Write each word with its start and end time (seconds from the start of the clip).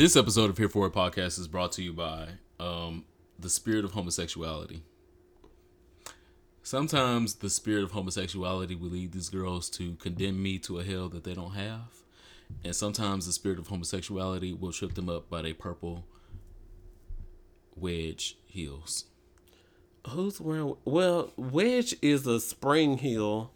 This 0.00 0.16
episode 0.16 0.48
of 0.48 0.56
Here 0.56 0.70
For 0.70 0.86
It 0.86 0.94
podcast 0.94 1.38
is 1.38 1.46
brought 1.46 1.72
to 1.72 1.82
you 1.82 1.92
by 1.92 2.28
um, 2.58 3.04
the 3.38 3.50
spirit 3.50 3.84
of 3.84 3.92
homosexuality. 3.92 4.82
Sometimes 6.62 7.34
the 7.34 7.50
spirit 7.50 7.84
of 7.84 7.90
homosexuality 7.90 8.74
will 8.74 8.88
lead 8.88 9.12
these 9.12 9.28
girls 9.28 9.68
to 9.72 9.96
condemn 9.96 10.42
me 10.42 10.58
to 10.60 10.78
a 10.78 10.84
hell 10.84 11.10
that 11.10 11.24
they 11.24 11.34
don't 11.34 11.50
have. 11.50 12.00
And 12.64 12.74
sometimes 12.74 13.26
the 13.26 13.32
spirit 13.34 13.58
of 13.58 13.66
homosexuality 13.66 14.54
will 14.54 14.72
trip 14.72 14.94
them 14.94 15.10
up 15.10 15.28
by 15.28 15.42
their 15.42 15.52
purple 15.52 16.06
wedge 17.76 18.38
heels. 18.46 19.04
Who's 20.08 20.40
wearing? 20.40 20.76
Well, 20.86 21.30
Wedge 21.36 21.94
is 22.00 22.26
a 22.26 22.40
spring 22.40 22.96
heel, 22.96 23.52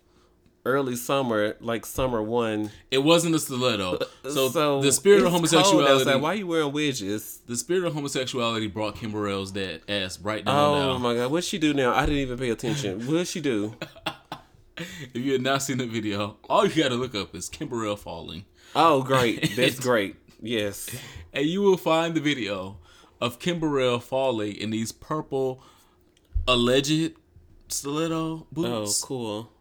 early 0.64 0.96
summer, 0.96 1.56
like 1.60 1.84
summer 1.86 2.22
one. 2.22 2.70
It 2.90 2.98
wasn't 2.98 3.34
a 3.34 3.38
stiletto. 3.38 3.96
Uh, 4.24 4.30
so, 4.30 4.48
So 4.48 4.80
the 4.82 4.92
spirit 4.92 5.22
of 5.24 5.32
homosexuality. 5.32 6.18
Why 6.20 6.34
you 6.34 6.46
wearing 6.46 6.72
wedges? 6.72 7.40
The 7.46 7.56
spirit 7.56 7.84
of 7.84 7.92
homosexuality 7.94 8.66
brought 8.68 8.96
Kim 8.96 9.12
Burrell's 9.12 9.52
dad 9.52 9.82
ass 9.88 10.18
right 10.20 10.44
down 10.44 10.54
Oh 10.56 10.92
now. 10.94 10.98
my 10.98 11.14
god, 11.14 11.30
what'd 11.30 11.44
she 11.44 11.58
do 11.58 11.74
now? 11.74 11.92
I 11.94 12.06
didn't 12.06 12.20
even 12.20 12.38
pay 12.38 12.50
attention. 12.50 13.06
What'd 13.06 13.26
she 13.28 13.40
do? 13.40 13.74
If 14.76 15.14
you 15.24 15.30
had 15.30 15.40
not 15.42 15.62
seen 15.62 15.78
the 15.78 15.86
video, 15.86 16.36
all 16.50 16.66
you 16.66 16.82
gotta 16.82 16.96
look 16.96 17.14
up 17.14 17.32
is 17.36 17.48
Kim 17.48 17.68
Burrell 17.68 17.94
falling. 17.94 18.44
Oh, 18.74 19.02
great. 19.04 19.52
That's 19.56 19.78
great. 19.78 20.16
Yes. 20.42 20.90
and 21.32 21.46
you 21.46 21.62
will 21.62 21.76
find 21.76 22.12
the 22.16 22.20
video 22.20 22.78
of 23.20 23.38
Kim 23.38 23.60
Burrell 23.60 24.00
falling 24.00 24.56
in 24.56 24.70
these 24.70 24.90
purple 24.90 25.62
alleged 26.48 27.12
stiletto 27.68 28.48
boots. 28.50 29.02
Oh, 29.04 29.06
cool. 29.06 29.52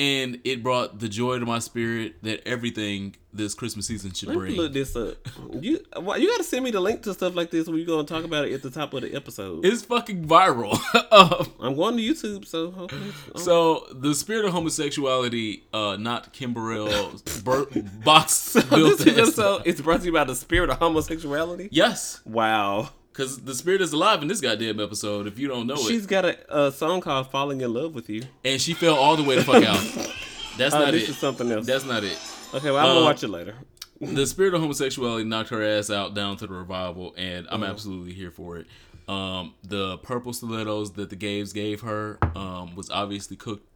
And 0.00 0.40
it 0.44 0.62
brought 0.62 0.98
the 0.98 1.10
joy 1.10 1.38
to 1.40 1.44
my 1.44 1.58
spirit 1.58 2.22
that 2.22 2.48
everything 2.48 3.16
this 3.34 3.52
Christmas 3.54 3.86
season 3.86 4.12
should 4.12 4.28
Let 4.30 4.34
me 4.38 4.40
bring. 4.40 4.56
look 4.56 4.72
this 4.72 4.96
up. 4.96 5.16
You 5.60 5.78
why, 5.96 6.16
you 6.16 6.26
got 6.28 6.38
to 6.38 6.42
send 6.44 6.64
me 6.64 6.70
the 6.70 6.80
link 6.80 7.02
to 7.02 7.12
stuff 7.12 7.34
like 7.36 7.50
this 7.50 7.66
when 7.68 7.76
you 7.76 7.84
going 7.84 8.06
to 8.06 8.12
talk 8.14 8.24
about 8.24 8.46
it 8.46 8.54
at 8.54 8.62
the 8.62 8.70
top 8.70 8.94
of 8.94 9.02
the 9.02 9.14
episode. 9.14 9.64
It's 9.66 9.82
fucking 9.82 10.26
viral. 10.26 10.78
Um, 11.12 11.52
I'm 11.60 11.74
going 11.74 11.96
to 11.96 12.02
YouTube, 12.02 12.46
so 12.46 12.70
hopefully. 12.70 13.08
it's- 13.28 13.44
so 13.44 13.84
the 13.92 14.14
spirit 14.14 14.44
of 14.44 14.52
homosexuality, 14.52 15.64
uh, 15.74 15.96
not 15.98 16.32
Kim 16.32 16.54
Burrell's 16.54 17.20
bur- 17.44 17.66
box 18.04 18.52
this 18.52 18.64
built 18.64 19.00
is 19.06 19.18
episode 19.18 19.62
it's 19.66 19.80
brought 19.80 20.00
to 20.00 20.06
you 20.06 20.12
by 20.12 20.22
the 20.24 20.36
spirit 20.36 20.70
of 20.70 20.78
homosexuality. 20.78 21.68
Yes, 21.72 22.20
Wow. 22.24 22.90
Because 23.20 23.42
the 23.42 23.54
spirit 23.54 23.82
is 23.82 23.92
alive 23.92 24.22
in 24.22 24.28
this 24.28 24.40
goddamn 24.40 24.80
episode. 24.80 25.26
If 25.26 25.38
you 25.38 25.46
don't 25.48 25.66
know 25.66 25.76
She's 25.76 26.04
it, 26.04 26.08
got 26.08 26.24
a, 26.24 26.66
a 26.66 26.72
song 26.72 27.00
called 27.02 27.30
"Falling 27.30 27.60
in 27.60 27.72
Love 27.72 27.94
with 27.94 28.08
You." 28.08 28.22
and 28.44 28.60
she 28.60 28.72
fell 28.72 28.94
all 28.96 29.16
the 29.16 29.22
way 29.24 29.36
the 29.36 29.44
fuck 29.44 29.62
out. 29.62 29.78
That's 30.58 30.74
Uh, 30.74 30.78
not 30.80 30.92
this 30.92 31.04
it. 31.04 31.10
is 31.10 31.18
something 31.18 31.50
else. 31.52 31.66
That's 31.66 31.84
not 31.84 32.02
it. 32.04 32.18
okay, 32.54 32.70
well, 32.70 32.78
I'm 32.78 32.90
uh, 32.90 32.94
gonna 32.94 33.04
watch 33.04 33.22
it 33.22 33.28
later. 33.28 33.54
the 34.00 34.26
spirit 34.26 34.54
of 34.54 34.60
homosexuality 34.62 35.24
knocked 35.24 35.50
her 35.50 35.62
ass 35.62 35.90
out 35.90 36.14
down 36.14 36.36
to 36.38 36.46
the 36.46 36.52
revival, 36.54 37.14
and 37.18 37.46
I'm 37.50 37.62
Uh-huh. 37.62 37.72
absolutely 37.72 38.12
here 38.14 38.30
for 38.30 38.56
it. 38.58 38.66
Um, 39.08 39.54
the 39.64 39.98
purple 39.98 40.32
stilettos 40.32 40.92
that 40.92 41.10
the 41.10 41.16
gays 41.16 41.52
gave 41.52 41.80
her 41.82 42.18
um, 42.34 42.74
was 42.76 42.90
obviously 42.90 43.36
cooked. 43.36 43.66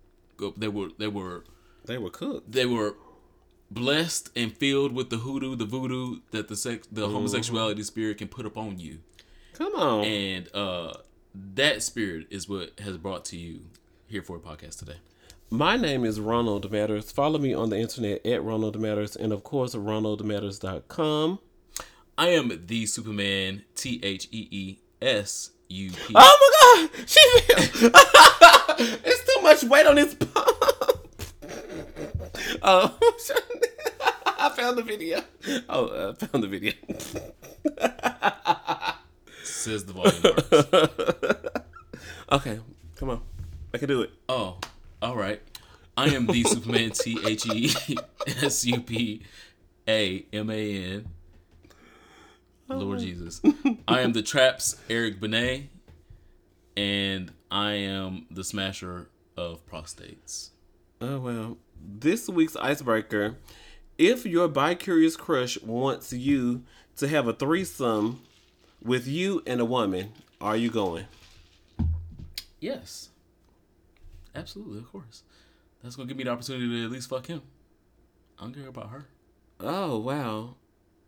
They 0.56 0.68
were 0.68 0.88
they 0.98 1.08
were 1.08 1.44
They 1.84 1.98
were 1.98 2.10
cooked. 2.10 2.50
they 2.50 2.66
were 2.66 2.94
blessed 3.70 4.30
and 4.36 4.52
filled 4.56 4.92
with 4.92 5.10
the 5.10 5.18
hoodoo, 5.18 5.54
the 5.56 5.64
voodoo 5.64 6.20
that 6.30 6.48
the 6.48 6.56
sex, 6.56 6.86
the 6.90 7.08
homosexuality 7.08 7.82
spirit 7.82 8.18
can 8.18 8.28
put 8.28 8.46
upon 8.46 8.78
you, 8.78 8.98
Come 9.54 9.74
on. 9.76 10.04
and 10.04 10.48
uh, 10.54 10.92
that 11.54 11.82
spirit 11.82 12.26
is 12.30 12.48
what 12.48 12.78
has 12.80 12.96
brought 12.98 13.24
to 13.26 13.36
you 13.36 13.60
here 14.06 14.22
for 14.22 14.36
a 14.36 14.40
podcast 14.40 14.78
today. 14.80 14.96
My 15.50 15.76
name 15.76 16.04
is 16.04 16.18
Ronald 16.20 16.70
Matters. 16.72 17.12
Follow 17.12 17.38
me 17.38 17.54
on 17.54 17.70
the 17.70 17.78
internet 17.78 18.26
at 18.26 18.42
Ronald 18.42 18.80
Matters, 18.80 19.14
and 19.14 19.32
of 19.32 19.44
course, 19.44 19.74
RonaldMatters.com. 19.74 21.38
I 22.18 22.28
am 22.28 22.66
the 22.66 22.86
Superman, 22.86 23.62
T 23.76 24.00
H 24.02 24.28
E 24.32 24.48
E 24.50 24.78
S 25.00 25.50
U 25.68 25.90
P. 25.90 26.14
Oh 26.16 26.38
my 26.80 26.88
God, 26.96 27.08
she 27.08 27.20
it's 29.04 29.34
too 29.34 29.42
much 29.42 29.62
weight 29.64 29.86
on 29.86 29.94
this 29.96 30.14
pump. 30.14 30.48
Oh, 32.66 32.96
I 34.38 34.48
found 34.50 34.78
the 34.78 34.82
video. 34.82 35.22
Oh, 35.68 36.10
I 36.10 36.24
found 36.24 36.42
the 36.44 36.48
video. 36.48 36.72
Says 39.64 39.86
the 39.86 39.94
volume. 39.94 41.48
Okay, 42.32 42.58
come 42.96 43.08
on, 43.08 43.22
I 43.72 43.78
can 43.78 43.88
do 43.88 44.02
it. 44.02 44.10
Oh, 44.28 44.58
all 45.00 45.16
right. 45.16 45.40
I 45.96 46.08
am 46.08 46.26
the 46.26 46.42
Superman 46.42 46.90
T 46.94 47.18
H 47.24 47.46
E 47.46 47.72
S 48.42 48.64
U 48.66 48.80
P 48.80 49.22
A 49.88 50.26
M 50.32 50.50
A 50.50 50.84
N. 50.84 51.08
Lord 52.68 52.98
Jesus. 52.98 53.40
I 53.88 54.00
am 54.00 54.12
the 54.12 54.22
Traps 54.22 54.76
Eric 54.90 55.20
Benet, 55.20 55.70
and 56.76 57.32
I 57.50 57.72
am 57.72 58.26
the 58.30 58.42
Smasher 58.44 59.08
of 59.36 59.64
prostates. 59.66 60.50
Oh 61.00 61.20
well, 61.20 61.58
this 61.80 62.28
week's 62.28 62.56
icebreaker: 62.56 63.36
If 63.96 64.26
your 64.26 64.48
bi-curious 64.48 65.16
crush 65.16 65.60
wants 65.62 66.12
you 66.12 66.64
to 66.96 67.08
have 67.08 67.28
a 67.28 67.32
threesome 67.32 68.20
with 68.84 69.06
you 69.08 69.42
and 69.46 69.60
a 69.60 69.64
woman, 69.64 70.12
are 70.40 70.56
you 70.56 70.70
going? 70.70 71.06
Yes. 72.60 73.10
Absolutely, 74.34 74.78
of 74.78 74.90
course. 74.90 75.22
That's 75.82 75.96
gonna 75.96 76.08
give 76.08 76.16
me 76.16 76.24
the 76.24 76.30
opportunity 76.30 76.68
to 76.68 76.84
at 76.84 76.90
least 76.90 77.08
fuck 77.08 77.26
him. 77.26 77.42
I 78.38 78.44
don't 78.44 78.54
care 78.54 78.68
about 78.68 78.90
her. 78.90 79.06
Oh 79.60 79.98
wow, 79.98 80.56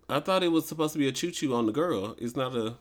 I 0.09 0.21
thought 0.21 0.43
it 0.43 0.53
was 0.53 0.67
supposed 0.67 0.93
to 0.93 0.99
be 0.99 1.09
a 1.09 1.13
choo-choo 1.13 1.55
on 1.55 1.67
the 1.67 1.73
girl. 1.73 2.15
It's 2.19 2.37
not 2.37 2.55
a. 2.55 2.75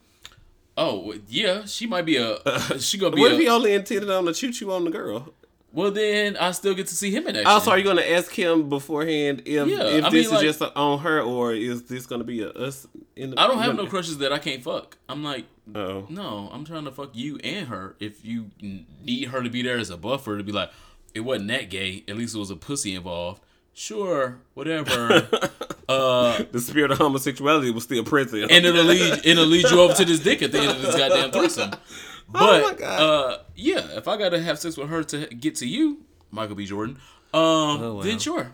Oh 0.76 1.14
yeah, 1.26 1.64
she 1.64 1.86
might 1.86 2.04
be 2.04 2.16
a. 2.16 2.38
She 2.78 2.98
gonna 2.98 3.16
be 3.16 3.22
What 3.22 3.32
if 3.32 3.40
he 3.40 3.48
only 3.48 3.72
intended 3.72 4.10
on 4.10 4.26
the 4.26 4.32
choo-choo 4.32 4.70
on 4.70 4.84
the 4.84 4.90
girl? 4.90 5.32
Well, 5.76 5.90
then 5.90 6.38
I 6.38 6.52
still 6.52 6.72
get 6.72 6.86
to 6.86 6.94
see 6.96 7.10
him 7.10 7.26
in 7.26 7.36
action. 7.36 7.46
Also, 7.46 7.70
are 7.70 7.76
you 7.76 7.84
going 7.84 7.98
to 7.98 8.10
ask 8.12 8.32
him 8.32 8.70
beforehand 8.70 9.42
if 9.44 9.68
Yeah, 9.68 9.82
if 9.84 10.04
I 10.06 10.08
this 10.10 10.24
mean, 10.26 10.34
like- 10.34 10.46
is 10.46 10.58
just 10.58 10.72
on 10.74 11.00
her 11.00 11.20
or 11.20 11.52
is 11.52 11.82
this 11.82 12.06
going 12.06 12.20
to 12.20 12.24
be 12.24 12.40
a 12.40 12.48
us 12.48 12.86
in 13.14 13.30
the? 13.32 13.38
I 13.38 13.46
don't 13.46 13.58
have 13.58 13.76
no 13.76 13.86
crushes 13.86 14.16
that 14.18 14.32
I 14.32 14.38
can't 14.38 14.62
fuck. 14.62 14.96
I'm 15.06 15.22
like, 15.22 15.44
Oh, 15.74 16.06
no, 16.08 16.48
I'm 16.50 16.64
trying 16.64 16.84
to 16.84 16.92
fuck 16.92 17.10
you 17.14 17.36
and 17.44 17.68
her. 17.68 17.94
If 18.00 18.24
you 18.24 18.50
need 18.62 19.24
her 19.28 19.42
to 19.42 19.50
be 19.50 19.60
there 19.60 19.76
as 19.76 19.90
a 19.90 19.98
buffer 19.98 20.38
to 20.38 20.42
be 20.44 20.52
like, 20.52 20.70
it 21.14 21.20
wasn't 21.20 21.48
that 21.48 21.68
gay. 21.68 22.04
At 22.08 22.16
least 22.16 22.34
it 22.34 22.38
was 22.38 22.50
a 22.50 22.56
pussy 22.56 22.94
involved. 22.94 23.42
Sure, 23.74 24.38
whatever. 24.54 25.28
uh, 25.90 26.42
the 26.52 26.60
spirit 26.60 26.90
of 26.90 26.96
homosexuality 26.96 27.70
was 27.70 27.84
still 27.84 28.02
present. 28.02 28.50
and 28.50 28.64
it'll 28.64 28.82
lead 28.84 29.20
it'll 29.26 29.44
lead 29.44 29.68
you 29.70 29.78
over 29.80 29.92
to 29.92 30.04
this 30.06 30.20
dick 30.20 30.40
at 30.40 30.52
the 30.52 30.58
end 30.60 30.70
of 30.70 30.80
this 30.80 30.96
goddamn 30.96 31.30
threesome. 31.32 31.72
But 32.28 32.62
my 32.62 32.74
God. 32.74 33.00
uh, 33.00 33.38
yeah, 33.54 33.86
if 33.96 34.08
I 34.08 34.16
gotta 34.16 34.40
have 34.40 34.58
sex 34.58 34.76
with 34.76 34.88
her 34.88 35.04
to 35.04 35.26
get 35.28 35.54
to 35.56 35.66
you, 35.68 36.04
Michael 36.30 36.56
B. 36.56 36.66
Jordan, 36.66 36.96
um, 37.32 37.40
Oh, 37.42 37.94
wow. 37.96 38.02
then 38.02 38.18
sure. 38.18 38.52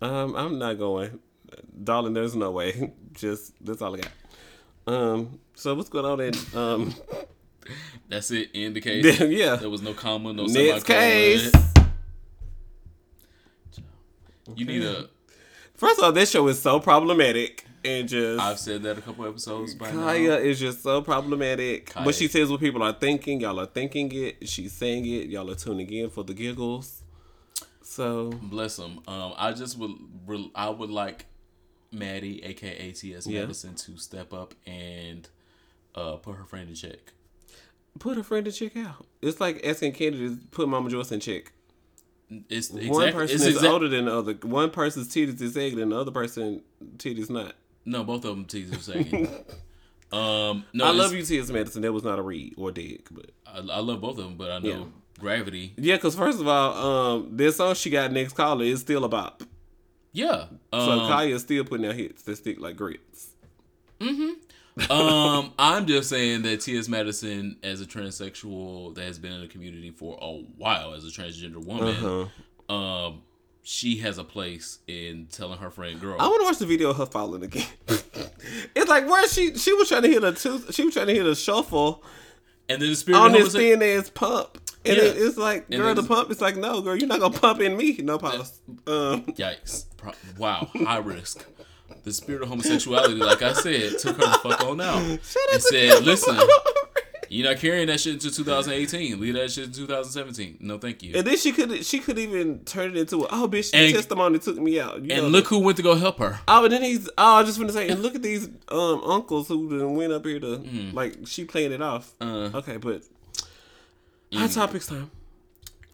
um, 0.00 0.34
I'm 0.34 0.58
not 0.58 0.78
going, 0.78 1.18
darling. 1.84 2.14
There's 2.14 2.34
no 2.34 2.50
way. 2.50 2.92
Just 3.12 3.52
that's 3.64 3.82
all 3.82 3.94
I 3.94 3.98
got. 4.00 4.12
Um, 4.94 5.38
so 5.54 5.74
what's 5.74 5.88
going 5.90 6.06
on 6.06 6.20
in 6.20 6.34
um 6.54 6.94
That's 8.08 8.30
it. 8.30 8.50
In 8.54 8.72
the 8.72 8.80
case, 8.88 9.20
yeah 9.20 9.56
there 9.56 9.70
was 9.70 9.82
no 9.82 9.92
comma, 9.94 10.32
no 10.32 10.46
next 10.46 10.84
case? 10.84 11.52
You 14.56 14.64
need 14.64 14.82
a. 14.82 15.08
First 15.74 15.98
of 15.98 16.04
all, 16.04 16.12
this 16.12 16.30
show 16.30 16.46
is 16.48 16.60
so 16.60 16.80
problematic 16.80 17.64
and 17.84 18.08
just 18.08 18.40
I've 18.40 18.58
said 18.58 18.82
that 18.84 18.98
a 18.98 19.00
couple 19.00 19.26
episodes 19.26 19.74
by 19.74 19.90
now. 19.90 20.04
Kaya 20.04 20.36
is 20.36 20.58
just 20.60 20.82
so 20.82 21.02
problematic. 21.02 21.86
Kaya. 21.86 22.04
But 22.04 22.14
she 22.14 22.28
says 22.28 22.50
what 22.50 22.60
people 22.60 22.82
are 22.82 22.92
thinking. 22.92 23.40
Y'all 23.40 23.58
are 23.60 23.66
thinking 23.66 24.10
it. 24.12 24.48
She's 24.48 24.72
saying 24.72 25.04
it. 25.06 25.28
Y'all 25.28 25.50
are 25.50 25.54
tuning 25.54 25.90
in 25.92 26.10
for 26.10 26.24
the 26.24 26.34
giggles. 26.34 27.02
So 27.82 28.30
Bless 28.30 28.76
them. 28.76 29.00
Um, 29.06 29.34
I 29.36 29.52
just 29.52 29.78
would. 29.78 29.92
I 30.54 30.70
would 30.70 30.90
like 30.90 31.26
Maddie, 31.90 32.42
aka 32.44 32.92
T.S. 32.92 33.26
Yeah. 33.26 33.40
Madison, 33.40 33.74
to 33.74 33.96
step 33.98 34.32
up 34.32 34.54
and 34.66 35.28
uh, 35.94 36.16
put 36.16 36.36
her 36.36 36.44
friend 36.44 36.68
in 36.68 36.74
check. 36.74 37.12
put 37.98 38.16
a 38.16 38.24
friend 38.24 38.46
in 38.46 38.52
check 38.52 38.76
out. 38.76 39.06
It's 39.20 39.40
like 39.40 39.66
asking 39.66 39.92
Kandi 39.92 40.18
to 40.18 40.38
put 40.50 40.68
Mama 40.68 40.88
Joyce 40.88 41.12
in 41.12 41.20
check. 41.20 41.52
It's 42.48 42.70
One 42.70 43.12
person 43.12 43.36
is 43.36 43.46
exact- 43.46 43.66
older 43.66 43.88
than 43.88 44.06
the 44.06 44.16
other. 44.16 44.32
One 44.42 44.70
person's 44.70 45.08
titties 45.14 45.40
is 45.42 45.54
egg 45.56 45.76
and 45.78 45.92
the 45.92 45.98
other 45.98 46.10
person 46.12 46.62
titties 46.96 47.28
not. 47.28 47.54
No, 47.84 48.04
both 48.04 48.24
of 48.24 48.30
them 48.36 48.44
T's 48.44 48.72
are 48.72 48.78
second. 48.78 49.28
um, 50.12 50.64
no, 50.72 50.84
I 50.84 50.90
love 50.90 51.12
you, 51.12 51.22
T.S. 51.22 51.48
Madison. 51.50 51.82
That 51.82 51.92
was 51.92 52.04
not 52.04 52.18
a 52.18 52.22
read 52.22 52.54
or 52.56 52.70
dig, 52.70 53.06
but 53.10 53.30
I, 53.46 53.58
I 53.58 53.78
love 53.80 54.00
both 54.00 54.18
of 54.18 54.24
them, 54.24 54.36
but 54.36 54.50
I 54.50 54.58
know 54.58 54.68
Yeah. 54.68 54.84
Gravity. 55.18 55.72
yeah. 55.76 55.96
Because 55.96 56.14
first 56.14 56.40
of 56.40 56.48
all, 56.48 56.74
um, 57.16 57.36
this 57.36 57.56
song 57.56 57.74
she 57.74 57.90
got 57.90 58.10
next 58.12 58.32
caller 58.34 58.64
is 58.64 58.80
still 58.80 59.04
a 59.04 59.08
bop. 59.08 59.42
Yeah. 60.12 60.46
Um, 60.72 60.80
So 60.80 60.98
Kaya 61.08 61.34
is 61.34 61.42
still 61.42 61.64
putting 61.64 61.86
out 61.86 61.94
hits 61.94 62.22
that 62.24 62.36
stick 62.36 62.60
like 62.60 62.76
grits. 62.76 63.28
um, 64.00 65.52
I'm 65.58 65.86
just 65.86 66.08
saying 66.08 66.42
that 66.42 66.60
T.S. 66.60 66.88
Madison, 66.88 67.56
as 67.62 67.80
a 67.80 67.86
transsexual 67.86 68.94
that 68.94 69.04
has 69.04 69.18
been 69.18 69.32
in 69.32 69.40
the 69.40 69.48
community 69.48 69.90
for 69.90 70.18
a 70.20 70.28
while, 70.56 70.94
as 70.94 71.04
a 71.04 71.08
transgender 71.08 71.64
woman, 71.64 71.96
Uh-huh. 71.96 72.74
um, 72.74 73.22
she 73.62 73.98
has 73.98 74.18
a 74.18 74.24
place 74.24 74.80
in 74.88 75.28
telling 75.30 75.58
her 75.58 75.70
friend, 75.70 76.00
"Girl, 76.00 76.16
I 76.18 76.26
want 76.26 76.40
to 76.40 76.44
watch 76.46 76.58
the 76.58 76.66
video 76.66 76.90
of 76.90 76.96
her 76.96 77.06
falling 77.06 77.42
again. 77.44 77.66
it's 78.74 78.88
like, 78.88 79.08
where 79.08 79.26
she? 79.28 79.56
She 79.56 79.72
was 79.74 79.88
trying 79.88 80.02
to 80.02 80.08
hit 80.08 80.24
a 80.24 80.32
tooth. 80.32 80.74
She 80.74 80.84
was 80.84 80.94
trying 80.94 81.06
to 81.08 81.14
hit 81.14 81.26
a 81.26 81.34
shuffle 81.34 82.02
And 82.68 82.80
then 82.82 82.88
the 82.90 82.96
spirit 82.96 83.18
on 83.18 83.32
this 83.32 83.52
thin 83.52 83.82
ass 83.82 84.10
pump. 84.10 84.58
And 84.84 84.96
Yeah. 84.96 85.02
it, 85.04 85.16
it's 85.16 85.36
like, 85.36 85.70
girl, 85.70 85.94
the 85.94 86.02
pump. 86.02 86.30
It's 86.32 86.40
like, 86.40 86.56
no, 86.56 86.80
girl, 86.80 86.96
you're 86.96 87.06
not 87.08 87.20
gonna 87.20 87.38
pump 87.38 87.60
in 87.60 87.76
me. 87.76 87.98
No 88.02 88.18
pause. 88.18 88.60
Um, 88.86 89.22
Yikes! 89.26 89.86
Pro- 89.96 90.12
wow, 90.36 90.68
high 90.74 90.98
risk. 90.98 91.46
The 92.02 92.12
spirit 92.12 92.42
of 92.42 92.48
homosexuality, 92.48 93.14
like 93.14 93.42
I 93.42 93.52
said, 93.52 93.96
took 94.00 94.16
her 94.16 94.22
the 94.26 94.38
fuck 94.42 94.60
on 94.64 94.80
out 94.80 94.96
and 95.02 95.22
said, 95.22 96.02
"Listen, 96.04 96.36
you're 97.32 97.48
not 97.48 97.58
carrying 97.60 97.86
that 97.86 97.98
shit 98.00 98.12
into 98.14 98.30
2018. 98.30 99.18
Leave 99.20 99.34
that 99.34 99.50
shit 99.50 99.64
in 99.64 99.72
2017. 99.72 100.58
No, 100.60 100.78
thank 100.78 101.02
you." 101.02 101.14
and 101.16 101.26
then 101.26 101.36
she 101.36 101.52
could 101.52 101.84
she 101.84 101.98
could 101.98 102.18
even 102.18 102.60
turn 102.64 102.90
it 102.90 102.96
into 102.96 103.24
a 103.24 103.28
oh 103.30 103.48
bitch, 103.48 103.70
And- 103.72 103.94
testimony 103.94 104.38
took 104.38 104.58
me 104.58 104.78
out. 104.78 105.02
You 105.02 105.08
know, 105.08 105.24
and 105.24 105.32
look 105.32 105.46
who 105.46 105.58
went 105.58 105.76
to 105.78 105.82
go 105.82 105.94
help 105.94 106.18
her. 106.18 106.40
Oh, 106.46 106.64
and 106.64 106.72
then 106.72 106.82
he's. 106.82 107.08
Oh, 107.16 107.36
I 107.36 107.42
just 107.42 107.58
want 107.58 107.70
to 107.70 107.74
say, 107.74 107.88
and 107.88 108.00
look 108.02 108.14
at 108.14 108.22
these 108.22 108.48
um 108.68 109.02
uncles 109.04 109.48
who 109.48 109.88
went 109.92 110.12
up 110.12 110.26
here 110.26 110.40
to 110.40 110.56
like 110.92 111.16
she 111.26 111.44
playing 111.44 111.72
it 111.72 111.80
off. 111.82 112.12
Uh, 112.20 112.50
okay, 112.54 112.76
but 112.76 113.02
hot 114.32 114.50
topics 114.50 114.86
time. 114.86 115.10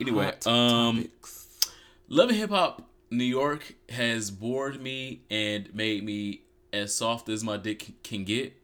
anyway, 0.01 0.25
Hot 0.25 0.47
um, 0.47 0.97
topics. 0.97 1.71
Love 2.09 2.31
and 2.31 2.39
Hip 2.39 2.51
Hop 2.51 2.83
New 3.11 3.25
York 3.25 3.75
has 3.91 4.31
bored 4.31 4.81
me 4.83 5.23
and 5.31 5.75
made 5.75 6.05
me 6.05 6.43
as 6.73 6.95
soft 6.95 7.29
as 7.29 7.43
my 7.45 7.57
dick 7.57 8.03
can 8.03 8.25
get. 8.25 8.55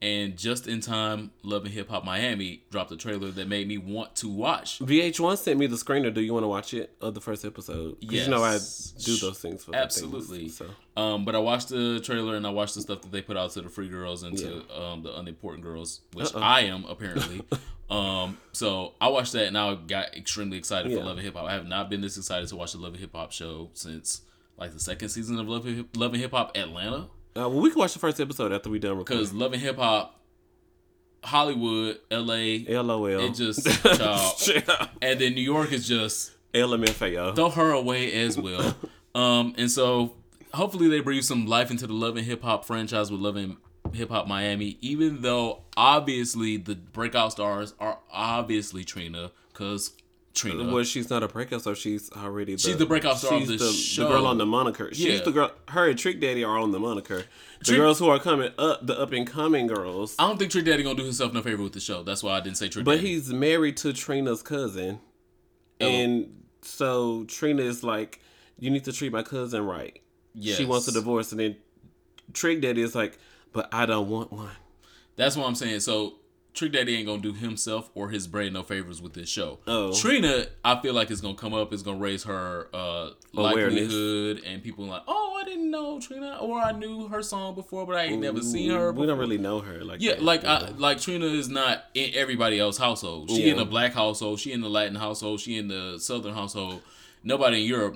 And 0.00 0.36
just 0.36 0.68
in 0.68 0.80
time, 0.80 1.32
Love 1.42 1.64
and 1.64 1.74
Hip 1.74 1.88
Hop 1.88 2.04
Miami 2.04 2.62
dropped 2.70 2.92
a 2.92 2.96
trailer 2.96 3.32
that 3.32 3.48
made 3.48 3.66
me 3.66 3.78
want 3.78 4.14
to 4.16 4.28
watch. 4.28 4.78
VH1 4.78 5.38
sent 5.38 5.58
me 5.58 5.66
the 5.66 5.74
screener. 5.74 6.14
Do 6.14 6.20
you 6.20 6.32
want 6.32 6.44
to 6.44 6.48
watch 6.48 6.72
it 6.72 6.94
of 7.00 7.14
the 7.14 7.20
first 7.20 7.44
episode? 7.44 7.96
'Cause 8.00 8.12
you 8.12 8.28
know 8.28 8.44
I 8.44 8.52
Yes. 8.52 8.92
do 9.04 9.16
those 9.16 9.40
things 9.40 9.64
for 9.64 9.74
Absolutely. 9.74 10.38
things, 10.50 10.56
so 10.56 10.66
Um, 10.96 11.24
but 11.24 11.34
I 11.34 11.38
watched 11.40 11.70
the 11.70 11.98
trailer 11.98 12.36
and 12.36 12.46
I 12.46 12.50
watched 12.50 12.76
the 12.76 12.80
stuff 12.80 13.02
that 13.02 13.10
they 13.10 13.22
put 13.22 13.36
out 13.36 13.50
to 13.52 13.62
the 13.62 13.68
free 13.68 13.88
girls 13.88 14.22
and 14.22 14.38
to 14.38 14.80
um, 14.80 15.02
the 15.02 15.18
unimportant 15.18 15.64
girls, 15.64 16.00
which 16.12 16.26
Uh-oh. 16.28 16.40
I 16.42 16.60
am 16.60 16.84
apparently. 16.84 17.42
um, 17.90 18.38
so 18.52 18.94
I 19.00 19.08
watched 19.08 19.32
that 19.32 19.46
and 19.48 19.58
I 19.58 19.74
got 19.74 20.14
extremely 20.16 20.58
excited 20.58 20.92
Yeah. 20.92 20.98
for 20.98 21.04
Love 21.06 21.16
and 21.18 21.24
Hip 21.26 21.34
Hop. 21.34 21.46
I 21.46 21.54
have 21.54 21.66
not 21.66 21.90
been 21.90 22.02
this 22.02 22.16
excited 22.16 22.48
to 22.50 22.56
watch 22.56 22.70
the 22.70 22.78
Love 22.78 22.92
and 22.92 23.00
Hip 23.00 23.14
Hop 23.16 23.32
show 23.32 23.70
since 23.74 24.22
like 24.56 24.72
the 24.72 24.80
second 24.80 25.08
season 25.08 25.40
of 25.40 25.48
Love 25.48 25.66
and 25.66 25.76
Hip, 25.78 25.96
Love 25.96 26.12
and 26.14 26.22
Hip 26.22 26.30
Hop 26.30 26.56
Atlanta. 26.56 27.08
Uh, 27.38 27.48
well, 27.48 27.60
we 27.60 27.70
can 27.70 27.78
watch 27.78 27.92
the 27.92 27.98
first 27.98 28.20
episode 28.20 28.52
after 28.52 28.68
we 28.68 28.78
done 28.78 28.98
recording. 28.98 29.18
Because 29.18 29.32
Love 29.32 29.52
and 29.52 29.62
Hip 29.62 29.76
Hop, 29.76 30.18
Hollywood, 31.22 31.98
LA, 32.10 32.64
LOL. 32.68 33.06
it 33.06 33.34
just 33.34 33.66
and 35.02 35.20
then 35.20 35.34
New 35.34 35.42
York 35.42 35.72
is 35.72 35.86
just 35.86 36.32
LMFAO. 36.52 37.36
throw 37.36 37.50
her 37.50 37.70
away 37.72 38.12
as 38.12 38.36
well. 38.36 38.76
um, 39.14 39.54
and 39.56 39.70
so 39.70 40.14
hopefully 40.54 40.88
they 40.88 41.00
breathe 41.00 41.24
some 41.24 41.46
life 41.46 41.70
into 41.70 41.86
the 41.86 41.92
Love 41.92 42.16
and 42.16 42.26
Hip 42.26 42.42
Hop 42.42 42.64
franchise 42.64 43.10
with 43.10 43.20
Love 43.20 43.36
and 43.36 43.56
Hip 43.92 44.10
Hop 44.10 44.26
Miami. 44.26 44.76
Even 44.80 45.22
though 45.22 45.62
obviously 45.76 46.56
the 46.56 46.74
breakout 46.74 47.32
stars 47.32 47.74
are 47.78 47.98
obviously 48.12 48.84
Trina, 48.84 49.30
because 49.52 49.92
Trina. 50.38 50.72
Well, 50.72 50.84
she's 50.84 51.10
not 51.10 51.22
a 51.22 51.28
breakout, 51.28 51.62
so 51.62 51.74
she's 51.74 52.10
already 52.12 52.54
the, 52.54 52.58
She's 52.60 52.76
the 52.76 52.86
breakout 52.86 53.18
star 53.18 53.34
of 53.34 53.40
she's 53.40 53.48
the 53.48 53.56
the, 53.64 53.72
show. 53.72 54.08
girl 54.08 54.26
on 54.26 54.38
the 54.38 54.46
moniker. 54.46 54.88
She's 54.94 55.18
Yeah. 55.18 55.20
the 55.24 55.32
girl. 55.32 55.50
Her 55.68 55.88
and 55.88 55.98
Trick 55.98 56.20
Daddy 56.20 56.44
are 56.44 56.58
on 56.58 56.70
the 56.72 56.78
moniker. 56.80 57.24
The 57.60 57.64
Trick- 57.64 57.78
girls 57.78 57.98
who 57.98 58.08
are 58.08 58.18
coming 58.18 58.52
up, 58.58 58.86
the 58.86 58.98
up 58.98 59.12
and 59.12 59.26
coming 59.26 59.66
girls. 59.66 60.14
I 60.18 60.26
don't 60.28 60.38
think 60.38 60.52
Trick 60.52 60.64
Daddy 60.64 60.82
gonna 60.82 60.94
do 60.96 61.04
himself 61.04 61.32
no 61.32 61.42
favor 61.42 61.62
with 61.62 61.72
the 61.72 61.80
show. 61.80 62.02
That's 62.02 62.22
why 62.22 62.36
I 62.36 62.40
didn't 62.40 62.56
say 62.56 62.68
Trick 62.68 62.84
But 62.84 62.96
Daddy. 62.96 63.08
he's 63.08 63.30
married 63.32 63.76
to 63.78 63.92
Trina's 63.92 64.42
cousin, 64.42 65.00
oh. 65.80 65.84
and 65.86 66.42
so 66.62 67.24
Trina 67.24 67.62
is 67.62 67.82
like, 67.82 68.20
"You 68.58 68.70
need 68.70 68.84
to 68.84 68.92
treat 68.92 69.12
my 69.12 69.22
cousin 69.22 69.64
right." 69.64 70.00
She 70.40 70.64
wants 70.64 70.86
a 70.86 70.92
divorce, 70.92 71.32
and 71.32 71.40
then 71.40 71.56
Trick 72.32 72.60
Daddy 72.60 72.82
is 72.82 72.94
like, 72.94 73.18
"But 73.52 73.68
I 73.72 73.86
don't 73.86 74.08
want 74.08 74.32
one." 74.32 74.50
That's 75.16 75.36
what 75.36 75.48
I'm 75.48 75.56
saying. 75.56 75.80
So 75.80 76.17
Trick 76.58 76.72
Daddy 76.72 76.96
ain't 76.96 77.06
gonna 77.06 77.22
do 77.22 77.32
himself 77.32 77.88
or 77.94 78.08
his 78.10 78.26
brain 78.26 78.52
no 78.52 78.64
favors 78.64 79.00
with 79.00 79.12
this 79.14 79.28
show. 79.28 79.60
Oh. 79.68 79.92
Trina, 79.92 80.46
I 80.64 80.80
feel 80.80 80.92
like 80.92 81.08
it's 81.10 81.20
gonna 81.20 81.36
come 81.36 81.54
up. 81.54 81.72
It's 81.72 81.82
gonna 81.82 81.98
raise 82.00 82.24
her 82.24 82.68
uh, 82.74 83.10
Awareness. 83.36 83.92
likelihood, 83.92 84.42
and 84.44 84.60
people 84.62 84.84
like, 84.86 85.02
oh, 85.06 85.38
I 85.40 85.44
didn't 85.44 85.70
know 85.70 86.00
Trina, 86.00 86.38
or 86.40 86.58
I 86.58 86.72
knew 86.72 87.06
her 87.06 87.22
song 87.22 87.54
before, 87.54 87.86
but 87.86 87.94
I 87.94 88.04
ain't 88.06 88.20
never 88.20 88.40
seen 88.42 88.70
her. 88.72 88.90
We 88.92 89.06
don't 89.06 89.18
really 89.20 89.38
know 89.38 89.60
her 89.60 89.84
like 89.84 90.02
Yeah, 90.02 90.14
that. 90.14 90.22
like 90.22 90.44
I, 90.44 90.70
like 90.76 91.00
Trina 91.00 91.26
is 91.26 91.48
not 91.48 91.84
in 91.94 92.10
everybody 92.14 92.58
else's 92.58 92.80
household. 92.80 93.30
She 93.30 93.44
Yeah. 93.44 93.52
in 93.52 93.58
the 93.58 93.64
black 93.64 93.92
household. 93.92 94.40
She 94.40 94.50
in 94.52 94.60
the 94.60 94.68
Latin 94.70 94.96
household. 94.96 95.38
She 95.38 95.56
in 95.56 95.68
the 95.68 95.98
Southern 96.00 96.34
household. 96.34 96.82
Nobody 97.22 97.62
in 97.62 97.68
Europe, 97.68 97.94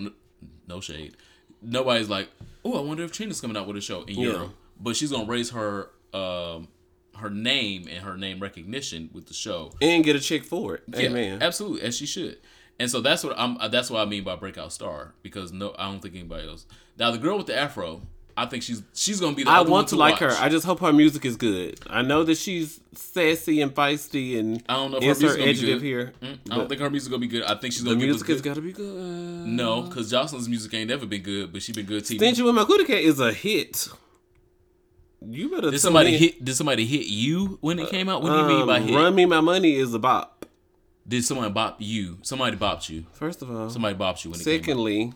no 0.69 0.81
shade. 0.81 1.17
Nobody's 1.61 2.09
like, 2.09 2.29
oh, 2.65 2.79
I 2.79 2.81
wonder 2.83 3.03
if 3.03 3.11
Trina's 3.11 3.41
coming 3.41 3.57
out 3.57 3.67
with 3.67 3.77
a 3.77 3.81
show 3.81 4.03
in 4.03 4.15
Yeah. 4.21 4.31
Europe. 4.33 4.55
But 4.81 4.95
she's 4.95 5.11
gonna 5.11 5.25
raise 5.27 5.51
her 5.51 5.91
um 6.15 6.69
her 7.17 7.31
name 7.31 7.87
and 7.91 8.05
her 8.05 8.17
name 8.17 8.41
recognition 8.41 9.11
with 9.13 9.27
the 9.27 9.35
show. 9.35 9.73
and 9.81 10.03
get 10.05 10.17
a 10.17 10.21
check 10.21 10.43
for 10.45 10.75
it. 10.77 10.83
Yeah, 10.89 11.09
Amen. 11.09 11.43
absolutely, 11.43 11.83
and 11.83 11.95
she 11.95 12.07
should. 12.07 12.39
And 12.81 12.91
so 12.91 13.01
that's 13.01 13.23
what 13.23 13.39
I'm. 13.39 13.59
That's 13.71 13.91
what 13.91 14.01
I 14.01 14.07
mean 14.07 14.25
by 14.25 14.35
breakout 14.37 14.73
star 14.73 15.15
because 15.23 15.53
no, 15.53 15.75
I 15.79 15.85
don't 15.91 16.01
think 16.01 16.15
anybody 16.15 16.49
else. 16.49 16.67
Now 16.99 17.11
the 17.11 17.19
girl 17.19 17.37
with 17.37 17.47
the 17.47 17.57
afro, 17.57 18.01
I 18.37 18.47
think 18.47 18.63
she's 18.63 18.83
she's 18.95 19.21
gonna 19.21 19.37
be 19.37 19.45
the. 19.45 19.51
I 19.51 19.61
want 19.61 19.89
to 19.89 19.97
like 19.97 20.21
watch. 20.21 20.21
her. 20.21 20.43
I 20.43 20.49
just 20.49 20.65
hope 20.65 20.81
her 20.81 20.93
music 20.93 21.25
is 21.25 21.37
good. 21.37 21.79
I 21.87 22.03
know 22.03 22.25
that 22.25 22.39
she's 22.39 22.81
sassy 22.95 23.61
and 23.61 23.73
feisty 23.75 24.39
and 24.39 24.63
I 24.69 24.75
don't 24.75 24.91
know 24.91 24.97
if 24.97 25.05
her 25.05 25.11
insert 25.11 25.21
music 25.21 25.39
gonna 25.39 25.45
be 25.45 25.51
adjective 25.51 25.81
good. 25.81 25.87
here. 25.87 26.13
Mm, 26.23 26.39
I 26.51 26.57
don't 26.57 26.69
think 26.69 26.81
her 26.81 26.91
music 26.91 27.11
gonna 27.11 27.21
be 27.21 27.29
good. 27.29 27.43
I 27.45 27.55
think 27.57 27.73
she's 27.75 27.85
the 27.85 27.91
gonna 27.91 28.01
us 28.01 28.05
music 28.07 28.29
has 28.29 28.41
good. 28.41 28.49
got 28.49 28.55
to 28.57 28.63
be 28.63 28.73
good. 28.73 29.47
No, 29.47 29.83
because 29.83 30.11
Joseline's 30.11 30.49
music 30.49 30.73
ain't 30.75 30.89
never 30.89 31.07
been 31.07 31.23
good, 31.23 31.53
but 31.53 31.63
she 31.63 31.73
been 31.73 31.87
good 31.87 32.03
TV. 32.05 32.17
Stingy 32.17 32.43
with 32.43 32.55
my 32.55 32.65
Cootie 32.65 32.85
Cat 32.85 32.99
is 32.99 33.21
a 33.21 33.33
hit. 33.33 33.89
You 35.29 35.51
better 35.51 35.71
Did 35.71 35.81
somebody 35.81 36.15
in. 36.15 36.19
hit? 36.21 36.45
Did 36.45 36.55
somebody 36.55 36.85
hit 36.87 37.07
you 37.07 37.59
when 37.61 37.79
it 37.79 37.89
came 37.91 38.09
out? 38.09 38.23
What 38.23 38.31
do 38.31 38.39
you 38.39 38.59
mean 38.59 38.67
by 38.67 38.79
Um, 38.79 38.83
hit? 38.89 38.97
Run 38.97 39.15
Me 39.15 39.25
My 39.27 39.41
Money 39.41 39.75
is 39.77 39.93
a 39.95 39.99
bop. 39.99 40.47
Did 41.07 41.25
someone 41.25 41.53
bop 41.53 41.77
you? 41.81 42.19
Somebody 42.23 42.57
bopped 42.57 42.89
you. 42.89 43.05
First 43.13 43.43
of 43.43 43.51
all. 43.51 43.69
Somebody 43.71 43.97
bopped 43.97 44.25
you 44.25 44.31
when 44.31 44.41
it 44.41 44.45
came 44.45 44.55
out. 44.55 44.61
Secondly, 44.65 45.13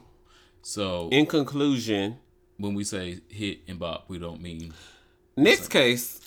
So 0.62 1.08
in 1.12 1.26
conclusion, 1.26 2.18
when 2.56 2.74
we 2.74 2.82
say 2.84 3.20
hit 3.28 3.60
and 3.68 3.78
bop, 3.78 4.04
we 4.08 4.18
don't 4.18 4.40
mean 4.42 4.72
next 5.36 5.68
case. 5.68 6.20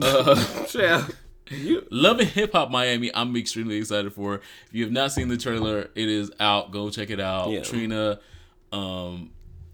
Uh, 0.00 0.64
Yeah. 0.74 1.06
You, 1.50 1.86
Love 1.90 2.20
and 2.20 2.28
Hip 2.28 2.52
Hop 2.52 2.70
Miami. 2.70 3.10
I'm 3.14 3.36
extremely 3.36 3.76
excited 3.76 4.12
for. 4.14 4.36
If 4.36 4.42
you 4.72 4.84
have 4.84 4.92
not 4.92 5.12
seen 5.12 5.28
the 5.28 5.36
trailer, 5.36 5.90
it 5.94 6.08
is 6.08 6.30
out. 6.40 6.70
Go 6.70 6.88
check 6.88 7.10
it 7.10 7.20
out. 7.20 7.50
Yeah. 7.50 7.60
Trina, 7.62 8.20
um, 8.72 9.31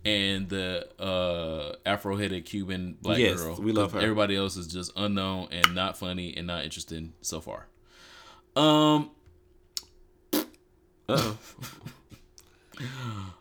and 0.09 0.49
the 0.49 0.89
uh 1.03 1.77
Afro 1.85 2.17
headed 2.17 2.45
Cuban 2.47 2.97
black 3.03 3.19
Yes, 3.19 3.41
girl. 3.43 3.57
we 3.57 3.73
love 3.73 3.93
her. 3.93 4.01
Everybody 4.01 4.37
else 4.37 4.57
is 4.57 4.67
just 4.67 4.91
unknown 4.97 5.49
and 5.51 5.75
not 5.75 5.99
funny 5.99 6.35
and 6.37 6.47
not 6.47 6.65
interesting 6.65 7.13
so 7.21 7.41
far. 7.41 7.67
Um, 8.57 9.11
uh 11.09 11.35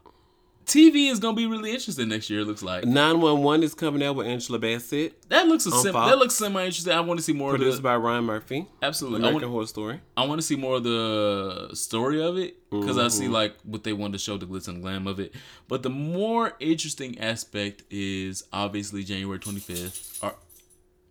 TV 0.68 1.10
is 1.10 1.20
gonna 1.20 1.34
be 1.36 1.46
really 1.48 1.72
interesting 1.72 2.10
next 2.10 2.30
year. 2.30 2.42
It 2.42 2.46
looks 2.46 2.62
like 2.62 2.84
911 2.84 3.64
is 3.64 3.74
coming 3.74 4.04
out 4.04 4.16
with 4.18 4.28
Angela 4.28 4.60
Bassett, 4.60 5.30
that 5.30 5.48
looks 5.48 5.66
a 5.66 5.72
sim- 5.72 5.94
Fox. 5.94 6.12
that 6.12 6.18
looks 6.18 6.36
semi 6.36 6.66
interesting. 6.66 6.92
I 6.94 7.00
want 7.00 7.20
to 7.20 7.24
see 7.24 7.32
more 7.32 7.52
of 7.52 7.58
produced 7.58 7.78
the 7.78 7.84
by 7.84 7.96
Ryan 7.96 8.26
Murphy. 8.26 8.68
absolutely. 8.84 9.20
I 9.20 9.30
American 9.30 9.44
want, 9.44 9.52
Horror 9.54 9.66
Story. 9.68 10.02
I 10.18 10.26
want 10.26 10.42
to 10.42 10.46
see 10.46 10.58
more 10.58 10.76
of 10.76 10.84
the 10.84 11.70
story 11.74 12.22
of 12.22 12.38
it 12.38 12.58
because 12.70 12.98
I 12.98 13.02
Mm-hmm. 13.04 13.10
see 13.10 13.28
like 13.30 13.56
what 13.64 13.86
they 13.86 13.94
want 13.94 14.12
to 14.14 14.20
show 14.20 14.38
the 14.38 14.46
glitz 14.46 14.68
and 14.68 14.82
glam 14.82 15.08
of 15.08 15.20
it. 15.22 15.34
But 15.70 15.84
the 15.84 15.90
more 15.90 16.54
interesting 16.60 17.18
aspect 17.20 17.84
is 17.90 18.44
obviously 18.52 19.04
January 19.06 19.40
25th. 19.40 20.22
Our 20.22 20.36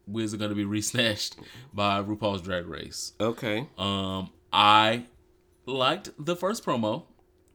Wiz 0.07 0.35
are 0.35 0.37
going 0.37 0.51
to 0.51 0.55
be 0.55 0.65
resnatched 0.79 1.37
by 1.73 2.03
RuPaul's 2.03 2.43
Drag 2.43 2.67
Race. 2.67 3.13
Okay. 3.19 3.67
Um, 3.79 4.29
I 4.53 5.05
liked 5.65 6.11
the 6.19 6.37
first 6.37 6.63
promo. 6.65 7.05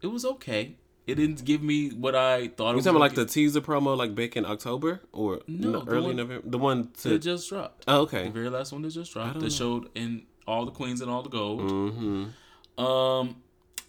It 0.02 0.08
was 0.08 0.26
okay. 0.26 0.78
It 1.08 1.16
didn't 1.16 1.44
give 1.46 1.62
me 1.64 1.90
what 1.90 2.16
I 2.16 2.48
thought. 2.50 2.74
it 2.74 2.78
You 2.78 2.82
talking 2.84 2.90
about 2.92 3.00
like 3.00 3.16
the 3.16 3.26
teaser 3.26 3.60
promo 3.62 3.98
like 3.98 4.14
back 4.16 4.38
in 4.38 4.46
October 4.46 5.02
or 5.12 5.42
No, 5.48 5.84
early 5.88 6.08
one- 6.08 6.16
November? 6.18 6.48
The 6.50 6.58
one 6.58 6.92
to 7.02 7.16
It 7.16 7.20
just 7.20 7.50
dropped. 7.50 7.84
oh, 7.88 8.06
The 8.06 8.30
very 8.30 8.50
last 8.50 8.72
one 8.72 8.82
that 8.84 8.92
just 8.92 9.12
dropped. 9.14 9.34
That 9.36 9.42
know. 9.42 9.50
showed 9.50 9.90
in 9.96 10.24
all 10.48 10.66
the 10.66 10.72
queens 10.72 11.02
and 11.02 11.10
all 11.10 11.24
the 11.24 11.30
gold. 11.30 11.62
Mm-hmm. 11.62 12.82
Um, 12.84 13.36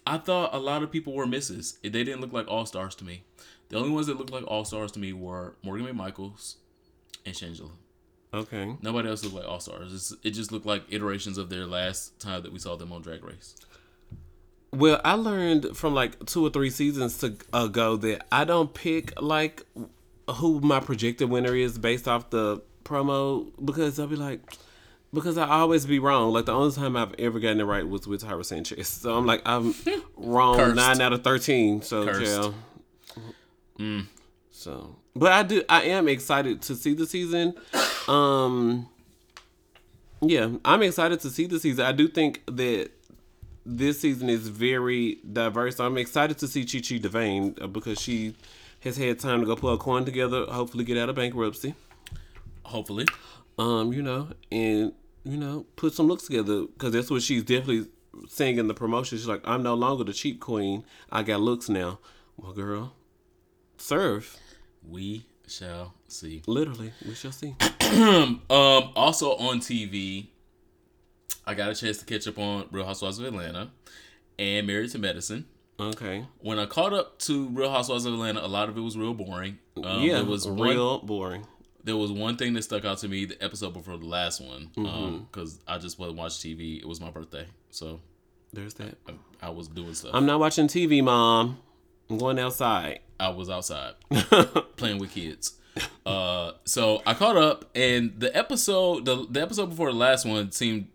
I 0.05 0.17
thought 0.17 0.53
a 0.53 0.59
lot 0.59 0.83
of 0.83 0.91
people 0.91 1.13
were 1.13 1.25
misses. 1.27 1.77
They 1.81 1.89
didn't 1.89 2.19
look 2.21 2.33
like 2.33 2.47
all 2.47 2.65
stars 2.65 2.95
to 2.95 3.05
me. 3.05 3.23
The 3.69 3.77
only 3.77 3.89
ones 3.91 4.07
that 4.07 4.17
looked 4.17 4.31
like 4.31 4.43
all 4.47 4.65
stars 4.65 4.91
to 4.93 4.99
me 4.99 5.13
were 5.13 5.55
Morgan 5.63 5.85
McMichaels 5.87 6.55
and 7.25 7.33
Shangela. 7.33 7.71
Okay. 8.33 8.75
Nobody 8.81 9.07
else 9.09 9.23
looked 9.23 9.35
like 9.35 9.45
all 9.47 9.59
stars. 9.59 10.13
It 10.23 10.31
just 10.31 10.51
looked 10.51 10.65
like 10.65 10.83
iterations 10.89 11.37
of 11.37 11.49
their 11.49 11.65
last 11.65 12.19
time 12.19 12.41
that 12.43 12.51
we 12.51 12.59
saw 12.59 12.75
them 12.75 12.91
on 12.91 13.01
Drag 13.01 13.23
Race. 13.23 13.55
Well, 14.73 14.99
I 15.05 15.13
learned 15.13 15.77
from 15.77 15.93
like 15.93 16.25
two 16.25 16.43
or 16.45 16.49
three 16.49 16.71
seasons 16.71 17.19
to, 17.19 17.35
ago 17.53 17.95
that 17.97 18.25
I 18.31 18.43
don't 18.43 18.73
pick 18.73 19.21
like 19.21 19.65
who 20.27 20.59
my 20.61 20.79
projected 20.79 21.29
winner 21.29 21.55
is 21.55 21.77
based 21.77 22.07
off 22.07 22.31
the 22.31 22.61
promo 22.83 23.51
because 23.63 23.99
I'll 23.99 24.07
be 24.07 24.15
like, 24.15 24.39
because 25.13 25.37
I 25.37 25.47
always 25.47 25.85
be 25.85 25.99
wrong. 25.99 26.33
Like 26.33 26.45
the 26.45 26.53
only 26.53 26.73
time 26.73 26.97
I've 26.97 27.13
ever 27.19 27.39
gotten 27.39 27.59
it 27.59 27.65
right 27.65 27.87
was 27.87 28.07
with 28.07 28.23
Tyra 28.23 28.43
Sanchez. 28.43 28.87
So 28.87 29.15
I'm 29.15 29.27
like, 29.27 29.43
I'm 29.45 29.75
wrong 30.17 30.57
Cursed. 30.57 30.75
nine 30.75 31.01
out 31.01 31.13
of 31.13 31.23
thirteen. 31.23 31.83
So 31.83 32.05
Cursed. 32.05 32.51
yeah. 33.77 34.01
So, 34.49 34.95
but 35.15 35.31
I 35.31 35.43
do. 35.43 35.63
I 35.69 35.83
am 35.83 36.07
excited 36.07 36.61
to 36.63 36.75
see 36.75 36.93
the 36.93 37.05
season. 37.05 37.53
Um, 38.07 38.87
yeah, 40.21 40.49
I'm 40.65 40.81
excited 40.83 41.19
to 41.21 41.29
see 41.29 41.45
the 41.45 41.59
season. 41.59 41.85
I 41.85 41.91
do 41.91 42.07
think 42.07 42.41
that 42.47 42.91
this 43.65 43.99
season 44.01 44.29
is 44.29 44.47
very 44.47 45.19
diverse. 45.31 45.79
I'm 45.79 45.97
excited 45.97 46.37
to 46.39 46.47
see 46.47 46.65
Chi 46.65 46.79
Chi 46.79 46.99
DeVayne 46.99 47.61
uh, 47.61 47.67
because 47.67 47.99
she 47.99 48.35
has 48.81 48.97
had 48.97 49.19
time 49.19 49.39
to 49.41 49.45
go 49.45 49.55
pull 49.55 49.73
a 49.73 49.77
coin 49.77 50.05
together. 50.05 50.45
Hopefully, 50.45 50.83
get 50.83 50.97
out 50.97 51.09
of 51.09 51.15
bankruptcy. 51.15 51.73
Hopefully, 52.63 53.05
Um, 53.57 53.93
you 53.93 54.01
know, 54.01 54.29
and 54.51 54.93
you 55.23 55.37
know, 55.37 55.65
put 55.75 55.93
some 55.93 56.07
looks 56.07 56.23
together 56.23 56.63
because 56.63 56.91
that's 56.93 57.09
what 57.09 57.21
she's 57.21 57.43
definitely 57.43 57.87
saying 58.27 58.57
in 58.57 58.67
the 58.67 58.73
promotion. 58.73 59.17
She's 59.17 59.27
like, 59.27 59.41
"I'm 59.45 59.63
no 59.63 59.73
longer 59.73 60.03
the 60.03 60.13
cheap 60.13 60.39
queen. 60.39 60.83
I 61.11 61.23
got 61.23 61.39
looks 61.41 61.69
now." 61.69 61.99
Well, 62.37 62.51
girl, 62.53 62.93
serve. 63.77 64.37
we 64.87 65.25
shall 65.47 65.93
see. 66.07 66.41
Literally, 66.47 66.91
we 67.07 67.13
shall 67.15 67.31
see. 67.31 67.55
Um, 67.93 68.41
also 68.49 69.35
on 69.37 69.59
TV, 69.59 70.27
I 71.45 71.53
got 71.53 71.69
a 71.69 71.75
chance 71.75 71.97
to 71.99 72.05
catch 72.05 72.27
up 72.27 72.37
on 72.39 72.67
Real 72.71 72.85
Housewives 72.85 73.19
of 73.19 73.25
Atlanta 73.25 73.69
and 74.39 74.65
Married 74.67 74.91
to 74.91 74.99
Medicine. 74.99 75.45
Okay. 75.79 76.25
When 76.39 76.59
I 76.59 76.65
caught 76.65 76.93
up 76.93 77.19
to 77.19 77.47
Real 77.49 77.71
Housewives 77.71 78.05
of 78.05 78.13
Atlanta, 78.13 78.45
a 78.45 78.47
lot 78.47 78.69
of 78.69 78.77
it 78.77 78.81
was 78.81 78.97
real 78.97 79.13
boring. 79.13 79.57
Um, 79.83 80.01
yeah, 80.03 80.15
there 80.15 80.25
was 80.25 80.47
real 80.47 80.99
one, 80.99 81.07
boring. 81.07 81.47
there 81.83 81.97
was 81.97 82.11
one 82.11 82.37
thing 82.37 82.53
that 82.53 82.63
stuck 82.63 82.85
out 82.85 82.99
to 82.99 83.07
me 83.07 83.25
the 83.25 83.43
episode 83.43 83.73
before 83.73 83.97
the 83.97 84.05
last 84.05 84.39
one 84.39 84.69
because 85.31 85.59
I 85.67 85.79
just 85.79 85.97
wasn't 85.99 86.19
watching 86.19 86.55
TV. 86.55 86.77
It 86.79 86.87
was 86.87 87.01
my 87.01 87.09
birthday, 87.09 87.47
so 87.71 87.99
There's 88.53 88.75
that. 88.75 88.97
I, 89.07 89.47
I 89.47 89.49
was 89.49 89.67
doing 89.67 89.93
stuff. 89.95 90.11
I'm 90.13 90.25
not 90.27 90.39
watching 90.39 90.67
TV, 90.67 91.03
mom. 91.03 91.57
I'm 92.09 92.17
going 92.19 92.37
outside. 92.39 92.99
I 93.19 93.29
was 93.29 93.49
outside 93.49 93.93
playing 94.77 94.99
with 94.99 95.11
kids. 95.11 95.53
Uh, 96.05 96.51
so 96.65 97.01
I 97.05 97.15
caught 97.15 97.35
up, 97.35 97.65
and 97.73 98.13
the 98.19 98.35
episode, 98.37 99.05
the, 99.05 99.25
the 99.29 99.41
episode 99.41 99.67
before 99.67 99.91
the 99.91 99.97
last 99.97 100.25
one, 100.25 100.51
seemed 100.51 100.87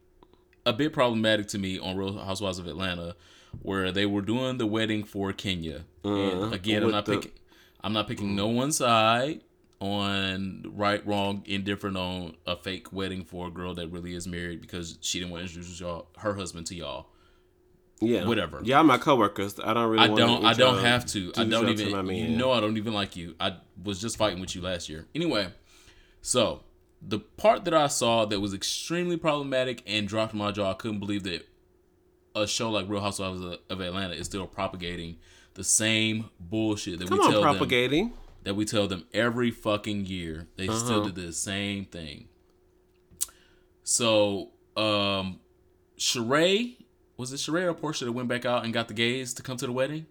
a 0.69 0.73
bit 0.73 0.93
problematic 0.93 1.49
to 1.49 1.59
me 1.59 1.79
on 1.79 1.97
Real 1.97 2.19
Housewives 2.19 2.59
of 2.59 2.67
Atlanta, 2.67 3.17
where 3.63 3.91
they 3.93 4.07
were 4.07 4.23
doing 4.23 4.59
the 4.59 4.67
wedding 4.67 5.05
for 5.05 5.33
Kenya. 5.33 5.85
and 6.05 6.53
again, 6.55 6.83
I'm 6.83 6.91
not 6.91 7.07
the- 7.07 7.17
picking, 7.17 7.33
I'm 7.83 7.93
not 7.93 8.07
picking 8.09 8.37
no 8.37 8.49
one 8.49 8.73
side 8.73 9.41
on 9.81 10.65
right, 10.75 11.07
wrong, 11.07 11.43
indifferent 11.47 11.97
on 11.97 12.37
a 12.47 12.57
fake 12.57 12.93
wedding 12.93 13.25
for 13.25 13.47
a 13.47 13.51
girl 13.51 13.75
that 13.75 13.89
really 13.89 14.15
is 14.15 14.27
married 14.27 14.61
because 14.61 14.99
she 15.01 15.19
didn't 15.21 15.31
want 15.31 15.43
to 15.43 15.47
introduce 15.49 15.81
y'all 15.81 16.09
her 16.19 16.35
husband 16.35 16.67
to 16.67 16.75
y'all. 16.75 17.07
Yeah. 18.01 18.27
Whatever. 18.27 18.61
Y'all 18.63 18.85
my 18.85 18.99
coworkers. 18.99 19.59
I 19.59 19.75
don't 19.75 19.91
really. 19.91 20.05
I 20.05 20.09
don't. 20.09 20.45
I 20.45 20.55
don't 20.55 20.79
have 20.85 21.05
to. 21.07 21.33
I 21.37 21.45
do 21.45 21.51
don't 21.51 21.69
even. 21.69 22.07
You 22.09 22.37
know, 22.37 22.53
I 22.53 22.61
don't 22.61 22.77
even 22.77 22.93
like 22.93 23.17
you. 23.17 23.35
I 23.41 23.57
was 23.83 24.01
just 24.01 24.17
fighting 24.17 24.41
with 24.41 24.55
you 24.55 24.63
last 24.63 24.89
year. 24.89 25.07
Anyway, 25.15 25.49
so 26.23 26.63
the 27.01 27.19
part 27.21 27.65
that 27.65 27.75
I 27.75 27.87
saw 27.87 28.25
that 28.25 28.41
was 28.41 28.53
extremely 28.55 29.17
problematic 29.17 29.83
and 29.87 30.09
dropped 30.09 30.35
my 30.35 30.51
jaw. 30.51 30.71
I 30.71 30.75
couldn't 30.75 30.99
believe 31.01 31.23
that 31.25 31.47
a 32.35 32.47
show 32.47 32.71
like 32.71 32.89
Real 32.89 33.01
Housewives 33.01 33.41
of- 33.41 33.81
Atlanta 33.81 34.15
is 34.15 34.27
still 34.27 34.47
propagating 34.47 35.17
the 35.55 35.65
same 35.65 36.31
bullshit 36.39 36.99
that 36.99 37.09
Come 37.09 37.19
we 37.19 37.25
on, 37.25 37.31
tell 37.31 37.41
them 37.43 37.51
propagating. 37.57 38.13
that 38.45 38.55
we 38.55 38.65
tell 38.65 38.87
them 38.89 39.07
every 39.13 39.51
fucking 39.51 40.07
year. 40.07 40.47
They 40.57 40.69
Uh-huh. 40.69 40.79
still 40.79 41.05
did 41.05 41.15
the 41.15 41.33
same 41.33 41.85
thing. 41.85 42.29
So, 43.83 44.51
um, 44.77 45.41
Sheree, 45.99 46.77
was 47.17 47.33
it 47.33 47.37
Sheree 47.37 47.65
or 47.65 47.75
Porsha 47.75 48.05
that 48.05 48.13
went 48.13 48.29
back 48.29 48.45
out 48.45 48.65
and 48.65 48.73
got 48.73 48.89
the 48.89 48.95
gays 48.95 49.35
to 49.35 49.43
come 49.43 49.57
to 49.57 49.67
the 49.67 49.73
wedding? 49.73 50.07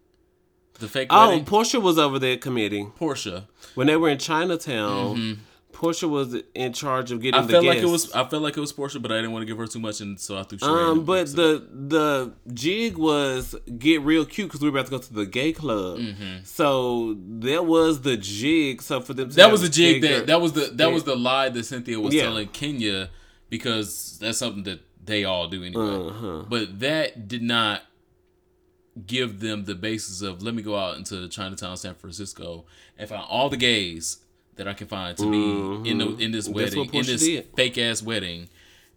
The 0.80 0.88
fake 0.88 1.08
Oh, 1.12 1.30
wedding? 1.30 1.46
Porsha 1.46 1.82
was 1.82 1.98
over 1.98 2.20
there 2.20 2.38
committing 2.38 2.92
Porsha. 2.92 3.48
when 3.76 3.88
they 3.88 3.96
were 3.98 4.10
in 4.10 4.18
Chinatown. 4.18 5.40
Porsha 5.78 6.10
was 6.10 6.36
in 6.56 6.74
charge 6.74 7.12
of 7.12 7.22
getting 7.22 7.40
Mm-hmm. 7.40 7.50
I 7.50 7.52
felt 7.52 7.66
like 7.66 7.78
it 7.78 7.86
was. 7.86 8.12
I 8.14 8.24
felt 8.28 8.42
like 8.42 8.58
it 8.58 8.60
was 8.60 8.74
Porsha, 8.74 9.00
but 9.00 9.12
I 9.12 9.18
didn't 9.18 9.32
want 9.32 9.44
to 9.44 9.46
give 9.46 9.58
her 9.60 9.68
too 9.68 9.80
much, 9.80 10.02
and 10.02 10.20
so 10.20 10.36
I 10.36 10.42
threw 10.42 10.58
Sheree. 10.58 10.90
Um, 10.92 11.06
but 11.06 11.28
the 11.36 11.68
the 11.72 12.34
jig 12.52 12.98
was 12.98 13.54
get 13.78 14.02
real 14.02 14.26
cute 14.26 14.48
because 14.48 14.62
we 14.62 14.70
were 14.70 14.78
about 14.80 14.86
to 14.88 14.92
go 14.92 14.98
to 14.98 15.14
the 15.14 15.26
gay 15.28 15.54
club. 15.54 16.00
So 16.46 17.16
that 17.42 17.66
was 17.68 18.02
the 18.02 18.18
jig. 18.18 18.82
So 18.82 19.02
for 19.02 19.14
them, 19.14 19.30
to 19.30 19.34
Mm-hmm. 19.34 19.38
that 19.42 19.52
was 19.52 19.62
the 19.62 19.70
jig 19.70 20.02
bigger- 20.02 20.18
that 20.20 20.28
that 20.28 20.42
was 20.42 20.54
the 20.54 20.72
that 20.74 20.92
was 20.92 21.04
the 21.04 21.16
lie 21.16 21.50
that 21.50 21.64
Cynthia 21.64 22.00
was 22.00 22.14
Yeah. 22.16 22.24
telling 22.24 22.48
Kenya 22.48 23.10
because 23.50 24.18
that's 24.20 24.40
something 24.40 24.64
that 24.64 24.80
they 25.06 25.24
all 25.26 25.48
do 25.48 25.64
anyway. 25.64 26.08
Uh-huh. 26.10 26.44
But 26.50 26.80
that 26.80 27.28
did 27.28 27.44
not 27.44 27.84
give 29.06 29.40
them 29.42 29.66
the 29.66 29.76
basis 29.76 30.22
of 30.24 30.42
let 30.42 30.56
me 30.56 30.64
go 30.64 30.76
out 30.76 30.98
into 30.98 31.28
Chinatown, 31.30 31.78
San 31.78 31.94
Francisco, 31.94 32.66
and 32.98 33.08
find 33.08 33.24
all 33.30 33.48
the 33.50 33.58
gays 33.58 34.18
that 34.58 34.68
I 34.68 34.74
can 34.74 34.88
find 34.88 35.18
to 35.18 35.32
be 35.32 35.90
in 35.90 35.98
the 36.00 36.16
in 36.18 36.32
this 36.32 36.50
wedding, 36.50 36.94
in 36.94 37.06
this 37.06 37.28
fake 37.56 37.78
ass 37.78 38.02
wedding, 38.02 38.50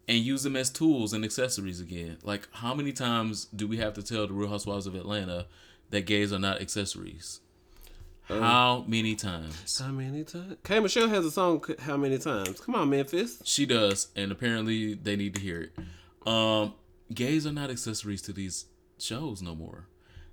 and 0.08 0.18
use 0.18 0.42
them 0.42 0.56
as 0.56 0.70
tools 0.70 1.12
and 1.12 1.24
accessories 1.24 1.80
again. 1.80 2.18
Like 2.22 2.48
how 2.52 2.74
many 2.74 2.92
times 2.92 3.46
do 3.46 3.66
we 3.68 3.76
have 3.78 3.94
to 3.94 4.02
tell 4.02 4.26
the 4.26 4.32
Real 4.32 4.48
Housewives 4.50 4.86
of 4.86 4.94
Atlanta 4.94 5.46
that 5.90 6.02
gays 6.06 6.32
are 6.32 6.38
not 6.38 6.60
accessories? 6.60 7.40
Uh, 8.28 8.38
How 8.40 8.84
many 8.86 9.16
times? 9.16 9.80
How 9.80 9.88
many 9.88 10.22
times? 10.22 10.56
K 10.62 10.78
Michelle 10.78 11.08
has 11.08 11.24
a 11.24 11.30
song. 11.32 11.64
How 11.80 11.96
many 11.96 12.16
times? 12.16 12.60
Come 12.60 12.76
on, 12.76 12.88
Memphis. 12.90 13.42
She 13.44 13.66
does, 13.66 14.08
and 14.14 14.30
apparently 14.30 14.94
they 14.94 15.16
need 15.16 15.34
to 15.34 15.40
hear 15.40 15.62
it. 15.62 16.28
Um, 16.28 16.74
gays 17.12 17.44
are 17.46 17.52
not 17.52 17.70
accessories 17.70 18.22
to 18.22 18.32
these 18.32 18.66
shows 18.98 19.42
no 19.42 19.54
more. 19.56 19.88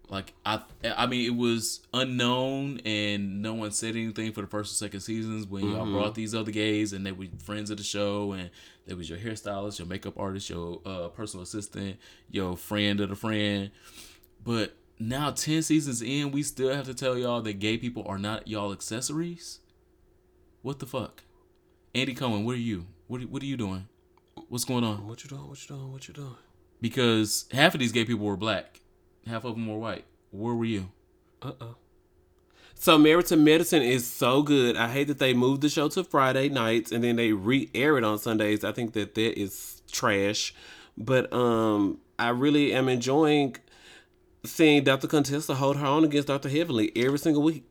Like 0.10 0.34
I, 0.46 0.62
I 0.84 1.06
mean, 1.06 1.26
it 1.26 1.36
was 1.36 1.82
unknown, 1.94 2.80
and 2.86 3.42
no 3.42 3.54
one 3.54 3.72
said 3.72 3.96
anything 3.96 4.32
for 4.32 4.42
the 4.42 4.48
first 4.48 4.72
or 4.72 4.76
second 4.76 5.02
seasons 5.02 5.46
when 5.46 5.70
y'all 5.70 5.86
brought 5.86 6.16
these 6.16 6.34
other 6.34 6.52
gays, 6.52 6.94
and 6.94 7.06
they 7.06 7.12
were 7.12 7.26
friends 7.44 7.70
of 7.70 7.78
the 7.78 7.84
show, 7.84 8.32
and 8.32 8.50
they 8.86 8.94
was 8.94 9.10
your 9.10 9.20
hairstylist, 9.20 9.80
your 9.80 9.88
makeup 9.88 10.18
artist, 10.18 10.50
your 10.50 10.80
uh, 10.86 11.10
personal 11.10 11.44
assistant, 11.44 11.98
your 12.32 12.56
friend 12.56 13.02
of 13.02 13.10
the 13.10 13.16
friend. 13.18 13.72
But 14.46 14.78
now, 14.98 15.32
ten 15.32 15.62
seasons 15.62 16.02
in, 16.02 16.32
we 16.32 16.42
still 16.42 16.74
have 16.74 16.86
to 16.86 16.94
tell 16.94 17.18
y'all 17.18 17.42
that 17.42 17.60
gay 17.60 17.78
people 17.78 18.06
are 18.08 18.18
not 18.18 18.48
y'all 18.48 18.72
accessories. 18.72 19.60
What 20.62 20.80
the 20.80 20.86
fuck? 20.86 21.24
Andy 21.94 22.14
Cohen, 22.14 22.46
What 22.46 22.56
are 22.56 22.60
you? 22.60 22.86
What 23.08 23.22
are, 23.22 23.26
what 23.26 23.44
are 23.44 23.46
you 23.46 23.58
doing? 23.58 23.88
What's 24.50 24.66
going 24.66 24.84
on? 24.84 25.06
What 25.08 25.24
you 25.24 25.30
doing? 25.30 25.48
What 25.50 25.62
you 25.62 25.76
doing? 25.76 25.92
What 25.92 26.08
you 26.08 26.14
doing? 26.14 26.36
Because 26.80 27.46
half 27.52 27.74
of 27.74 27.80
these 27.80 27.92
gay 27.92 28.06
people 28.06 28.26
were 28.26 28.38
black, 28.38 28.82
half 29.28 29.44
of 29.46 29.56
them 29.56 29.68
were 29.68 29.78
white. 29.78 30.06
Where 30.32 30.54
were 30.56 30.66
you? 30.66 30.90
Uh 31.42 31.52
oh. 31.62 31.76
So 32.80 32.98
Married 32.98 33.26
to 33.28 33.38
Medicine 33.38 33.82
is 33.82 34.06
so 34.06 34.44
good. 34.44 34.76
I 34.78 34.90
hate 34.90 35.08
that 35.08 35.18
they 35.20 35.34
moved 35.34 35.62
the 35.62 35.70
show 35.70 35.90
to 35.90 36.04
Friday 36.04 36.48
nights 36.50 36.92
and 36.92 37.04
then 37.04 37.16
they 37.16 37.32
re-air 37.34 37.98
it 37.98 38.04
on 38.04 38.20
Sundays. 38.20 38.64
I 38.64 38.72
think 38.72 38.94
that 38.94 39.16
that 39.16 39.40
is 39.40 39.82
trash. 39.92 40.54
But 40.96 41.32
um, 41.34 41.98
I 42.20 42.30
really 42.30 42.74
am 42.74 42.88
enjoying 42.88 43.56
seeing 44.46 44.84
Dr. 44.84 45.08
Contessa 45.08 45.56
hold 45.56 45.78
her 45.78 45.86
own 45.88 46.04
against 46.04 46.28
Dr. 46.28 46.50
Heavenly 46.50 46.92
every 46.96 47.18
single 47.20 47.42
week. 47.42 47.64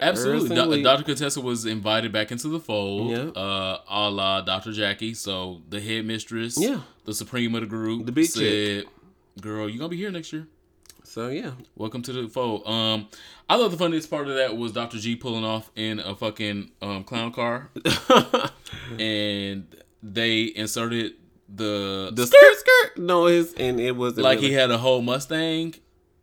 Absolutely. 0.00 0.54
Do-. 0.56 0.82
Dr. 0.82 1.04
Contessa 1.04 1.40
was 1.42 1.66
invited 1.66 2.10
back 2.12 2.32
into 2.32 2.48
the 2.48 2.58
fold, 2.58 3.10
Yeah. 3.10 3.40
uh, 3.40 3.80
a 3.88 4.10
la 4.10 4.40
Dr. 4.40 4.72
Jackie. 4.72 5.12
So 5.14 5.60
the 5.68 5.80
head 5.80 6.04
mistress, 6.06 6.56
Yeah. 6.60 6.80
the 7.04 7.14
supreme 7.14 7.54
of 7.54 7.60
the 7.60 7.66
group, 7.66 8.06
The 8.06 8.12
big 8.12 8.26
said, 8.26 8.84
Girl, 9.40 9.68
you 9.68 9.78
going 9.78 9.90
to 9.90 9.96
be 9.96 9.98
here 9.98 10.10
next 10.10 10.32
year. 10.32 10.46
So 11.04 11.28
yeah, 11.28 11.52
Welcome 11.76 12.02
to 12.02 12.12
the 12.12 12.28
fold. 12.28 12.66
Um, 12.66 13.08
I 13.48 13.56
thought 13.56 13.70
the 13.70 13.76
funniest 13.76 14.10
part 14.10 14.26
of 14.26 14.36
that 14.36 14.56
was 14.56 14.72
Dr. 14.72 14.98
G 14.98 15.16
pulling 15.16 15.44
off 15.44 15.70
in 15.76 16.00
a 16.00 16.14
fucking 16.16 16.70
um, 16.80 17.04
clown 17.04 17.30
car, 17.30 17.70
and 18.98 19.66
they 20.02 20.52
inserted 20.56 21.12
the, 21.48 22.10
the 22.12 22.26
skirt 22.26 22.56
skirt 22.56 22.98
noise, 22.98 23.52
and 23.54 23.78
it 23.78 23.92
was 23.92 24.16
like 24.16 24.38
he 24.40 24.52
had 24.52 24.70
a 24.70 24.78
whole 24.78 25.02
Mustang 25.02 25.74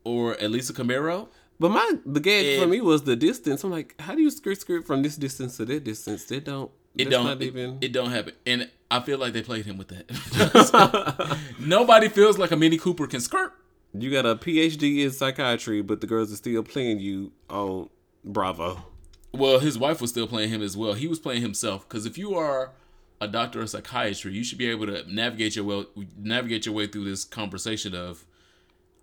or 0.03 0.33
at 0.33 0.49
least 0.51 0.69
a 0.71 0.73
Camaro. 0.73 1.27
But 1.59 1.69
my 1.69 1.93
the 2.05 2.19
gag 2.19 2.59
for 2.59 2.67
me 2.67 2.81
was 2.81 3.03
the 3.03 3.15
distance. 3.15 3.63
I'm 3.63 3.69
like, 3.71 3.93
how 4.01 4.15
do 4.15 4.21
you 4.21 4.31
skirt 4.31 4.59
skirt 4.59 4.87
from 4.87 5.03
this 5.03 5.15
distance 5.15 5.57
to 5.57 5.65
that 5.65 5.83
distance? 5.83 6.25
They 6.25 6.39
don't. 6.39 6.71
It 6.97 7.09
don't 7.09 7.41
it- 7.41 7.45
even. 7.45 7.77
it, 7.81 7.93
don't 7.93 8.09
happen, 8.09 8.33
and 8.45 8.69
I 8.89 8.99
feel 8.99 9.19
like 9.19 9.31
they 9.31 9.43
played 9.43 9.65
him 9.65 9.77
with 9.77 9.89
that. 9.89 11.37
Nobody 11.59 12.09
feels 12.09 12.37
like 12.37 12.51
a 12.51 12.57
Mini 12.57 12.77
Cooper 12.77 13.07
can 13.07 13.21
skirt. 13.21 13.53
You 13.93 14.11
got 14.11 14.25
a 14.25 14.35
PhD 14.35 15.03
in 15.03 15.11
psychiatry, 15.11 15.81
but 15.81 16.01
the 16.01 16.07
girls 16.07 16.31
are 16.31 16.37
still 16.37 16.63
playing 16.63 16.99
you 16.99 17.31
on 17.49 17.89
Bravo. 18.23 18.85
Well, 19.33 19.59
his 19.59 19.77
wife 19.77 20.01
was 20.01 20.11
still 20.11 20.27
playing 20.27 20.49
him 20.49 20.61
as 20.61 20.75
well. 20.75 20.93
He 20.93 21.07
was 21.07 21.19
playing 21.19 21.41
himself 21.41 21.87
because 21.87 22.05
if 22.05 22.17
you 22.17 22.35
are 22.35 22.71
a 23.19 23.27
doctor 23.27 23.61
of 23.61 23.69
psychiatry, 23.69 24.33
you 24.33 24.43
should 24.43 24.57
be 24.57 24.69
able 24.69 24.87
to 24.87 25.03
navigate 25.13 25.55
your 25.55 25.65
well 25.65 25.85
navigate 26.17 26.65
your 26.65 26.75
way 26.75 26.87
through 26.87 27.05
this 27.05 27.23
conversation 27.23 27.95
of 27.95 28.25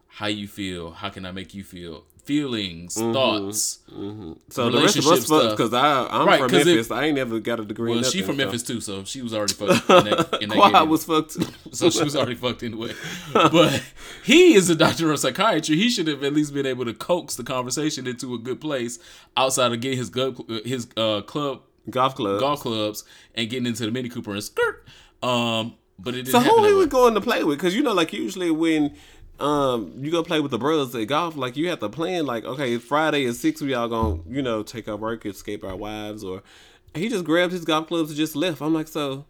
how 0.09 0.27
you 0.27 0.49
feel, 0.49 0.91
how 0.91 1.11
can 1.11 1.25
I 1.25 1.33
make 1.33 1.55
you 1.55 1.63
feel, 1.63 2.05
feelings, 2.29 2.95
Mm-hmm. 2.95 3.13
thoughts. 3.15 3.79
So 4.51 4.71
the 4.71 4.81
rest 4.83 4.97
of 4.99 5.07
us 5.07 5.27
fucked 5.27 5.57
because 5.57 5.73
I 5.73 6.07
I'm 6.07 6.27
Right, 6.27 6.41
from 6.41 6.53
Memphis. 6.53 6.91
I 6.91 7.07
ain't 7.07 7.17
never 7.17 7.41
got 7.41 7.59
a 7.59 7.65
degree. 7.65 7.91
Well, 7.93 8.03
she 8.03 8.21
from 8.23 8.37
so. 8.37 8.43
Memphis 8.45 8.63
too, 8.63 8.81
so 8.83 9.03
she 9.05 9.23
was 9.23 9.33
already 9.33 9.55
fucked. 9.55 9.89
In 9.91 10.05
that, 10.05 10.39
in 10.43 10.49
that 10.51 10.57
Quad 10.57 10.89
was 10.89 11.05
fucked. 11.05 11.33
so 11.75 11.89
she 11.91 12.05
was 12.05 12.15
already 12.15 12.35
fucked 12.35 12.63
anyway. 12.63 12.93
But 13.33 13.83
he 14.23 14.55
is 14.55 14.69
a 14.69 14.75
doctor 14.75 15.11
of 15.11 15.19
psychiatry. 15.19 15.77
He 15.77 15.89
should 15.89 16.07
have 16.07 16.23
at 16.23 16.33
least 16.35 16.53
been 16.53 16.67
able 16.67 16.85
to 16.85 16.93
coax 16.95 17.35
the 17.37 17.45
conversation 17.45 18.07
into 18.07 18.35
a 18.35 18.39
good 18.39 18.61
place 18.61 18.99
outside 19.37 19.73
of 19.73 19.81
getting 19.81 19.99
his 19.99 20.11
gut, 20.11 20.37
his 20.67 20.87
uh, 20.97 21.23
club 21.23 21.63
golf 21.89 22.15
club. 22.15 22.39
golf 22.41 22.61
clubs 22.61 23.05
and 23.35 23.49
getting 23.49 23.67
into 23.67 23.85
the 23.87 23.91
Mini 23.91 24.11
Cooper 24.11 24.33
and 24.35 24.45
skirt. 24.45 24.87
Um, 25.23 25.75
but 25.99 26.15
it 26.15 26.29
So 26.29 26.39
who 26.41 26.65
he 26.67 26.75
was 26.75 26.87
going 26.89 27.15
to 27.15 27.21
play 27.21 27.43
with? 27.43 27.59
Because 27.59 27.75
you 27.75 27.83
know, 27.83 27.95
like 27.95 28.13
usually 28.13 28.51
when 28.51 28.95
um 29.41 29.93
you 29.99 30.11
go 30.11 30.23
play 30.23 30.41
with 30.41 30.51
the 30.51 30.59
brothers 30.59 30.95
at 30.95 31.07
golf, 31.07 31.37
like 31.37 31.57
you 31.57 31.69
have 31.69 31.81
to 31.81 31.89
plan 31.89 32.27
like, 32.27 32.45
okay, 32.45 32.79
Friday 32.79 33.27
at 33.27 33.35
six, 33.37 33.61
we 33.61 33.75
all 33.75 33.89
gonna 33.89 34.21
you 34.29 34.43
know 34.43 34.63
take 34.63 34.89
our 34.89 34.97
work, 34.97 35.25
escape 35.27 35.65
our 35.65 35.77
wives, 35.77 36.25
or 36.25 36.43
he 36.95 37.09
just 37.09 37.25
grabbed 37.25 37.53
his 37.53 37.65
golf 37.65 37.87
clubs 37.89 38.11
and 38.11 38.17
just 38.17 38.35
left. 38.37 38.61
I'm 38.61 38.75
like, 38.75 38.89
so 38.89 39.25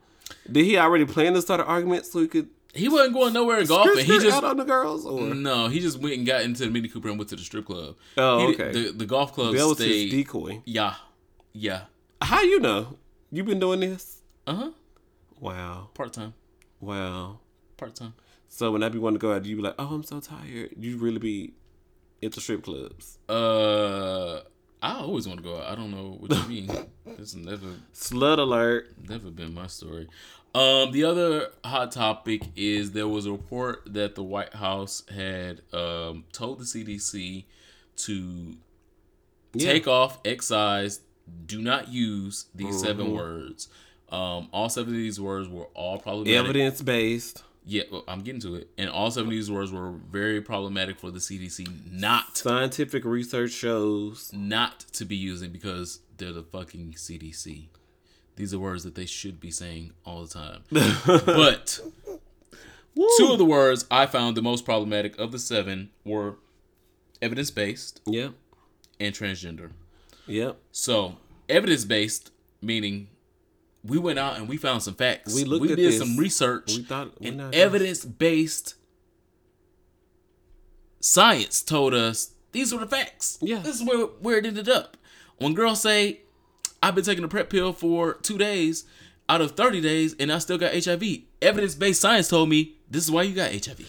did 0.50 0.64
he 0.64 0.78
already 0.78 1.04
plan 1.04 1.34
to 1.34 1.42
start 1.42 1.60
an 1.60 1.66
argument 1.66 2.06
so 2.06 2.20
he 2.20 2.28
could 2.28 2.48
He 2.74 2.88
wasn't 2.88 3.14
going 3.14 3.32
nowhere 3.32 3.64
golfing. 3.64 4.04
He 4.04 4.18
just 4.18 4.36
out 4.36 4.44
on 4.44 4.56
the 4.58 4.64
girls? 4.64 5.04
Or 5.06 5.34
no, 5.34 5.68
he 5.68 5.80
just 5.80 5.98
went 5.98 6.16
and 6.16 6.26
got 6.26 6.42
into 6.42 6.64
the 6.64 6.70
Mini 6.70 6.88
Cooper 6.88 7.08
and 7.08 7.18
went 7.18 7.30
to 7.30 7.36
the 7.36 7.42
strip 7.42 7.66
club. 7.66 7.96
Oh, 8.16 8.38
He 8.46 8.54
okay. 8.54 8.72
The, 8.72 8.92
the 8.92 9.06
golf 9.06 9.32
club 9.32 9.54
that 9.54 9.66
was 9.66 9.78
his 9.78 10.10
decoy. 10.10 10.60
yeah, 10.64 10.94
yeah. 11.52 11.82
How 12.22 12.42
you 12.42 12.60
know? 12.60 12.96
You 13.30 13.44
been 13.44 13.58
doing 13.60 13.80
this? 13.80 14.18
Uh 14.46 14.54
huh. 14.54 14.70
Wow, 15.40 15.90
Part 15.94 16.12
time. 16.14 16.34
wow. 16.80 17.38
Part 17.76 17.94
time. 17.94 18.14
So 18.48 18.72
when 18.72 18.82
I 18.82 18.88
be 18.88 18.98
wanting 18.98 19.18
to 19.18 19.22
go 19.22 19.32
out, 19.32 19.44
you 19.44 19.56
be 19.56 19.62
like, 19.62 19.74
oh, 19.78 19.94
I'm 19.94 20.02
so 20.02 20.20
tired. 20.20 20.70
You 20.78 20.96
really 20.96 21.18
be 21.18 21.52
into 22.22 22.40
strip 22.40 22.64
clubs. 22.64 23.18
Uh, 23.28 24.40
I 24.82 24.94
always 25.00 25.28
want 25.28 25.38
to 25.38 25.44
go 25.44 25.58
out. 25.58 25.70
I 25.70 25.74
don't 25.74 25.90
know 25.90 26.16
what 26.18 26.32
you 26.36 26.48
mean. 26.48 26.70
It's 27.06 27.34
never 27.34 27.66
Slut 27.94 28.38
alert. 28.38 28.94
never 29.08 29.30
been 29.30 29.54
my 29.54 29.66
story. 29.66 30.08
Um, 30.54 30.92
the 30.92 31.04
other 31.04 31.48
hot 31.64 31.92
topic 31.92 32.42
is 32.56 32.92
there 32.92 33.06
was 33.06 33.26
a 33.26 33.32
report 33.32 33.82
that 33.92 34.14
the 34.14 34.22
White 34.22 34.54
House 34.54 35.02
had 35.14 35.60
um, 35.72 36.24
told 36.32 36.58
the 36.58 36.64
CDC 36.64 37.44
to 37.98 38.56
Yeah. 39.52 39.72
take 39.72 39.86
off, 39.86 40.18
excise, 40.24 41.00
do 41.46 41.60
not 41.60 41.88
use 41.88 42.46
these 42.54 42.80
seven 42.80 43.06
Mm-hmm. 43.06 43.14
words. 43.16 43.68
Um, 44.10 44.48
all 44.52 44.70
seven 44.70 44.94
of 44.94 44.98
these 44.98 45.20
words 45.20 45.48
were 45.48 45.66
all 45.74 45.98
probably 45.98 46.34
Evidence 46.34 46.80
based. 46.80 47.42
Yeah, 47.70 47.82
well, 47.92 48.02
I'm 48.08 48.20
getting 48.22 48.40
to 48.40 48.54
it. 48.54 48.70
And 48.78 48.88
all 48.88 49.10
seven 49.10 49.26
of 49.28 49.32
these 49.32 49.50
words 49.50 49.70
were 49.70 49.90
very 50.10 50.40
problematic 50.40 50.98
for 50.98 51.10
the 51.10 51.18
CDC 51.18 51.68
not 51.92 52.38
Scientific 52.38 53.04
research 53.04 53.50
shows. 53.50 54.30
not 54.32 54.80
to 54.94 55.04
be 55.04 55.16
using 55.16 55.50
because 55.52 56.00
they're 56.16 56.32
the 56.32 56.42
fucking 56.42 56.94
CDC. 56.96 57.66
These 58.36 58.54
are 58.54 58.58
words 58.58 58.84
that 58.84 58.94
they 58.94 59.04
should 59.04 59.38
be 59.38 59.50
saying 59.50 59.92
all 60.06 60.24
the 60.24 60.32
time. 60.32 60.62
but 61.26 61.78
two 63.18 63.28
of 63.32 63.38
the 63.38 63.44
words 63.44 63.84
I 63.90 64.06
found 64.06 64.34
the 64.36 64.42
most 64.42 64.64
problematic 64.64 65.18
of 65.18 65.30
the 65.32 65.38
seven 65.38 65.90
were 66.04 66.36
evidence 67.20 67.50
based 67.50 68.00
Yep. 68.06 68.32
and 68.98 69.14
transgender. 69.14 69.72
Yep. 70.26 70.56
So, 70.72 71.16
evidence 71.50 71.84
based 71.84 72.30
meaning 72.62 73.08
we 73.84 73.98
went 73.98 74.18
out 74.18 74.36
and 74.36 74.48
we 74.48 74.56
found 74.56 74.82
some 74.82 74.94
facts. 74.94 75.34
We 75.34 75.44
looked 75.44 75.62
we 75.62 75.68
did 75.68 75.78
this. 75.78 75.98
some 75.98 76.16
research. 76.16 76.76
We 76.76 76.82
thought- 76.82 77.20
we 77.20 77.28
and 77.28 77.54
evidence 77.54 78.04
based 78.04 78.74
science 81.00 81.62
told 81.62 81.94
us 81.94 82.32
these 82.52 82.72
were 82.72 82.80
the 82.80 82.86
facts. 82.86 83.38
Yeah. 83.40 83.60
This 83.60 83.76
is 83.80 83.86
where 83.86 84.06
where 84.06 84.38
it 84.38 84.46
ended 84.46 84.68
up. 84.68 84.96
When 85.38 85.54
girls 85.54 85.80
say, 85.80 86.20
I've 86.82 86.94
been 86.94 87.04
taking 87.04 87.24
a 87.24 87.28
PrEP 87.28 87.50
pill 87.50 87.72
for 87.72 88.14
two 88.14 88.38
days 88.38 88.84
out 89.28 89.40
of 89.40 89.52
30 89.52 89.80
days 89.80 90.16
and 90.18 90.32
I 90.32 90.38
still 90.38 90.58
got 90.58 90.72
HIV. 90.72 91.02
Evidence 91.40 91.74
based 91.74 92.00
science 92.00 92.28
told 92.28 92.48
me 92.48 92.76
this 92.90 93.04
is 93.04 93.10
why 93.10 93.22
you 93.22 93.34
got 93.34 93.52
HIV. 93.52 93.80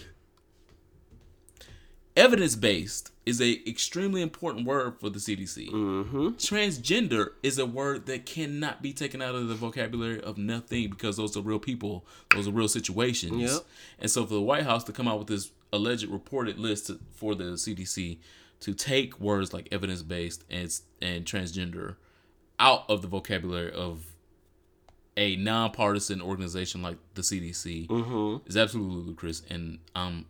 Evidence 2.20 2.56
based 2.56 3.12
is 3.26 3.40
a 3.40 3.68
extremely 3.68 4.22
important 4.22 4.66
word 4.66 5.00
for 5.00 5.10
the 5.10 5.20
CDC. 5.20 5.72
Mm-hmm. 5.72 6.28
Transgender 6.30 7.30
is 7.44 7.58
a 7.58 7.66
word 7.66 8.08
that 8.08 8.26
cannot 8.26 8.82
be 8.82 8.92
taken 8.92 9.22
out 9.22 9.36
of 9.36 9.48
the 9.48 9.56
vocabulary 9.56 10.22
of 10.22 10.38
nothing 10.38 10.90
because 10.90 11.16
those 11.16 11.38
are 11.38 11.42
real 11.42 11.60
people, 11.60 12.06
those 12.36 12.48
are 12.48 12.52
real 12.52 12.68
situations. 12.68 13.54
Yep. 13.54 13.62
And 14.00 14.12
so 14.12 14.26
for 14.26 14.34
the 14.34 14.42
White 14.42 14.64
House 14.64 14.84
to 14.86 14.92
come 14.92 15.08
out 15.08 15.18
with 15.18 15.28
this 15.30 15.52
alleged 15.72 16.08
reported 16.10 16.60
list 16.60 16.88
to, 16.88 17.00
for 17.14 17.36
the 17.36 17.44
CDC 17.54 18.18
to 18.60 18.74
take 18.74 19.20
words 19.20 19.54
like 19.54 19.70
evidence 19.72 20.04
based 20.04 20.44
and 20.50 20.78
and 21.02 21.24
transgender 21.24 21.96
out 22.60 22.84
of 22.90 23.02
the 23.02 23.08
vocabulary 23.08 23.72
of 23.72 24.08
a 25.16 25.38
nonpartisan 25.38 26.22
organization 26.22 26.82
like 26.82 26.98
the 27.14 27.22
CDC 27.22 27.88
Mm-hmm. 27.88 28.50
is 28.50 28.58
absolutely 28.58 29.04
ludicrous, 29.04 29.42
and 29.50 29.80
I'm 29.96 30.26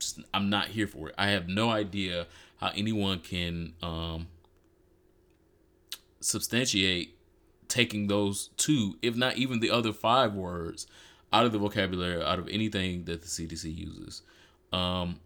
just, 0.00 0.20
I'm 0.34 0.50
not 0.50 0.68
here 0.68 0.86
for 0.86 1.08
it. 1.08 1.14
I 1.16 1.28
have 1.28 1.48
no 1.48 1.70
idea 1.70 2.26
how 2.56 2.72
anyone 2.74 3.20
can 3.20 3.74
um, 3.82 4.26
substantiate 6.20 7.16
taking 7.68 8.08
those 8.08 8.50
two, 8.56 8.96
if 9.00 9.16
not 9.16 9.36
even 9.36 9.60
the 9.60 9.70
other 9.70 9.92
five 9.92 10.34
words, 10.34 10.86
out 11.32 11.46
of 11.46 11.52
the 11.52 11.58
vocabulary, 11.58 12.22
out 12.22 12.38
of 12.38 12.48
anything 12.48 13.04
that 13.04 13.22
the 13.22 13.28
CDC 13.28 13.74
uses. 13.76 14.22
Um, 14.72 15.20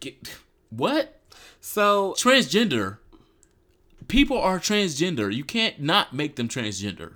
get, 0.00 0.16
what 0.70 1.20
So 1.60 2.14
transgender? 2.18 2.98
People 4.06 4.38
are 4.38 4.58
transgender. 4.58 5.34
You 5.34 5.44
can't 5.44 5.80
not 5.80 6.14
make 6.14 6.36
them 6.36 6.48
transgender. 6.48 7.14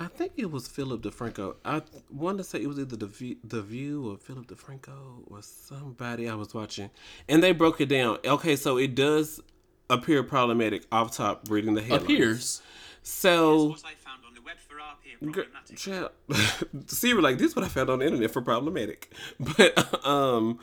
I 0.00 0.06
think 0.06 0.32
it 0.38 0.50
was 0.50 0.66
Philip 0.66 1.02
DeFranco. 1.02 1.56
I 1.62 1.82
want 2.10 2.38
to 2.38 2.44
say 2.44 2.62
it 2.62 2.66
was 2.66 2.78
either 2.78 2.96
the 2.96 3.06
View, 3.06 3.36
the 3.44 3.60
View 3.60 4.10
or 4.10 4.16
Philip 4.16 4.46
DeFranco 4.46 5.24
or 5.30 5.42
somebody 5.42 6.26
I 6.26 6.34
was 6.34 6.54
watching, 6.54 6.88
and 7.28 7.42
they 7.42 7.52
broke 7.52 7.82
it 7.82 7.86
down. 7.90 8.16
Okay, 8.24 8.56
so 8.56 8.78
it 8.78 8.94
does 8.94 9.40
appear 9.90 10.22
problematic 10.22 10.84
off 10.90 11.14
top 11.14 11.46
reading 11.50 11.74
the 11.74 11.82
headlines. 11.82 12.04
Appears. 12.04 12.62
So 13.02 13.64
What 13.66 13.84
I 13.84 13.94
found 13.94 14.22
on 14.26 14.32
the 14.34 14.40
web 14.40 14.56
for 14.58 14.76
RP 14.76 15.32
Gr- 15.32 15.42
problematic. 15.42 15.76
child- 16.72 16.90
See, 16.90 17.12
we're 17.12 17.20
like, 17.20 17.36
this 17.38 17.50
is 17.50 17.56
what 17.56 17.64
I 17.64 17.68
found 17.68 17.90
on 17.90 17.98
the 17.98 18.06
internet 18.06 18.30
for 18.30 18.40
problematic. 18.40 19.12
But 19.38 20.06
um, 20.06 20.58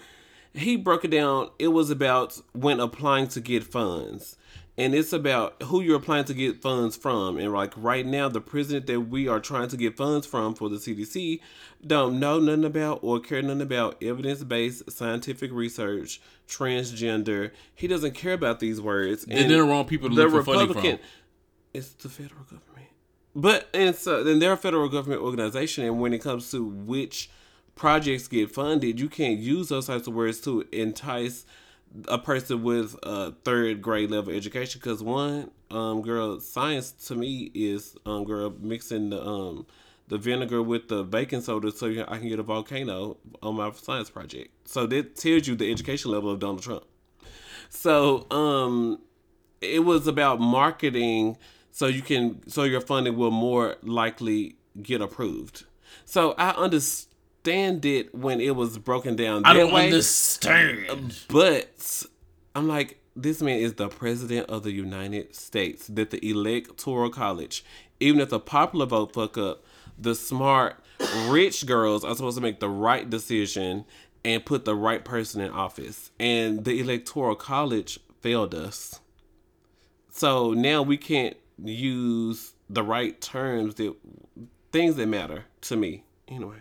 he 0.53 0.77
broke 0.77 1.05
it 1.05 1.11
down. 1.11 1.51
It 1.59 1.67
was 1.69 1.91
about 1.91 2.41
when 2.53 2.79
applying 2.79 3.27
to 3.29 3.39
get 3.41 3.63
funds. 3.63 4.35
And 4.79 4.93
it's 4.93 5.11
about 5.11 5.61
who 5.63 5.81
you're 5.81 5.97
applying 5.97 6.25
to 6.25 6.35
get 6.35 6.61
funds 6.61 6.95
from. 6.95 7.37
And 7.37 7.51
like 7.51 7.73
right 7.75 8.05
now, 8.05 8.29
the 8.29 8.41
president 8.41 8.85
that 8.87 9.01
we 9.01 9.27
are 9.27 9.39
trying 9.39 9.69
to 9.69 9.77
get 9.77 9.97
funds 9.97 10.27
from 10.27 10.53
for 10.53 10.69
the 10.69 10.75
CDC 10.75 11.39
don't 11.85 12.19
know 12.19 12.39
nothing 12.39 12.63
about 12.63 12.99
or 13.01 13.19
care 13.19 13.41
nothing 13.41 13.61
about 13.61 14.01
evidence 14.03 14.43
based 14.43 14.91
scientific 14.91 15.51
research, 15.51 16.21
transgender. 16.47 17.51
He 17.73 17.87
doesn't 17.87 18.13
care 18.13 18.33
about 18.33 18.59
these 18.59 18.79
words. 18.79 19.23
And 19.23 19.39
then 19.39 19.47
they're 19.47 19.57
the 19.57 19.63
wrong 19.63 19.85
people 19.85 20.09
to 20.09 20.15
look 20.15 20.29
for 20.29 20.43
funding 20.43 20.73
from. 20.73 20.99
It's 21.73 21.89
the 21.89 22.09
federal 22.09 22.43
government. 22.43 22.87
But 23.35 23.69
and 23.71 23.95
so 23.95 24.23
then 24.23 24.39
they're 24.39 24.53
a 24.53 24.57
federal 24.57 24.89
government 24.89 25.21
organization, 25.21 25.85
and 25.85 26.01
when 26.01 26.11
it 26.11 26.23
comes 26.23 26.49
to 26.51 26.65
which 26.65 27.29
projects 27.75 28.27
get 28.27 28.49
funded, 28.49 28.99
you 28.99 29.09
can't 29.09 29.37
use 29.37 29.69
those 29.69 29.85
types 29.85 30.07
of 30.07 30.15
words 30.15 30.41
to 30.41 30.65
entice 30.71 31.45
a 32.07 32.17
person 32.17 32.63
with 32.63 32.95
a 33.03 33.31
third 33.43 33.81
grade 33.81 34.11
level 34.11 34.33
education. 34.33 34.79
Because 34.81 35.01
one, 35.01 35.51
um, 35.71 36.01
girl, 36.01 36.39
science 36.39 36.91
to 37.07 37.15
me 37.15 37.51
is 37.53 37.95
um, 38.05 38.23
girl 38.23 38.53
mixing 38.59 39.09
the 39.09 39.23
um 39.23 39.65
the 40.07 40.17
vinegar 40.17 40.61
with 40.61 40.87
the 40.87 41.03
baking 41.03 41.41
soda 41.41 41.71
so 41.71 41.87
I 42.07 42.17
can 42.17 42.29
get 42.29 42.39
a 42.39 42.43
volcano 42.43 43.17
on 43.43 43.55
my 43.55 43.71
science 43.71 44.09
project. 44.09 44.51
So 44.65 44.85
that 44.87 45.15
tells 45.15 45.47
you 45.47 45.55
the 45.55 45.69
education 45.69 46.11
level 46.11 46.31
of 46.31 46.39
Donald 46.39 46.61
Trump. 46.61 46.83
So 47.69 48.25
um 48.31 49.01
it 49.59 49.83
was 49.83 50.07
about 50.07 50.39
marketing 50.39 51.37
so 51.71 51.87
you 51.87 52.01
can 52.01 52.47
so 52.49 52.63
your 52.63 52.81
funding 52.81 53.17
will 53.17 53.31
more 53.31 53.75
likely 53.83 54.55
get 54.81 55.01
approved. 55.01 55.65
So 56.05 56.33
I 56.37 56.51
understand 56.51 57.13
it 57.47 58.13
when 58.13 58.39
it 58.41 58.55
was 58.55 58.77
broken 58.77 59.15
down 59.15 59.43
I 59.45 59.53
don't 59.53 59.73
way, 59.73 59.85
understand. 59.85 61.17
but 61.29 62.03
I'm 62.55 62.67
like 62.67 62.99
this 63.15 63.41
man 63.41 63.57
is 63.59 63.73
the 63.75 63.87
president 63.89 64.49
of 64.49 64.63
the 64.63 64.71
United 64.71 65.35
States 65.35 65.87
that 65.87 66.11
the 66.11 66.29
electoral 66.29 67.09
college 67.09 67.63
even 67.99 68.21
if 68.21 68.29
the 68.29 68.39
popular 68.39 68.85
vote 68.85 69.13
fuck 69.13 69.37
up 69.37 69.63
the 69.97 70.13
smart 70.13 70.75
rich 71.27 71.65
girls 71.65 72.03
are 72.03 72.15
supposed 72.15 72.37
to 72.37 72.41
make 72.41 72.59
the 72.59 72.69
right 72.69 73.09
decision 73.09 73.85
and 74.23 74.45
put 74.45 74.65
the 74.65 74.75
right 74.75 75.03
person 75.05 75.41
in 75.41 75.49
office 75.51 76.11
and 76.19 76.65
the 76.65 76.79
electoral 76.79 77.35
college 77.35 77.99
failed 78.21 78.53
us 78.53 78.99
so 80.11 80.53
now 80.53 80.81
we 80.81 80.97
can't 80.97 81.37
use 81.63 82.53
the 82.69 82.83
right 82.83 83.19
terms 83.21 83.75
that 83.75 83.95
things 84.71 84.95
that 84.95 85.07
matter 85.07 85.45
to 85.61 85.75
me. 85.75 86.03
Anyway. 86.27 86.57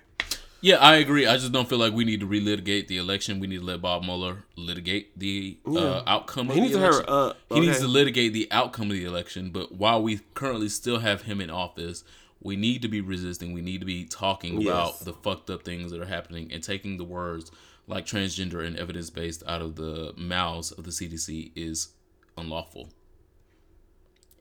Yeah, 0.62 0.76
I 0.76 0.96
agree. 0.96 1.26
I 1.26 1.36
just 1.36 1.52
don't 1.52 1.68
feel 1.68 1.78
like 1.78 1.92
we 1.92 2.04
need 2.04 2.20
to 2.20 2.26
relitigate 2.26 2.88
the 2.88 2.96
election. 2.96 3.40
We 3.40 3.46
need 3.46 3.58
to 3.60 3.64
let 3.64 3.80
Bob 3.82 4.02
Mueller 4.04 4.44
litigate 4.56 5.16
the 5.18 5.58
uh, 5.66 6.02
outcome 6.06 6.48
of 6.48 6.54
He 6.54 6.60
the 6.60 6.66
needs 6.66 6.76
to 6.78 6.84
election. 6.84 7.36
He 7.50 7.60
needs 7.60 7.78
to 7.80 7.86
litigate 7.86 8.32
the 8.32 8.48
outcome 8.50 8.86
of 8.90 8.96
the 8.96 9.04
election. 9.04 9.50
But 9.50 9.72
while 9.72 10.02
we 10.02 10.20
currently 10.34 10.68
still 10.68 11.00
have 11.00 11.22
him 11.22 11.40
in 11.40 11.50
office, 11.50 12.04
we 12.40 12.56
need 12.56 12.82
to 12.82 12.88
be 12.88 13.00
resisting. 13.00 13.52
We 13.52 13.60
need 13.62 13.80
to 13.80 13.86
be 13.86 14.04
talking 14.06 14.60
Yes. 14.60 14.68
about 14.70 15.04
the 15.04 15.12
fucked 15.12 15.50
up 15.50 15.62
things 15.62 15.90
that 15.92 16.00
are 16.00 16.06
happening 16.06 16.50
and 16.52 16.62
taking 16.62 16.96
the 16.96 17.04
words 17.04 17.50
like 17.86 18.06
transgender 18.06 18.66
and 18.66 18.76
evidence 18.76 19.10
based 19.10 19.42
out 19.46 19.60
of 19.62 19.76
the 19.76 20.14
mouths 20.16 20.72
of 20.72 20.84
the 20.84 20.90
CDC 20.90 21.52
is 21.54 21.88
unlawful. 22.36 22.88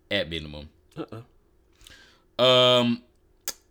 At 0.09 0.29
minimum. 0.29 0.69
Uh-uh. 0.97 2.43
Um, 2.43 3.01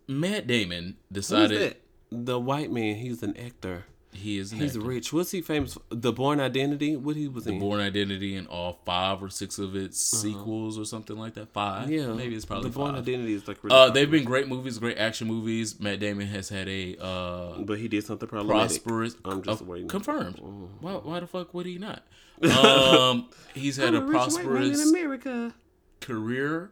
Matt 0.07 0.47
Damon 0.47 0.97
decided? 1.11 1.77
The 2.11 2.39
white 2.39 2.71
man. 2.71 2.95
He's 2.95 3.23
an 3.23 3.35
actor. 3.37 3.85
he 4.13 4.37
is 4.37 4.51
He's 4.51 4.75
actor. 4.77 4.87
rich. 4.87 5.11
What's 5.11 5.31
he 5.31 5.41
famous 5.41 5.73
for? 5.73 5.81
The 5.89 6.13
Bourne 6.13 6.39
Identity. 6.39 6.95
What 6.95 7.15
he 7.17 7.27
was 7.27 7.45
in? 7.47 7.59
Bourne 7.59 7.81
Identity 7.81 8.35
and 8.35 8.47
all 8.47 8.79
five 8.85 9.21
or 9.21 9.29
six 9.29 9.59
of 9.59 9.75
its 9.75 9.99
sequels 9.99 10.77
or 10.79 10.85
something 10.85 11.17
like 11.17 11.33
that. 11.33 11.51
Five, 11.51 11.83
Uh-huh. 11.83 11.91
yeah, 11.91 12.07
maybe 12.13 12.35
it's 12.35 12.45
probably 12.45 12.69
the 12.69 12.75
Bourne 12.77 12.93
five. 12.93 13.01
Identity 13.03 13.33
is 13.33 13.47
like 13.47 13.61
really 13.63 13.75
Uh, 13.75 13.89
they've 13.89 14.09
been 14.09 14.23
great 14.23 14.47
movies, 14.47 14.77
great 14.79 14.97
action 14.97 15.27
movies. 15.27 15.79
Matt 15.79 15.99
Damon 15.99 16.27
has 16.27 16.47
had 16.49 16.69
a 16.69 16.95
uh, 17.01 17.59
but 17.59 17.77
he 17.79 17.87
did 17.89 18.05
something 18.05 18.29
problematic. 18.29 18.83
prosperous. 18.83 19.15
I'm 19.25 19.41
just 19.41 19.61
uh, 19.61 19.65
waiting. 19.65 19.87
Confirmed. 19.89 20.39
Why, 20.79 20.93
why 20.93 21.19
the 21.19 21.27
fuck 21.27 21.53
would 21.53 21.65
he 21.65 21.77
not? 21.77 22.03
Um, 22.43 23.29
he's 23.53 23.77
had 23.77 23.93
a 23.93 23.97
I'm 23.97 24.03
man 24.03 24.03
in 24.05 24.11
prosperous 24.11 24.89
America. 24.89 25.53
career. 26.01 26.69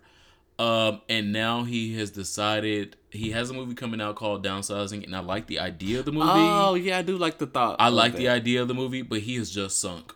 Um, 0.64 1.02
and 1.10 1.34
now 1.34 1.64
he 1.64 1.98
has 1.98 2.10
decided 2.12 2.96
he 3.10 3.32
has 3.32 3.50
a 3.50 3.54
movie 3.54 3.74
coming 3.74 4.00
out 4.00 4.16
called 4.16 4.46
Downsizing, 4.46 5.04
and 5.04 5.16
I 5.16 5.20
like 5.20 5.48
the 5.48 5.60
idea 5.60 6.00
of 6.00 6.06
the 6.06 6.12
movie. 6.14 6.28
Oh 6.30 6.76
yeah, 6.76 7.00
I 7.00 7.02
do 7.02 7.18
like 7.18 7.38
the 7.38 7.48
thought. 7.48 7.78
I 7.80 7.90
like 7.90 8.16
the 8.16 8.30
idea 8.30 8.62
of 8.62 8.68
the 8.70 8.74
movie, 8.74 9.02
but 9.02 9.20
he 9.20 9.36
has 9.36 9.52
just 9.52 9.82
sunk 9.82 10.14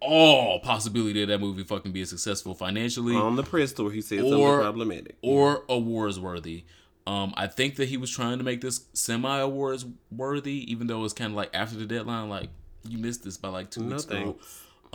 all 0.00 0.60
possibility 0.60 1.22
of 1.22 1.28
that 1.28 1.40
movie 1.40 1.62
fucking 1.62 1.92
being 1.92 2.06
successful 2.06 2.54
financially 2.54 3.14
on 3.14 3.36
the 3.36 3.42
press 3.42 3.72
tour. 3.72 3.90
He 3.90 4.00
said 4.00 4.20
Or- 4.20 4.60
problematic. 4.60 5.16
or 5.22 5.64
awards 5.68 6.18
worthy. 6.18 6.64
Um, 7.06 7.32
I 7.36 7.46
think 7.46 7.76
that 7.76 7.88
he 7.88 7.96
was 7.96 8.10
trying 8.10 8.38
to 8.38 8.44
make 8.44 8.60
this 8.60 8.82
semi 8.92 9.38
awards 9.38 9.84
worthy, 10.10 10.70
even 10.70 10.86
though 10.86 11.04
it's 11.04 11.14
kind 11.14 11.30
of 11.30 11.36
like 11.36 11.50
after 11.54 11.76
the 11.76 11.86
deadline, 11.86 12.28
like 12.28 12.48
you 12.88 12.98
missed 12.98 13.24
this 13.24 13.36
by 13.36 13.48
like 13.48 13.70
two 13.70 13.82
No 13.82 13.96
weeks 13.96 14.04
ago. 14.04 14.38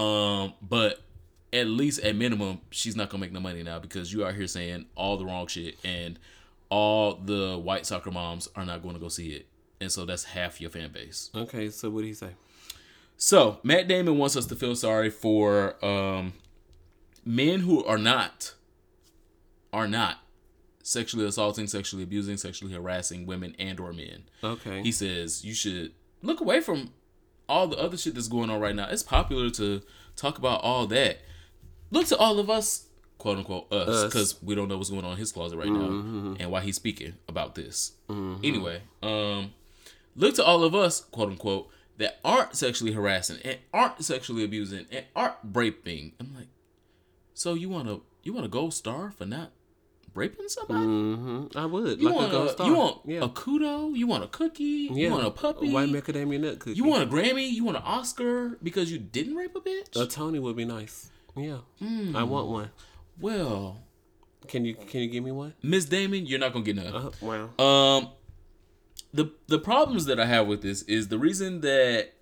Um, 0.04 0.54
but 0.62 1.02
at 1.56 1.68
least 1.68 2.02
at 2.02 2.16
minimum, 2.16 2.62
she's 2.70 2.96
not 2.96 3.10
gonna 3.10 3.22
make 3.22 3.32
no 3.32 3.40
money 3.40 3.64
now 3.64 3.80
because 3.80 4.12
you 4.14 4.26
out 4.26 4.36
here 4.36 4.48
saying 4.48 4.86
all 4.96 5.18
the 5.18 5.26
wrong 5.26 5.48
shit, 5.48 5.78
and 5.84 6.20
all 6.70 7.16
the 7.16 7.58
white 7.58 7.86
soccer 7.86 8.12
moms 8.12 8.50
are 8.56 8.66
not 8.66 8.82
going 8.82 8.96
to 8.96 9.00
go 9.00 9.08
see 9.08 9.30
it, 9.30 9.48
and 9.80 9.92
so 9.92 10.06
that's 10.06 10.26
half 10.26 10.60
your 10.60 10.70
fan 10.70 10.92
base. 10.92 11.30
Okay, 11.36 11.70
so 11.70 11.90
what 11.90 12.02
did 12.02 12.08
he 12.08 12.14
say? 12.14 12.32
So 13.18 13.60
Matt 13.64 13.88
Damon 13.88 14.18
wants 14.18 14.36
us 14.36 14.46
to 14.48 14.56
feel 14.56 14.76
sorry 14.76 15.10
for 15.10 15.84
um, 15.86 16.34
men 17.24 17.62
who 17.62 17.84
are 17.86 17.98
not 17.98 18.54
are 19.72 19.88
not 19.88 20.20
sexually 20.84 21.26
assaulting, 21.26 21.68
sexually 21.68 22.04
abusing, 22.04 22.38
sexually 22.38 22.74
harassing 22.74 23.26
women 23.26 23.56
and 23.58 23.80
or 23.80 23.94
men. 23.94 24.24
Okay. 24.44 24.82
He 24.84 24.92
says 24.92 25.44
you 25.46 25.54
should 25.54 25.94
look 26.22 26.42
away 26.42 26.62
from 26.62 26.92
all 27.48 27.68
the 27.68 27.78
other 27.78 27.98
shit 27.98 28.16
that's 28.16 28.28
going 28.28 28.50
on 28.50 28.60
right 28.60 28.76
now. 28.76 28.88
It's 28.90 29.04
popular 29.04 29.50
to 29.52 29.82
talk 30.16 30.38
about 30.38 30.62
all 30.62 30.88
that. 30.88 31.20
Look 31.96 32.08
to 32.08 32.18
all 32.18 32.40
of 32.40 32.50
us, 32.50 32.88
quote 33.18 33.38
unquote, 33.38 33.72
us, 33.72 33.88
Us. 33.88 34.04
because 34.06 34.44
we 34.44 34.54
don't 34.54 34.68
know 34.68 34.78
what's 34.78 34.90
going 34.90 35.06
on 35.06 35.14
in 35.14 35.18
his 35.18 35.32
closet 35.32 35.58
right 35.58 35.70
now 35.70 36.36
and 36.40 36.52
why 36.52 36.62
he's 36.62 36.76
speaking 36.76 37.14
about 37.30 37.56
this. 37.56 37.94
Anyway, 38.10 38.82
um, 39.02 39.54
look 40.16 40.36
to 40.36 40.44
all 40.44 40.64
of 40.64 40.76
us, 40.76 41.02
quote 41.12 41.30
unquote, 41.30 41.70
that 41.98 42.20
aren't 42.26 42.56
sexually 42.56 42.92
harassing 42.92 43.38
and 43.46 43.58
aren't 43.74 44.04
sexually 44.04 44.44
abusing 44.44 44.86
and 44.92 45.06
aren't 45.16 45.36
raping. 45.54 46.12
I'm 46.20 46.36
like, 46.36 46.48
so 47.34 47.54
you 47.54 47.70
want 47.70 47.88
to 47.88 48.02
you 48.24 48.34
want 48.34 48.46
a 48.46 48.50
gold 48.50 48.74
star 48.74 49.12
for 49.12 49.26
not 49.26 49.52
raping 50.14 50.48
somebody? 50.50 50.84
hmm 50.86 51.46
I 51.56 51.66
would 51.66 52.02
You 52.02 52.08
like 52.10 52.16
want 52.16 52.28
a 52.28 52.32
gold 52.32 52.50
star. 52.52 52.68
you 52.68 52.76
want 52.76 53.02
yeah. 53.06 53.24
a 53.24 53.30
kudo? 53.30 53.96
You 53.96 54.08
want 54.08 54.24
a 54.26 54.28
cookie? 54.28 54.90
yeah. 54.92 55.08
You 55.08 55.12
want 55.12 55.26
a 55.26 55.32
puppy? 55.32 55.72
white 55.72 55.90
macadamia 55.90 56.40
nut 56.42 56.60
cookie. 56.60 56.76
you 56.76 56.84
want 56.84 57.04
a 57.04 57.06
Grammy? 57.08 57.50
You 57.50 57.64
want 57.64 57.78
an 57.78 57.84
Oscar 57.86 58.58
because 58.62 58.92
you 58.92 58.98
didn't 58.98 59.36
rape 59.36 59.56
a 59.56 59.62
bitch? 59.62 59.96
a 60.02 60.06
Tony 60.06 60.40
would 60.40 60.56
be 60.58 60.66
nice. 60.66 61.10
Yeah. 61.36 61.58
Hmm. 61.80 62.16
I 62.16 62.24
want 62.24 62.48
one. 62.48 62.72
well, 63.20 63.84
Can 64.48 64.64
you 64.66 64.76
can 64.76 65.02
you 65.02 65.08
give 65.08 65.24
me 65.24 65.32
one? 65.32 65.54
Miss 65.62 65.86
Damon, 65.86 66.26
you're 66.26 66.40
not 66.40 66.54
gonna 66.54 66.66
get 66.66 66.76
none. 66.76 66.94
Uh, 66.96 67.12
wow. 67.22 67.64
Um, 67.64 68.10
the 69.14 69.32
the 69.48 69.60
problems 69.60 70.06
that 70.06 70.20
I 70.20 70.26
have 70.26 70.48
with 70.48 70.62
this 70.62 70.82
is 70.84 71.08
the 71.10 71.18
reason 71.20 71.62
that 71.62 72.14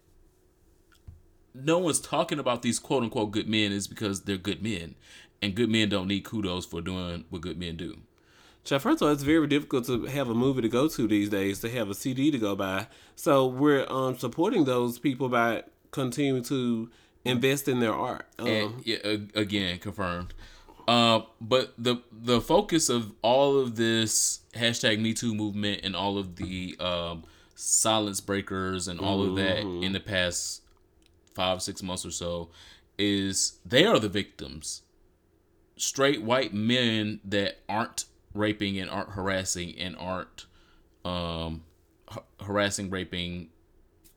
no 1.54 1.78
one's 1.80 2.00
talking 2.00 2.40
about 2.40 2.62
these 2.62 2.80
quote 2.80 3.04
unquote 3.04 3.32
good 3.32 3.48
men 3.48 3.72
is 3.72 3.88
because 3.88 4.22
they're 4.24 4.38
good 4.38 4.64
men, 4.64 4.96
and 5.42 5.54
good 5.56 5.70
men 5.70 5.90
don't 5.90 6.08
need 6.08 6.24
kudos 6.24 6.66
for 6.66 6.82
doing 6.82 7.26
what 7.30 7.42
good 7.42 7.60
men 7.60 7.76
do. 7.78 7.98
So 8.64 8.80
first 8.80 9.02
of 9.02 9.08
all, 9.08 9.14
it's 9.14 9.24
very 9.24 9.46
difficult 9.48 9.86
to 9.88 10.06
have 10.06 10.30
a 10.30 10.34
movie 10.34 10.62
to 10.62 10.70
go 10.70 10.88
to 10.88 11.08
these 11.08 11.28
days, 11.30 11.60
to 11.60 11.70
have 11.70 11.90
a 11.90 11.94
CD 11.94 12.32
to 12.32 12.38
go 12.38 12.56
by. 12.56 12.88
So 13.16 13.46
we're 13.46 13.86
um, 13.92 14.18
supporting 14.18 14.64
those 14.64 14.98
people 15.00 15.28
by 15.28 15.64
continuing 15.92 16.44
to 16.46 16.90
invest 17.26 17.68
in 17.68 17.80
their 17.80 17.94
art. 17.94 18.28
Um, 18.40 18.48
and 18.48 18.86
yeah, 18.86 18.98
again 19.36 19.80
confirmed. 19.80 20.34
Uh, 20.88 21.22
but 21.40 21.74
the 21.78 21.98
the 22.12 22.42
focus 22.42 22.90
of 22.90 23.14
all 23.22 23.58
of 23.58 23.76
this 23.76 24.42
hashtag 24.54 25.00
Me 25.00 25.14
Too 25.14 25.34
movement 25.34 25.82
and 25.84 25.96
all 25.96 26.18
of 26.18 26.36
the 26.36 26.76
um, 26.80 27.24
silence 27.56 28.20
breakers 28.20 28.88
and 28.88 29.00
all 29.00 29.24
of 29.24 29.36
that 29.36 29.60
in 29.60 29.94
the 29.94 30.00
past 30.00 30.62
five 31.34 31.62
six 31.62 31.82
months 31.82 32.06
or 32.06 32.12
so 32.12 32.50
is 32.98 33.60
they 33.66 33.86
are 33.86 34.00
the 34.00 34.10
victims. 34.10 34.82
Straight 35.78 36.22
white 36.22 36.54
men 36.54 37.20
that 37.24 37.60
aren't 37.68 38.06
raping 38.34 38.78
and 38.80 38.90
aren't 38.90 39.10
harassing 39.10 39.78
and 39.78 39.96
aren't 39.98 40.46
um, 41.06 41.64
harassing, 42.42 42.90
raping, 42.90 43.50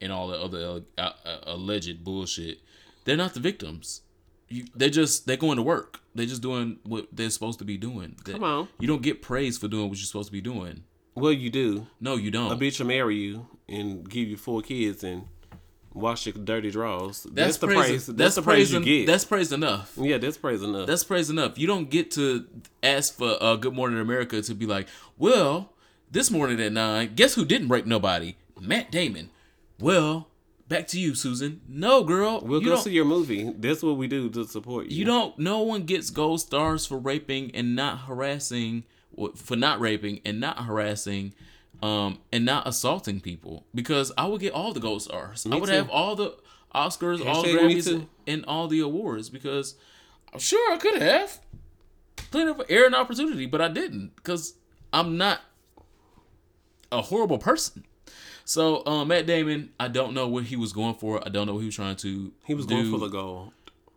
and 0.01 0.13
all 0.13 0.29
the 0.29 0.39
other 0.39 0.83
uh, 0.99 1.11
uh, 1.25 1.39
alleged 1.45 2.05
bullshit. 2.05 2.59
They're 3.07 3.17
not 3.17 3.33
the 3.35 3.41
victims. 3.41 4.03
You, 4.49 4.67
they're 4.77 4.91
just 4.91 5.27
they're 5.27 5.37
going 5.37 5.57
to 5.57 5.63
work. 5.63 6.01
They're 6.15 6.27
just 6.27 6.43
doing 6.43 6.79
what 6.85 7.09
they're 7.13 7.31
supposed 7.31 7.59
to 7.61 7.65
be 7.65 7.77
doing. 7.79 8.17
That- 8.25 8.33
Come 8.35 8.45
on. 8.45 8.69
you 8.79 8.87
don't 8.87 9.03
get 9.03 9.23
praise 9.23 9.57
for 9.59 9.69
doing 9.69 9.89
what 9.89 9.97
you're 9.99 10.05
supposed 10.07 10.29
to 10.29 10.33
be 10.33 10.41
doing. 10.41 10.85
well, 11.15 11.33
you 11.33 11.49
do. 11.51 11.87
No, 12.01 12.17
you 12.17 12.31
don't. 12.31 12.53
A 12.53 12.57
bitch 12.57 12.79
will 12.79 12.87
marry 12.87 13.17
you 13.17 13.47
and 13.69 14.09
give 14.09 14.29
you 14.29 14.37
four 14.37 14.61
kids 14.63 15.03
and 15.03 15.25
wash 15.95 16.27
your 16.27 16.35
dirty 16.35 16.71
drawers. 16.71 17.27
That's, 17.33 17.57
the 17.57 17.67
praise. 17.67 18.07
That's, 18.07 18.35
the 18.35 18.43
praise, 18.43 18.73
you 18.73 18.81
get. 18.81 19.07
That's 19.07 19.25
praise 19.25 19.51
enough. 19.51 19.95
yeah, 19.97 20.19
that's 20.19 20.37
praise 20.37 20.63
enough. 20.63 20.87
That's 20.87 21.05
praise 21.05 21.31
enough. 21.31 21.59
You 21.59 21.67
don't 21.67 21.89
get 21.91 22.11
to 22.13 22.47
ask 22.83 23.15
for 23.17 23.37
uh, 23.43 23.57
Good 23.57 23.75
Morning 23.75 23.99
America 23.99 24.41
to 24.43 24.55
be 24.55 24.67
like, 24.67 24.87
well, 25.17 25.73
this 26.11 26.31
morning 26.31 26.61
at 26.61 26.73
nine, 26.73 27.15
guess 27.15 27.35
who 27.35 27.45
didn't 27.45 27.69
rape 27.69 27.87
nobody? 27.87 28.37
Matt 28.61 28.91
Damon. 28.93 29.31
Well, 29.81 30.29
back 30.69 30.87
to 30.89 31.01
you, 31.01 31.15
Susan. 31.15 31.61
No, 31.69 32.03
girl. 32.03 32.41
we'll 32.41 32.61
go 32.61 32.77
see 32.77 32.93
your 32.93 33.05
movie. 33.05 33.53
That's 33.57 33.83
what 33.83 33.97
we 33.97 34.09
do 34.09 34.29
to 34.31 34.45
support 34.47 34.87
you. 34.87 34.99
You 34.99 35.05
don't. 35.05 35.39
No 35.39 35.61
one 35.61 35.85
gets 35.85 36.11
gold 36.11 36.41
stars 36.41 36.87
for 36.87 36.99
raping 36.99 37.55
and 37.55 37.75
not 37.77 38.01
harassing, 38.01 38.85
for 39.35 39.57
not 39.57 39.81
raping 39.81 40.21
and 40.25 40.41
not 40.41 40.65
harassing, 40.65 41.35
um, 41.83 42.19
and 42.33 42.45
not 42.45 42.67
assaulting 42.67 43.21
people. 43.21 43.67
Because 43.75 44.13
I 44.17 44.27
would 44.27 44.41
get 44.41 44.53
all 44.53 44.73
the 44.73 44.81
gold 44.81 45.03
stars. 45.03 45.47
I 45.51 45.57
would 45.57 45.69
too. 45.69 45.75
have 45.75 45.91
all 45.91 46.17
the 46.17 46.37
Oscars, 46.75 47.25
all 47.25 47.43
me 47.43 47.55
Grammys, 47.55 48.07
and 48.27 48.45
all 48.47 48.69
the 48.69 48.81
awards. 48.81 49.31
Because 49.31 49.77
I'm 50.33 50.41
sure 50.41 50.73
I 50.73 50.79
could 50.79 51.01
have 51.01 51.41
plenty 52.31 52.51
of 52.51 52.63
air 52.69 52.87
and 52.87 52.95
opportunity, 52.95 53.47
but 53.47 53.61
I 53.61 53.69
didn't. 53.69 54.17
Because 54.17 54.55
I'm 54.93 55.17
not 55.17 55.41
a 56.93 57.03
horrible 57.03 57.39
person. 57.39 57.85
So 58.47 58.87
um, 58.87 59.09
Matt 59.09 59.27
Damon, 59.27 59.71
I 59.79 59.89
don't 59.89 60.15
know 60.15 60.29
what 60.29 60.45
he 60.45 60.55
was 60.55 60.73
going 60.73 60.95
for. 60.95 61.21
I 61.27 61.31
don't 61.31 61.49
know 61.49 61.55
what 61.55 61.61
he 61.61 61.67
was 61.67 61.75
trying 61.75 61.97
to. 61.97 62.33
He 62.45 62.55
was 62.55 62.65
do. 62.65 62.77
going 62.77 62.93
for 62.93 63.01
the 63.01 63.09
gold. 63.09 63.53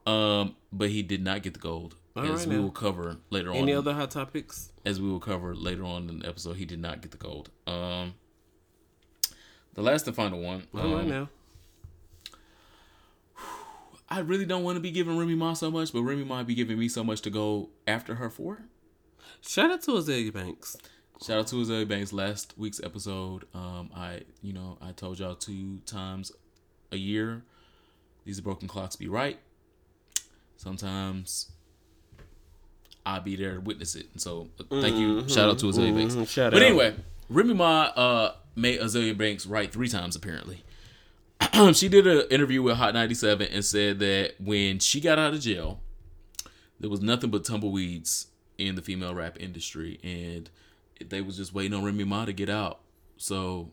Um, 0.08 0.56
but 0.74 0.90
he 0.90 1.04
did 1.04 1.24
not 1.24 1.44
get 1.44 1.54
the 1.54 1.60
gold, 1.60 1.96
All 2.16 2.24
as 2.24 2.40
right 2.40 2.48
we 2.48 2.56
now. 2.56 2.64
will 2.64 2.72
cover 2.72 3.18
later 3.30 3.50
Any 3.52 3.60
on. 3.60 3.64
Any 3.64 3.74
other 3.74 3.94
hot 3.94 4.10
topics? 4.10 4.72
As 4.84 5.00
we 5.00 5.08
will 5.08 5.20
cover 5.20 5.54
later 5.54 5.84
on 5.84 6.10
in 6.10 6.20
the 6.20 6.28
episode, 6.28 6.58
he 6.58 6.66
did 6.66 6.80
not 6.80 7.04
get 7.04 7.12
the 7.12 7.18
gold. 7.18 7.52
Um, 7.68 8.16
the 9.76 9.84
last 9.84 10.08
and 10.08 10.16
final 10.16 10.42
one. 10.42 10.64
All 10.74 10.96
right 10.96 11.04
um, 11.04 11.10
now. 11.10 11.30
I 14.10 14.22
really 14.22 14.46
don't 14.46 14.64
want 14.64 14.78
to 14.78 14.82
be 14.82 14.90
giving 14.90 15.16
Remy 15.16 15.36
Ma 15.36 15.54
so 15.54 15.70
much, 15.70 15.94
but 15.94 16.02
Remy 16.02 16.24
Ma 16.24 16.42
be 16.42 16.56
giving 16.56 16.80
me 16.80 16.90
so 16.90 17.04
much 17.04 17.22
to 17.22 17.30
go 17.30 17.70
after 17.86 18.16
her 18.16 18.32
for. 18.32 18.64
Shout 19.42 19.70
out 19.70 19.84
to 19.84 19.92
Azealia 19.92 20.34
Banks. 20.34 20.76
Shout 21.22 21.38
out 21.40 21.48
to 21.48 21.56
Azealia 21.58 21.88
Banks. 21.88 22.14
Last 22.14 22.54
week's 22.58 22.82
episode, 22.82 23.46
um, 23.54 23.90
I 23.96 24.22
you 24.42 24.54
know 24.54 24.78
I 24.82 24.92
told 24.94 25.20
y'all 25.20 25.36
two 25.36 25.80
times 25.86 26.32
a 26.92 26.98
year, 26.98 27.44
these 28.26 28.40
broken 28.40 28.68
clocks 28.68 28.96
be 28.96 29.08
right. 29.08 29.38
Sometimes 30.56 31.52
I'll 33.06 33.22
be 33.22 33.36
there 33.36 33.56
to 33.56 33.60
witness 33.60 33.96
it. 33.96 34.08
And 34.14 34.22
so 34.22 34.48
thank 34.70 34.96
you. 34.96 35.28
Shout 35.28 35.50
out 35.50 35.60
to 35.60 35.66
Azealia 35.66 35.96
Banks. 35.96 36.16
mhm, 36.16 36.28
shout 36.28 36.52
but 36.54 36.62
out. 36.62 36.66
anyway, 36.68 36.96
Remy 37.30 37.54
Ma 37.54 37.82
uh, 37.96 38.36
made 38.56 38.80
Azealia 38.80 39.18
Banks 39.18 39.46
right 39.46 39.72
three 39.72 39.90
times 39.90 40.16
apparently. 40.16 40.64
she 41.74 41.90
did 41.90 42.08
an 42.08 42.24
interview 42.30 42.62
with 42.62 42.76
Hot 42.78 42.94
97 42.94 43.48
and 43.48 43.64
said 43.64 44.00
that 44.00 44.36
when 44.40 44.80
she 44.80 45.00
got 45.02 45.18
out 45.20 45.34
of 45.34 45.40
jail, 45.42 45.80
there 46.80 46.90
was 46.90 47.02
nothing 47.02 47.30
but 47.30 47.44
tumbleweeds 47.46 48.28
in 48.58 48.76
the 48.76 48.82
female 48.82 49.16
rap 49.16 49.38
industry, 49.40 50.00
and 50.04 50.50
they 51.08 51.22
was 51.22 51.38
just 51.38 51.54
waiting 51.54 51.74
on 51.74 51.84
Remy 51.84 52.04
Ma 52.04 52.26
to 52.26 52.34
get 52.34 52.50
out, 52.50 52.80
so 53.18 53.72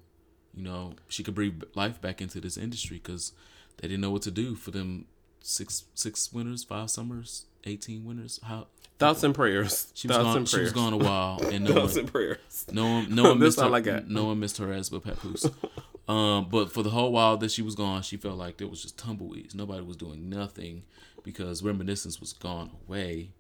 you 0.55 0.63
know 0.63 0.95
she 1.09 1.23
could 1.23 1.35
breathe 1.35 1.63
life 1.75 2.01
back 2.01 2.21
into 2.21 2.41
this 2.41 2.57
industry 2.57 2.99
because 3.03 3.33
they 3.79 3.89
didn't 3.89 4.01
know 4.01 4.11
what 4.11 4.23
to 4.23 4.31
do 4.31 4.55
for 4.55 4.71
them 4.71 5.07
six 5.41 5.85
six 5.95 6.33
winners, 6.33 6.65
five 6.65 6.91
summers, 6.91 7.47
eighteen 7.65 8.05
winners. 8.05 8.41
How 8.43 8.67
Thoughts 8.99 9.23
and 9.23 9.35
prayers. 9.35 9.89
she 9.95 10.09
was 10.09 10.17
Thoughts 10.17 10.35
gone? 10.35 10.45
She 10.47 10.61
was 10.61 10.73
gone 10.73 10.93
a 10.95 10.97
while, 10.97 11.41
and 11.53 11.65
no 11.65 11.75
Thoughts 11.75 11.95
one, 11.95 12.01
and 12.01 12.13
prayers. 12.13 12.67
no 12.73 12.85
one, 12.85 13.15
no 13.15 13.23
one 13.25 13.39
missed 13.41 13.61
her. 13.61 13.81
got. 13.81 14.09
No 14.09 14.27
one 14.27 14.41
missed 14.41 14.59
her 14.59 14.73
ass 14.73 14.89
but 14.89 15.05
Papoose. 15.05 15.47
um, 16.09 16.49
but 16.51 16.73
for 16.73 16.83
the 16.83 16.91
whole 16.91 17.13
while 17.13 17.37
that 17.37 17.51
she 17.51 17.63
was 17.63 17.75
gone, 17.75 18.03
she 18.03 18.17
felt 18.17 18.39
like 18.39 18.57
there 18.57 18.69
was 18.69 18.83
just 18.83 18.99
tumbleweeds. 18.99 19.55
Nobody 19.55 19.83
was 19.83 19.97
doing 19.97 20.31
nothing 20.31 20.85
because 21.23 21.63
reminiscence 21.63 22.21
was 22.21 22.33
gone 22.33 22.71
away, 22.89 23.31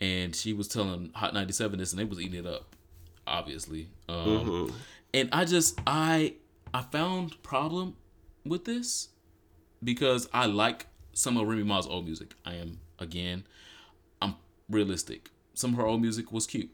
and 0.00 0.36
she 0.36 0.52
was 0.52 0.68
telling 0.68 1.10
Hot 1.14 1.32
ninety 1.32 1.52
seven 1.54 1.78
this, 1.78 1.92
and 1.92 1.98
they 2.00 2.04
was 2.04 2.20
eating 2.20 2.38
it 2.38 2.46
up, 2.46 2.76
obviously. 3.30 3.88
Um, 4.08 4.16
Mm-hmm. 4.26 4.74
and 5.14 5.28
I 5.32 5.44
just 5.44 5.80
I 5.86 6.34
I 6.74 6.82
found 6.82 7.42
problem 7.42 7.96
with 8.44 8.64
this 8.64 9.08
because 9.82 10.28
I 10.32 10.46
like 10.46 10.86
some 11.12 11.36
of 11.36 11.46
Remy 11.48 11.62
Ma's 11.64 11.86
old 11.86 12.04
music. 12.04 12.34
I 12.44 12.54
am 12.54 12.78
again, 12.98 13.44
I'm 14.20 14.34
realistic. 14.68 15.30
Some 15.54 15.72
of 15.72 15.76
her 15.78 15.86
old 15.86 16.00
music 16.02 16.32
was 16.32 16.46
cute. 16.46 16.70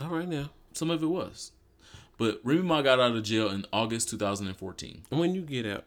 All 0.00 0.08
right 0.08 0.28
now. 0.28 0.50
Some 0.72 0.90
of 0.90 1.02
it 1.02 1.06
was. 1.06 1.52
But 2.18 2.40
Remy 2.44 2.62
Ma 2.62 2.82
got 2.82 3.00
out 3.00 3.16
of 3.16 3.22
jail 3.22 3.48
in 3.50 3.64
August 3.72 4.10
2014. 4.10 5.02
When 5.10 5.34
you 5.34 5.42
get 5.42 5.66
out, 5.66 5.84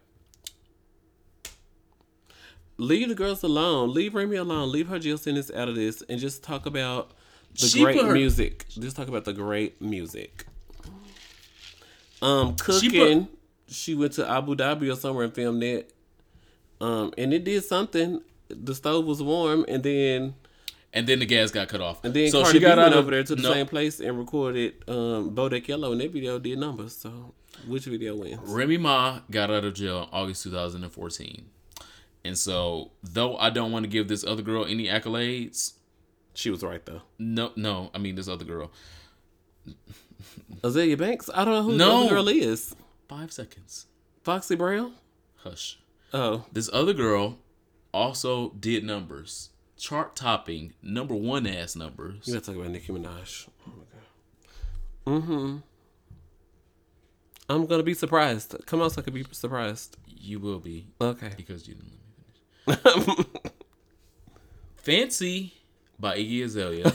leave 2.77 3.07
the 3.07 3.15
girls 3.15 3.43
alone. 3.43 3.93
Leave 3.93 4.15
Remy 4.15 4.35
alone. 4.37 4.71
Leave 4.71 4.87
her 4.87 4.99
jail 4.99 5.17
sentence 5.17 5.51
out 5.51 5.69
of 5.69 5.75
this, 5.75 6.01
and 6.09 6.19
just 6.19 6.43
talk 6.43 6.65
about 6.65 7.11
the 7.59 7.67
She 7.67 7.83
great 7.83 8.05
music. 8.05 8.65
Just 8.69 8.95
talk 8.95 9.07
about 9.07 9.25
the 9.25 9.33
great 9.33 9.81
music. 9.81 10.45
Um, 12.21 12.55
cooking. 12.55 13.27
She, 13.67 13.95
went 13.95 14.13
to 14.13 14.29
Abu 14.29 14.55
Dhabi 14.55 14.91
or 14.91 14.95
somewhere 14.95 15.25
and 15.25 15.33
filmed 15.33 15.61
that. 15.61 15.87
Um, 16.79 17.13
and 17.17 17.33
it 17.33 17.43
did 17.43 17.63
something. 17.63 18.21
The 18.49 18.75
stove 18.75 19.05
was 19.05 19.21
warm, 19.21 19.65
and 19.67 19.83
then 19.83 20.35
And 20.93 21.07
then 21.07 21.19
the 21.19 21.25
gas 21.25 21.51
got 21.51 21.67
cut 21.69 21.81
off. 21.81 22.03
and 22.03 22.13
then 22.13 22.29
so 22.29 22.43
Cardi 22.43 22.59
she 22.59 22.61
got 22.61 22.75
B 22.75 22.81
out 22.81 22.93
of 22.93 22.99
over 22.99 23.11
there 23.11 23.23
to 23.23 23.35
the 23.35 23.41
no, 23.41 23.51
same 23.53 23.65
place 23.65 23.99
and 23.99 24.17
recorded 24.17 24.75
um, 24.87 25.35
Bodak 25.35 25.67
Yellow, 25.67 25.91
and 25.91 26.01
that 26.01 26.11
video 26.11 26.39
did 26.39 26.59
numbers. 26.59 26.95
So, 26.95 27.33
which 27.67 27.85
video 27.85 28.15
wins? 28.15 28.39
Remy 28.43 28.77
Ma 28.77 29.19
got 29.31 29.49
out 29.49 29.65
of 29.65 29.73
jail 29.73 30.03
in 30.03 30.09
August 30.11 30.43
2014. 30.43 31.45
And 32.25 32.37
so, 32.37 32.91
though 33.01 33.37
I 33.37 33.49
don't 33.49 33.71
want 33.71 33.83
to 33.83 33.89
give 33.89 34.07
this 34.07 34.23
other 34.23 34.41
girl 34.41 34.65
any 34.65 34.85
accolades, 34.87 35.73
She 36.33 36.49
was 36.49 36.63
right 36.63 36.83
though. 36.85 37.01
no, 37.19 37.51
no, 37.55 37.91
I 37.93 37.97
mean 37.99 38.15
this 38.15 38.27
other 38.27 38.45
girl. 38.45 38.71
Azealia 40.61 40.97
Banks. 40.97 41.29
I 41.33 41.45
don't 41.45 41.53
know 41.53 41.63
who 41.63 41.77
No. 41.77 41.89
the 42.01 42.05
other 42.05 42.09
girl 42.15 42.27
is. 42.29 42.75
Five 43.07 43.31
seconds. 43.31 43.85
Foxy 44.23 44.55
Brown. 44.55 44.93
Hush. 45.37 45.79
Oh, 46.13 46.45
This 46.51 46.69
other 46.73 46.93
girl 46.93 47.37
also 47.93 48.49
did 48.51 48.83
numbers, 48.83 49.49
chart 49.77 50.15
topping, 50.15 50.73
number 50.81 51.13
one 51.15 51.45
ass 51.45 51.75
numbers. 51.75 52.27
you 52.27 52.33
gotta 52.33 52.45
talk 52.45 52.55
about 52.55 52.69
Nicki 52.71 52.91
Minaj. 52.93 53.47
Oh 53.67 53.71
my 53.77 53.83
god. 55.13 55.21
Mm-hmm. 55.21 55.57
I'm 57.49 57.65
gonna 57.65 57.83
be 57.83 57.93
surprised. 57.93 58.55
Come 58.65 58.81
on, 58.81 58.89
so 58.89 59.01
I 59.01 59.03
can 59.03 59.13
be 59.13 59.25
surprised. 59.31 59.97
You 60.07 60.39
will 60.39 60.59
be 60.59 60.87
Okay. 61.01 61.31
because 61.35 61.67
you 61.67 61.75
didn't 61.75 61.99
let 62.65 62.85
me 62.85 63.03
finish. 63.03 63.25
Fancy 64.77 65.53
by 65.99 66.17
Iggy 66.17 66.43
Azalea. 66.43 66.85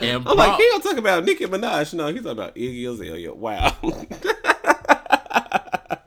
and 0.00 0.28
I'm 0.28 0.36
like, 0.36 0.56
he 0.56 0.66
don't 0.68 0.82
talk 0.82 0.96
about 0.96 1.24
Nicki 1.24 1.46
Minaj. 1.46 1.94
No, 1.94 2.06
he's 2.08 2.22
talking 2.22 2.38
about 2.38 2.54
Iggy 2.54 2.90
Azalea. 2.90 3.34
Wow. 3.34 3.76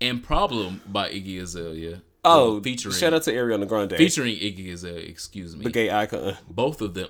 and 0.00 0.22
Problem 0.22 0.80
by 0.86 1.10
Iggy 1.10 1.40
Azalea. 1.40 2.02
oh, 2.24 2.60
featuring 2.60 2.94
shout 2.94 3.14
out 3.14 3.22
to 3.24 3.32
Ariana 3.32 3.66
Grande, 3.66 3.96
featuring 3.96 4.34
Iggy 4.34 4.72
Azalea. 4.72 5.08
Excuse 5.08 5.56
me. 5.56 5.64
the 5.64 5.70
gay 5.70 5.90
icon. 5.90 6.36
Both 6.48 6.80
of 6.80 6.94
them. 6.94 7.08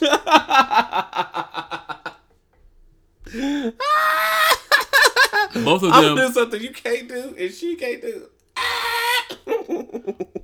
Both 5.54 5.84
of 5.84 5.92
them. 5.92 5.92
I'm 5.92 6.16
doing 6.16 6.32
something 6.32 6.60
you 6.60 6.72
can't 6.72 7.08
do 7.08 7.34
and 7.38 7.52
she 7.52 7.76
can't 7.76 8.02
do. 8.02 8.28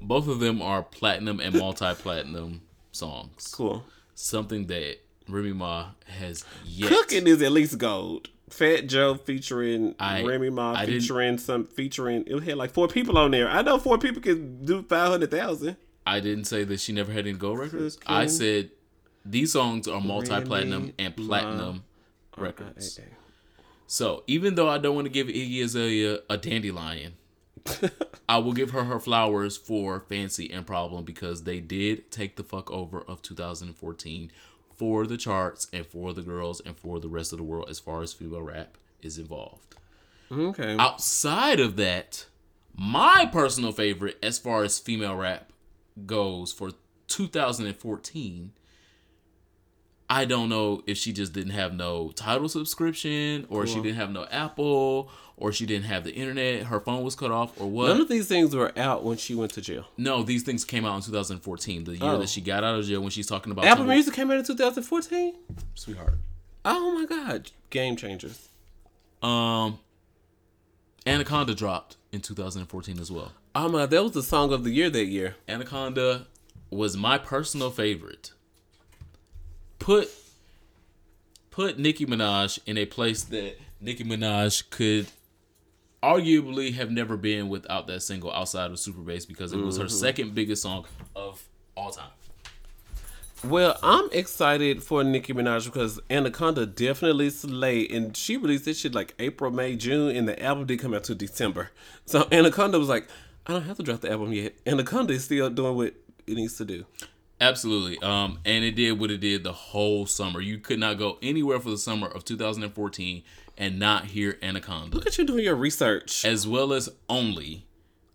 Both 0.00 0.28
of 0.28 0.40
them 0.40 0.60
are 0.62 0.82
platinum 0.82 1.40
and 1.40 1.56
multi-platinum 1.58 2.62
songs. 2.92 3.52
Cool. 3.54 3.84
Something 4.14 4.66
that 4.66 4.98
Remy 5.28 5.52
Ma 5.52 5.90
has 6.06 6.44
yet. 6.64 6.88
Cooking 6.88 7.26
is 7.26 7.40
at 7.42 7.52
least 7.52 7.78
gold. 7.78 8.28
Fat 8.50 8.88
Joe 8.88 9.14
featuring 9.14 9.94
I- 10.00 10.24
Remy 10.24 10.50
Ma 10.50 10.72
I 10.74 10.86
featuring 10.86 11.38
some 11.38 11.64
featuring 11.66 12.24
it 12.26 12.42
had 12.42 12.56
like 12.56 12.70
four 12.72 12.88
people 12.88 13.16
on 13.16 13.30
there. 13.30 13.48
I 13.48 13.62
know 13.62 13.78
four 13.78 13.96
people 13.98 14.20
can 14.20 14.64
do 14.64 14.82
five 14.82 15.08
hundred 15.08 15.30
thousand. 15.30 15.76
I 16.06 16.18
didn't 16.20 16.44
say 16.44 16.64
that 16.64 16.80
she 16.80 16.92
never 16.92 17.12
had 17.12 17.26
any 17.26 17.36
gold 17.38 17.58
records. 17.60 17.96
Cooking. 17.96 18.16
I 18.16 18.26
said 18.26 18.70
these 19.24 19.52
songs 19.52 19.86
are 19.86 20.00
multi-platinum 20.00 20.80
Remy 20.82 20.94
and 20.98 21.16
Ma. 21.18 21.26
platinum 21.26 21.84
records. 22.36 22.98
So 23.86 24.24
even 24.26 24.54
though 24.56 24.68
I 24.68 24.78
don't 24.78 24.94
want 24.94 25.06
to 25.06 25.12
give 25.12 25.28
Iggy 25.28 25.62
Azalea 25.62 26.18
a 26.28 26.36
dandelion, 26.36 27.14
I 28.28 28.38
will 28.38 28.52
give 28.52 28.70
her 28.70 28.84
her 28.84 29.00
flowers 29.00 29.56
for 29.56 30.00
Fancy 30.00 30.50
and 30.52 30.66
Problem 30.66 31.04
because 31.04 31.44
they 31.44 31.60
did 31.60 32.10
take 32.10 32.36
the 32.36 32.44
fuck 32.44 32.70
over 32.70 33.02
of 33.02 33.22
2014 33.22 34.30
for 34.76 35.06
the 35.06 35.16
charts 35.16 35.66
and 35.72 35.84
for 35.86 36.12
the 36.12 36.22
girls 36.22 36.60
and 36.60 36.76
for 36.76 37.00
the 37.00 37.08
rest 37.08 37.32
of 37.32 37.38
the 37.38 37.44
world 37.44 37.68
as 37.68 37.78
far 37.78 38.02
as 38.02 38.12
female 38.12 38.42
rap 38.42 38.78
is 39.02 39.18
involved. 39.18 39.74
Okay. 40.32 40.76
Outside 40.78 41.60
of 41.60 41.76
that, 41.76 42.26
my 42.74 43.28
personal 43.30 43.72
favorite 43.72 44.16
as 44.22 44.38
far 44.38 44.62
as 44.62 44.78
female 44.78 45.16
rap 45.16 45.52
goes 46.06 46.52
for 46.52 46.70
2014 47.08 48.52
I 50.12 50.24
don't 50.24 50.48
know 50.48 50.82
if 50.88 50.98
she 50.98 51.12
just 51.12 51.32
didn't 51.32 51.52
have 51.52 51.72
no 51.72 52.10
Tidal 52.16 52.48
subscription 52.48 53.46
or 53.48 53.64
she 53.66 53.76
didn't 53.80 53.94
have 53.96 54.10
no 54.10 54.26
Apple 54.30 55.08
or 55.36 55.52
she 55.52 55.64
didn't 55.66 55.84
have 55.86 56.02
the 56.04 56.12
internet, 56.12 56.64
her 56.64 56.80
phone 56.80 57.02
was 57.04 57.14
cut 57.14 57.30
off 57.30 57.58
or 57.60 57.66
what. 57.70 57.86
None 57.88 58.00
of 58.00 58.08
these 58.08 58.26
things 58.26 58.54
were 58.54 58.76
out 58.76 59.04
when 59.04 59.16
she 59.16 59.34
went 59.36 59.52
to 59.52 59.60
jail. 59.60 59.86
no, 59.96 60.22
these 60.24 60.42
things 60.42 60.64
came 60.64 60.84
out 60.84 60.96
in 60.96 61.02
2014, 61.02 61.84
the 61.84 61.92
year 61.92 61.98
Oh. 62.02 62.18
that 62.18 62.28
she 62.28 62.40
got 62.40 62.64
out 62.64 62.78
of 62.78 62.84
jail 62.84 63.00
when 63.00 63.10
she's 63.10 63.26
talking 63.28 63.52
about 63.52 63.64
Apple 63.64 63.84
Music 63.84 64.12
came 64.12 64.30
out 64.32 64.38
in 64.38 64.44
2014. 64.44 65.34
sweetheart. 65.76 66.14
Oh 66.64 66.92
my 66.92 67.06
god, 67.06 67.52
game 67.70 67.94
changers. 67.96 68.48
Um 69.22 69.78
Anaconda 71.06 71.54
dropped 71.54 71.96
in 72.12 72.20
2014 72.20 72.98
as 72.98 73.10
well. 73.10 73.32
Oh 73.54 73.68
my, 73.68 73.86
that 73.86 74.02
was 74.02 74.12
the 74.12 74.22
song 74.22 74.52
of 74.52 74.64
the 74.64 74.70
year 74.70 74.90
that 74.90 75.06
year. 75.06 75.36
Anaconda 75.48 76.26
was 76.70 76.96
my 76.96 77.16
personal 77.16 77.70
favorite. 77.70 78.32
Put 79.80 80.08
put 81.50 81.78
Nicki 81.78 82.06
Minaj 82.06 82.60
in 82.66 82.78
a 82.78 82.86
place 82.86 83.24
that 83.24 83.58
Nicki 83.80 84.04
Minaj 84.04 84.70
could 84.70 85.08
arguably 86.02 86.72
have 86.74 86.90
never 86.90 87.16
been 87.16 87.48
without 87.48 87.86
that 87.88 88.00
single 88.00 88.32
outside 88.32 88.70
of 88.70 88.78
Super 88.78 89.00
Bass 89.00 89.26
because 89.26 89.52
it 89.52 89.58
was 89.58 89.76
her 89.76 89.84
mm-hmm. 89.84 89.94
second 89.94 90.34
biggest 90.34 90.62
song 90.62 90.86
of 91.16 91.44
all 91.76 91.90
time. 91.90 92.10
Well, 93.42 93.78
I'm 93.82 94.08
excited 94.12 94.82
for 94.82 95.02
Nicki 95.02 95.32
Minaj 95.32 95.64
because 95.64 95.98
Anaconda 96.10 96.66
definitely 96.66 97.30
slayed, 97.30 97.90
and 97.90 98.14
she 98.14 98.36
released 98.36 98.66
this 98.66 98.78
shit 98.78 98.94
like 98.94 99.14
April, 99.18 99.50
May, 99.50 99.76
June, 99.76 100.14
and 100.14 100.28
the 100.28 100.40
album 100.42 100.66
did 100.66 100.78
come 100.78 100.92
out 100.92 101.04
to 101.04 101.14
December. 101.14 101.70
So 102.04 102.28
Anaconda 102.30 102.78
was 102.78 102.90
like, 102.90 103.08
I 103.46 103.52
don't 103.52 103.62
have 103.62 103.78
to 103.78 103.82
drop 103.82 104.02
the 104.02 104.10
album 104.10 104.34
yet. 104.34 104.54
Anaconda 104.66 105.14
is 105.14 105.24
still 105.24 105.48
doing 105.48 105.74
what 105.74 105.94
it 106.26 106.34
needs 106.34 106.58
to 106.58 106.66
do. 106.66 106.84
Absolutely. 107.40 107.98
Um, 108.02 108.38
and 108.44 108.64
it 108.64 108.72
did 108.72 108.98
what 108.98 109.10
it 109.10 109.18
did 109.20 109.44
the 109.44 109.52
whole 109.52 110.06
summer. 110.06 110.40
You 110.40 110.58
could 110.58 110.78
not 110.78 110.98
go 110.98 111.18
anywhere 111.22 111.58
for 111.60 111.70
the 111.70 111.78
summer 111.78 112.06
of 112.06 112.24
2014 112.24 113.22
and 113.56 113.78
not 113.78 114.06
hear 114.06 114.38
Anaconda. 114.42 114.94
Look 114.96 115.06
at 115.06 115.16
you 115.18 115.24
doing 115.26 115.44
your 115.44 115.54
research. 115.56 116.24
As 116.24 116.46
well 116.46 116.72
as 116.72 116.88
Only. 117.08 117.66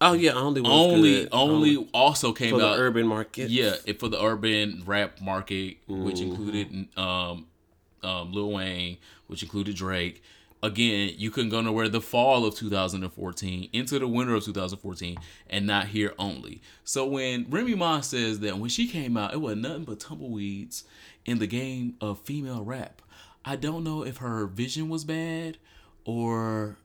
Oh 0.01 0.11
yeah, 0.13 0.33
only 0.33 0.59
was 0.59 0.69
Only 0.69 1.13
good. 1.23 1.29
Only 1.31 1.89
also 1.93 2.33
came 2.33 2.51
for 2.51 2.59
the 2.59 2.67
out 2.67 2.79
urban 2.79 3.07
market. 3.07 3.49
Yeah, 3.49 3.75
it, 3.85 3.97
for 3.99 4.09
the 4.09 4.21
urban 4.21 4.83
rap 4.85 5.21
market, 5.21 5.77
which 5.88 6.17
Mm-hmm. 6.17 6.29
included 6.31 6.88
um, 6.97 7.47
um, 8.03 8.31
Lil 8.33 8.51
Wayne, 8.51 8.97
which 9.27 9.41
included 9.41 9.75
Drake. 9.77 10.21
Again, 10.63 11.13
you 11.17 11.29
couldn't 11.29 11.51
go 11.51 11.61
nowhere 11.61 11.89
the 11.89 12.01
fall 12.01 12.43
of 12.45 12.55
2014 12.55 13.69
into 13.71 13.99
the 13.99 14.07
winter 14.07 14.33
of 14.33 14.43
2014 14.45 15.17
and 15.49 15.67
not 15.67 15.87
here 15.87 16.13
only. 16.17 16.61
So 16.83 17.05
when 17.05 17.45
Remy 17.49 17.75
Ma 17.75 18.01
says 18.01 18.39
that 18.39 18.57
when 18.57 18.69
she 18.69 18.87
came 18.87 19.15
out, 19.15 19.33
it 19.33 19.41
was 19.41 19.55
nothing 19.57 19.83
but 19.83 19.99
tumbleweeds 19.99 20.83
in 21.25 21.37
the 21.37 21.45
game 21.45 21.95
of 22.01 22.19
female 22.21 22.63
rap. 22.63 23.01
I 23.43 23.57
don't 23.57 23.83
know 23.83 24.03
if 24.03 24.17
her 24.17 24.47
vision 24.47 24.89
was 24.89 25.03
bad 25.03 25.59
or 26.03 26.77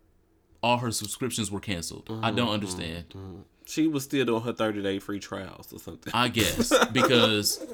all 0.63 0.79
her 0.79 0.91
subscriptions 0.91 1.51
were 1.51 1.61
canceled. 1.61 2.05
I 2.09 2.13
Mm-hmm. 2.29 2.37
don't 2.37 2.49
understand. 2.51 3.09
Mm-hmm, 3.11 3.19
mm-hmm. 3.19 3.41
She 3.65 3.87
was 3.87 4.05
still 4.05 4.27
doing 4.27 4.43
her 4.43 4.53
30 4.53 4.83
day 4.83 4.99
free 4.99 5.21
trials 5.21 5.73
or 5.73 5.79
something. 5.79 6.13
I 6.15 6.29
guess 6.29 6.73
because 6.93 7.65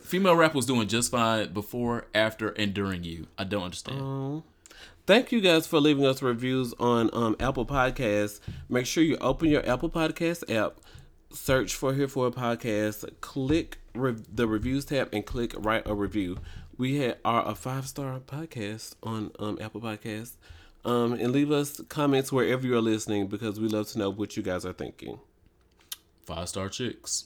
female 0.00 0.36
rap 0.36 0.54
was 0.54 0.64
doing 0.66 0.88
just 0.88 1.10
fine 1.10 1.52
before, 1.52 2.06
after, 2.14 2.50
and 2.50 2.72
during 2.72 3.04
you. 3.04 3.26
I 3.36 3.44
don't 3.44 3.64
understand. 3.64 4.00
Mm-hmm. 4.00 4.48
Thank 5.04 5.32
you 5.32 5.40
guys 5.40 5.66
for 5.66 5.80
leaving 5.80 6.06
us 6.06 6.22
reviews 6.22 6.74
on 6.78 7.10
um, 7.12 7.34
Apple 7.40 7.66
Podcasts. 7.66 8.38
Make 8.68 8.86
sure 8.86 9.02
you 9.02 9.16
open 9.16 9.48
your 9.48 9.68
Apple 9.68 9.90
Podcast 9.90 10.48
app, 10.54 10.74
search 11.32 11.74
for 11.74 11.92
Here 11.92 12.06
For 12.06 12.28
It 12.28 12.36
Podcast, 12.36 13.10
click 13.20 13.78
re- 13.96 14.14
the 14.32 14.46
reviews 14.46 14.84
tab, 14.84 15.08
and 15.12 15.26
click 15.26 15.54
write 15.58 15.88
a 15.88 15.94
review. 15.94 16.38
We 16.78 16.98
had, 16.98 17.18
are 17.24 17.48
a 17.48 17.56
five 17.56 17.88
star 17.88 18.20
podcast 18.20 18.94
on 19.02 19.32
um, 19.40 19.58
Apple 19.60 19.80
Podcasts. 19.80 20.36
Um, 20.84 21.14
and 21.14 21.32
leave 21.32 21.50
us 21.50 21.80
comments 21.88 22.30
wherever 22.30 22.64
you're 22.64 22.80
listening 22.80 23.26
because 23.26 23.58
we 23.58 23.66
love 23.66 23.88
to 23.88 23.98
know 23.98 24.10
what 24.10 24.36
you 24.36 24.42
guys 24.44 24.64
are 24.64 24.72
thinking. 24.72 25.18
Five 26.24 26.48
star 26.48 26.68
chicks. 26.68 27.24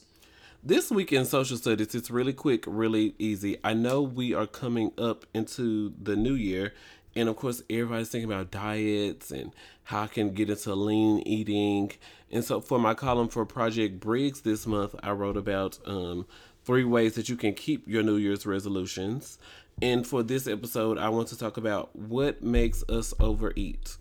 This 0.63 0.89
week 0.89 1.13
in 1.13 1.25
social 1.25 1.55
studies, 1.55 1.93
it's 1.93 2.09
really 2.09 2.33
quick, 2.33 2.63
really 2.67 3.13
easy. 3.19 3.57
I 3.63 3.73
know 3.73 4.01
we 4.01 4.33
are 4.33 4.47
coming 4.47 4.91
up 4.97 5.25
into 5.33 5.93
the 6.01 6.15
new 6.15 6.33
year, 6.33 6.73
and 7.17 7.27
of 7.27 7.35
course, 7.35 7.63
everybody's 7.67 8.09
thinking 8.09 8.31
about 8.31 8.51
diets 8.51 9.31
and 9.31 9.51
how 9.85 10.03
I 10.03 10.07
can 10.07 10.33
get 10.33 10.51
into 10.51 10.75
lean 10.75 11.19
eating. 11.21 11.91
And 12.31 12.43
so, 12.43 12.61
for 12.61 12.77
my 12.77 12.93
column 12.93 13.27
for 13.27 13.43
Project 13.43 13.99
Briggs 13.99 14.41
this 14.41 14.67
month, 14.67 14.93
I 15.01 15.11
wrote 15.11 15.35
about 15.35 15.79
um, 15.85 16.27
three 16.63 16.83
ways 16.83 17.15
that 17.15 17.27
you 17.27 17.35
can 17.35 17.55
keep 17.55 17.87
your 17.87 18.03
New 18.03 18.17
Year's 18.17 18.45
resolutions. 18.45 19.39
And 19.81 20.05
for 20.05 20.21
this 20.21 20.47
episode, 20.47 20.99
I 20.99 21.09
want 21.09 21.27
to 21.29 21.37
talk 21.37 21.57
about 21.57 21.95
what 21.95 22.43
makes 22.43 22.83
us 22.87 23.15
overeat. 23.19 23.97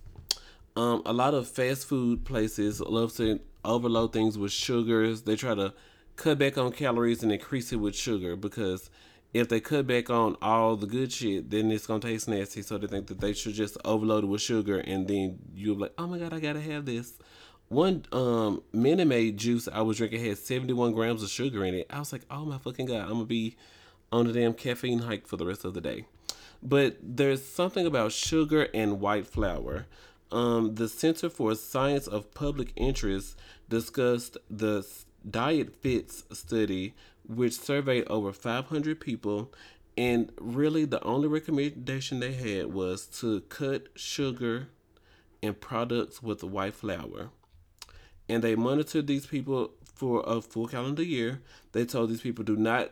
Um, 0.76 1.02
a 1.06 1.12
lot 1.14 1.32
of 1.32 1.48
fast 1.48 1.86
food 1.86 2.26
places 2.26 2.80
love 2.80 3.14
to 3.16 3.40
overload 3.64 4.12
things 4.12 4.36
with 4.36 4.52
sugars. 4.52 5.22
They 5.22 5.36
try 5.36 5.54
to 5.54 5.72
cut 6.16 6.38
back 6.38 6.58
on 6.58 6.72
calories 6.72 7.22
and 7.22 7.32
increase 7.32 7.72
it 7.72 7.76
with 7.76 7.96
sugar 7.96 8.36
because 8.36 8.90
if 9.36 9.48
they 9.48 9.60
cut 9.60 9.86
back 9.86 10.08
on 10.08 10.36
all 10.40 10.76
the 10.76 10.86
good 10.86 11.12
shit, 11.12 11.50
then 11.50 11.70
it's 11.70 11.86
gonna 11.86 12.00
taste 12.00 12.26
nasty. 12.28 12.62
So 12.62 12.78
they 12.78 12.86
think 12.86 13.06
that 13.08 13.20
they 13.20 13.34
should 13.34 13.54
just 13.54 13.76
overload 13.84 14.24
it 14.24 14.28
with 14.28 14.40
sugar, 14.40 14.78
and 14.78 15.06
then 15.06 15.38
you're 15.54 15.76
like, 15.76 15.92
oh 15.98 16.06
my 16.06 16.18
god, 16.18 16.32
I 16.32 16.40
gotta 16.40 16.60
have 16.60 16.86
this. 16.86 17.14
One 17.68 18.04
um 18.12 18.62
Minute 18.72 19.08
Maid 19.08 19.36
juice 19.36 19.68
I 19.70 19.82
was 19.82 19.98
drinking 19.98 20.24
had 20.24 20.38
71 20.38 20.92
grams 20.92 21.22
of 21.22 21.28
sugar 21.28 21.64
in 21.64 21.74
it. 21.74 21.86
I 21.90 21.98
was 21.98 22.12
like, 22.12 22.22
oh 22.30 22.44
my 22.44 22.58
fucking 22.58 22.86
god, 22.86 23.02
I'm 23.02 23.12
gonna 23.12 23.24
be 23.24 23.56
on 24.10 24.26
a 24.26 24.32
damn 24.32 24.54
caffeine 24.54 25.00
hike 25.00 25.26
for 25.26 25.36
the 25.36 25.46
rest 25.46 25.64
of 25.64 25.74
the 25.74 25.80
day. 25.80 26.06
But 26.62 26.96
there's 27.02 27.44
something 27.44 27.86
about 27.86 28.12
sugar 28.12 28.68
and 28.72 29.00
white 29.00 29.26
flour. 29.26 29.86
Um, 30.32 30.74
the 30.74 30.88
Center 30.88 31.28
for 31.28 31.54
Science 31.54 32.06
of 32.06 32.32
Public 32.32 32.72
Interest 32.74 33.36
discussed 33.68 34.38
the 34.48 34.86
Diet 35.28 35.74
Fits 35.74 36.24
study, 36.32 36.94
which 37.26 37.54
surveyed 37.54 38.06
over 38.08 38.32
500 38.32 39.00
people, 39.00 39.52
and 39.96 40.30
really 40.38 40.84
the 40.84 41.02
only 41.02 41.28
recommendation 41.28 42.20
they 42.20 42.32
had 42.32 42.72
was 42.72 43.06
to 43.20 43.40
cut 43.42 43.88
sugar 43.94 44.68
and 45.42 45.60
products 45.60 46.22
with 46.22 46.44
white 46.44 46.74
flour. 46.74 47.30
And 48.28 48.42
they 48.42 48.56
monitored 48.56 49.06
these 49.06 49.26
people 49.26 49.72
for 49.94 50.22
a 50.26 50.40
full 50.40 50.66
calendar 50.66 51.02
year. 51.02 51.40
They 51.72 51.84
told 51.84 52.10
these 52.10 52.20
people 52.20 52.44
do 52.44 52.56
not 52.56 52.90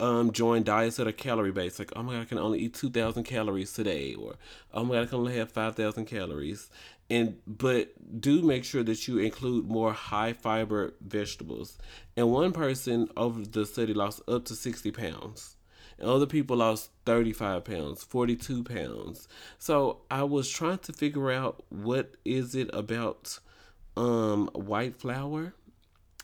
um, 0.00 0.32
join 0.32 0.62
diets 0.62 0.96
that 0.96 1.06
are 1.06 1.12
calorie 1.12 1.52
based. 1.52 1.78
Like, 1.78 1.92
oh 1.94 2.02
my 2.02 2.14
god, 2.14 2.22
I 2.22 2.24
can 2.24 2.38
only 2.38 2.60
eat 2.60 2.74
two 2.74 2.90
thousand 2.90 3.24
calories 3.24 3.72
today, 3.72 4.14
or 4.14 4.36
oh 4.72 4.84
my 4.84 4.96
god, 4.96 5.02
I 5.02 5.06
can 5.06 5.18
only 5.18 5.36
have 5.36 5.52
five 5.52 5.76
thousand 5.76 6.06
calories. 6.06 6.70
And 7.08 7.36
but 7.46 7.92
do 8.20 8.42
make 8.42 8.64
sure 8.64 8.82
that 8.84 9.06
you 9.06 9.18
include 9.18 9.68
more 9.68 9.92
high 9.92 10.32
fiber 10.32 10.94
vegetables. 11.00 11.76
And 12.16 12.30
one 12.30 12.52
person 12.52 13.08
over 13.16 13.44
the 13.44 13.66
study 13.66 13.94
lost 13.94 14.22
up 14.28 14.44
to 14.46 14.54
sixty 14.54 14.90
pounds. 14.90 15.56
And 15.98 16.08
other 16.08 16.24
people 16.24 16.56
lost 16.56 16.90
35 17.04 17.62
pounds, 17.62 18.02
42 18.02 18.64
pounds. 18.64 19.28
So 19.58 19.98
I 20.10 20.22
was 20.22 20.48
trying 20.48 20.78
to 20.78 20.94
figure 20.94 21.30
out 21.30 21.62
what 21.68 22.14
is 22.24 22.54
it 22.54 22.70
about 22.72 23.38
um, 23.98 24.48
white 24.54 24.96
flour 24.96 25.52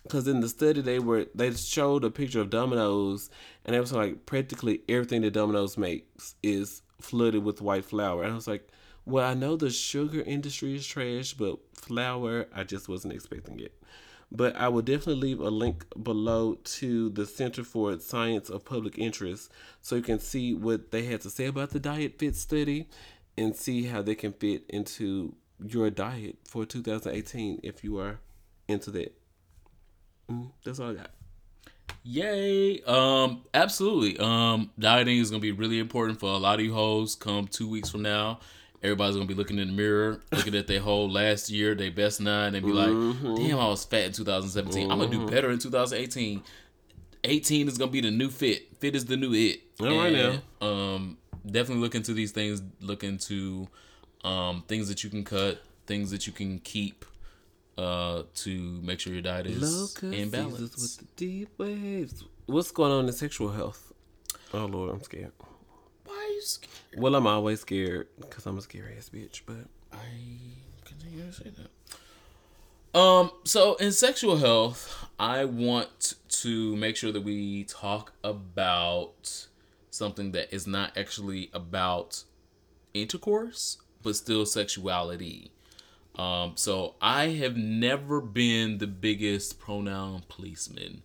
because 0.06 0.28
in 0.28 0.40
the 0.40 0.48
study 0.48 0.80
they 0.80 0.98
were 0.98 1.26
they 1.34 1.52
showed 1.52 2.04
a 2.04 2.10
picture 2.10 2.40
of 2.40 2.50
Domino's 2.50 3.30
and 3.64 3.74
it 3.74 3.80
was 3.80 3.92
like 3.92 4.26
practically 4.26 4.82
everything 4.88 5.22
that 5.22 5.32
Domino's 5.32 5.76
makes 5.76 6.34
is 6.42 6.82
flooded 7.00 7.44
with 7.44 7.60
white 7.60 7.84
flour 7.84 8.22
and 8.22 8.32
I 8.32 8.34
was 8.34 8.48
like 8.48 8.68
well 9.04 9.28
I 9.28 9.34
know 9.34 9.56
the 9.56 9.70
sugar 9.70 10.22
industry 10.22 10.74
is 10.74 10.86
trash 10.86 11.34
but 11.34 11.58
flour 11.74 12.46
I 12.54 12.64
just 12.64 12.88
wasn't 12.88 13.14
expecting 13.14 13.60
it 13.60 13.74
but 14.32 14.56
I 14.56 14.68
will 14.68 14.82
definitely 14.82 15.28
leave 15.28 15.40
a 15.40 15.50
link 15.50 15.86
below 16.02 16.54
to 16.54 17.10
the 17.10 17.26
Center 17.26 17.62
for 17.62 17.98
Science 18.00 18.50
of 18.50 18.64
Public 18.64 18.98
Interest 18.98 19.50
so 19.80 19.96
you 19.96 20.02
can 20.02 20.18
see 20.18 20.52
what 20.54 20.90
they 20.90 21.04
had 21.04 21.20
to 21.22 21.30
say 21.30 21.46
about 21.46 21.70
the 21.70 21.78
diet 21.78 22.18
fit 22.18 22.34
study 22.34 22.88
and 23.38 23.54
see 23.54 23.84
how 23.84 24.02
they 24.02 24.14
can 24.14 24.32
fit 24.32 24.64
into 24.68 25.34
your 25.64 25.90
diet 25.90 26.38
for 26.44 26.64
2018 26.66 27.60
if 27.62 27.84
you 27.84 27.98
are 27.98 28.18
into 28.68 28.90
that. 28.90 29.14
Mm, 30.30 30.50
that's 30.64 30.80
all 30.80 30.90
I 30.90 30.94
got. 30.94 31.10
Yay! 32.02 32.80
Um, 32.82 33.42
absolutely. 33.52 34.16
Um, 34.18 34.70
dieting 34.78 35.18
is 35.18 35.30
gonna 35.30 35.40
be 35.40 35.52
really 35.52 35.78
important 35.78 36.20
for 36.20 36.30
a 36.32 36.36
lot 36.36 36.58
of 36.60 36.64
you 36.64 36.72
hoes. 36.72 37.14
Come 37.16 37.48
two 37.48 37.68
weeks 37.68 37.90
from 37.90 38.02
now, 38.02 38.38
everybody's 38.82 39.16
gonna 39.16 39.26
be 39.26 39.34
looking 39.34 39.58
in 39.58 39.68
the 39.68 39.72
mirror, 39.74 40.20
looking 40.32 40.54
at 40.54 40.66
their 40.68 40.80
whole 40.80 41.10
last 41.10 41.50
year, 41.50 41.74
their 41.74 41.90
best 41.90 42.20
nine, 42.20 42.54
and 42.54 42.64
be 42.64 42.72
Mm-hmm. 42.72 43.26
like, 43.26 43.36
"Damn, 43.38 43.58
I 43.58 43.66
was 43.68 43.84
fat 43.84 44.04
in 44.04 44.12
2017. 44.12 44.90
I'm 44.90 44.98
gonna 44.98 45.10
do 45.10 45.26
better 45.26 45.50
in 45.50 45.58
2018. 45.58 46.42
18 47.24 47.66
is 47.66 47.76
gonna 47.76 47.90
be 47.90 48.00
the 48.00 48.10
new 48.12 48.30
fit. 48.30 48.76
Fit 48.78 48.94
is 48.94 49.04
the 49.06 49.16
new 49.16 49.34
it. 49.34 49.62
All 49.80 49.86
right 49.98 50.14
And, 50.14 50.42
Um, 50.60 51.18
definitely 51.44 51.82
look 51.82 51.96
into 51.96 52.12
these 52.14 52.30
things. 52.30 52.62
Look 52.80 53.02
into 53.02 53.66
um 54.22 54.62
things 54.68 54.86
that 54.88 55.02
you 55.02 55.10
can 55.10 55.24
cut, 55.24 55.60
things 55.86 56.10
that 56.12 56.26
you 56.28 56.32
can 56.32 56.60
keep. 56.60 57.04
Uh, 57.78 58.22
to 58.34 58.80
make 58.82 58.98
sure 59.00 59.12
your 59.12 59.20
diet 59.20 59.46
is 59.46 59.60
Locust 59.60 60.02
in 60.02 60.12
seasons 60.12 60.30
balance. 60.30 60.60
with 60.60 60.96
the 60.96 61.04
deep 61.16 61.50
waves. 61.58 62.24
What's 62.46 62.70
going 62.70 62.90
on 62.90 63.06
in 63.06 63.12
sexual 63.12 63.50
health? 63.50 63.92
Oh 64.54 64.64
Lord, 64.64 64.90
I'm 64.94 65.02
scared. 65.02 65.32
Why 66.06 66.14
are 66.14 66.32
you 66.32 66.40
scared? 66.40 66.72
Well, 66.96 67.14
I'm 67.14 67.26
always 67.26 67.60
scared 67.60 68.08
because 68.18 68.46
I'm 68.46 68.56
a 68.56 68.62
scary 68.62 68.96
ass 68.96 69.10
bitch. 69.12 69.42
But 69.44 69.66
I 69.92 69.98
continue 70.86 71.26
to 71.26 71.32
say 71.32 71.50
that. 71.50 72.98
Um, 72.98 73.30
so 73.44 73.74
in 73.74 73.92
sexual 73.92 74.38
health, 74.38 75.06
I 75.18 75.44
want 75.44 76.14
to 76.28 76.74
make 76.76 76.96
sure 76.96 77.12
that 77.12 77.20
we 77.24 77.64
talk 77.64 78.14
about 78.24 79.46
something 79.90 80.32
that 80.32 80.54
is 80.54 80.66
not 80.66 80.96
actually 80.96 81.50
about 81.52 82.24
intercourse, 82.94 83.76
but 84.02 84.16
still 84.16 84.46
sexuality. 84.46 85.50
Um, 86.16 86.52
so 86.56 86.94
I 87.00 87.26
have 87.28 87.56
never 87.56 88.20
been 88.20 88.78
the 88.78 88.86
biggest 88.86 89.58
pronoun 89.58 90.22
policeman, 90.28 91.02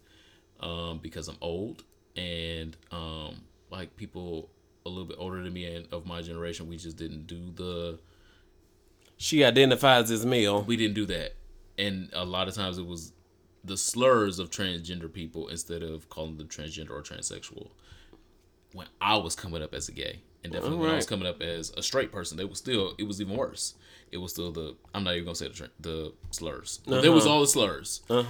um, 0.61 0.99
because 0.99 1.27
I'm 1.27 1.37
old 1.41 1.83
and 2.15 2.77
um, 2.91 3.41
like 3.69 3.95
people 3.97 4.49
a 4.85 4.89
little 4.89 5.05
bit 5.05 5.17
older 5.19 5.43
than 5.43 5.53
me 5.53 5.65
and 5.65 5.87
of 5.91 6.05
my 6.05 6.21
generation, 6.21 6.67
we 6.67 6.77
just 6.77 6.97
didn't 6.97 7.27
do 7.27 7.51
the 7.53 7.99
she 9.17 9.43
identifies 9.43 10.09
as 10.09 10.25
male. 10.25 10.63
we 10.63 10.75
didn't 10.75 10.95
do 10.95 11.05
that. 11.05 11.35
And 11.77 12.09
a 12.13 12.25
lot 12.25 12.47
of 12.47 12.55
times 12.55 12.79
it 12.79 12.87
was 12.87 13.13
the 13.63 13.77
slurs 13.77 14.39
of 14.39 14.49
transgender 14.49 15.11
people 15.11 15.47
instead 15.49 15.83
of 15.83 16.09
calling 16.09 16.37
them 16.37 16.47
transgender 16.47 16.91
or 16.91 17.03
transsexual. 17.03 17.69
When 18.73 18.87
i 19.01 19.17
was 19.17 19.35
coming 19.35 19.61
up 19.61 19.73
as 19.73 19.89
a 19.89 19.91
gay 19.91 20.21
and 20.43 20.51
definitely 20.53 20.77
when 20.77 20.89
i 20.89 20.95
was 20.95 21.05
coming 21.05 21.27
up 21.27 21.41
as 21.41 21.71
a 21.77 21.83
straight 21.83 22.11
person 22.11 22.39
it 22.39 22.49
was 22.49 22.57
still 22.57 22.93
it 22.97 23.03
was 23.03 23.21
even 23.21 23.35
worse. 23.35 23.75
It 24.11 24.17
was 24.17 24.33
still 24.33 24.51
the 24.51 24.75
i'm 24.93 25.03
not 25.05 25.13
even 25.13 25.25
gonna 25.25 25.35
say 25.35 25.47
the, 25.47 25.69
the 25.79 26.13
slurs 26.31 26.81
but 26.85 27.01
there 27.01 27.13
was 27.13 27.25
all 27.25 27.39
the 27.41 27.47
slurs. 27.47 28.01
Uh 28.09 28.23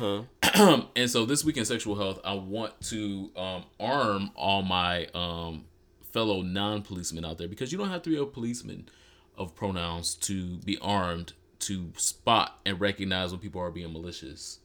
huh. 0.43 0.82
and 0.95 1.10
so 1.10 1.26
this 1.26 1.43
week 1.43 1.58
in 1.58 1.65
sexual 1.65 1.95
health 1.95 2.19
i 2.24 2.34
want 2.34 2.80
to 2.82 3.32
um, 3.36 3.63
arm 3.80 4.30
all 4.36 4.62
my 4.62 5.08
um, 5.15 5.65
fellow 6.12 6.41
non-policemen 6.43 7.26
out 7.26 7.38
there 7.39 7.47
because 7.47 7.71
you 7.71 7.78
don't 7.78 7.89
have 7.89 8.04
to 8.04 8.10
be 8.12 8.17
a 8.17 8.26
policeman 8.26 8.89
of 9.38 9.56
pronouns 9.56 10.13
to 10.15 10.58
be 10.60 10.78
armed 10.82 11.34
to 11.60 11.91
spot 11.95 12.60
and 12.65 12.80
recognize 12.80 13.32
when 13.32 13.39
people 13.39 13.62
are 13.62 13.71
being 13.71 13.91
malicious. 13.93 14.60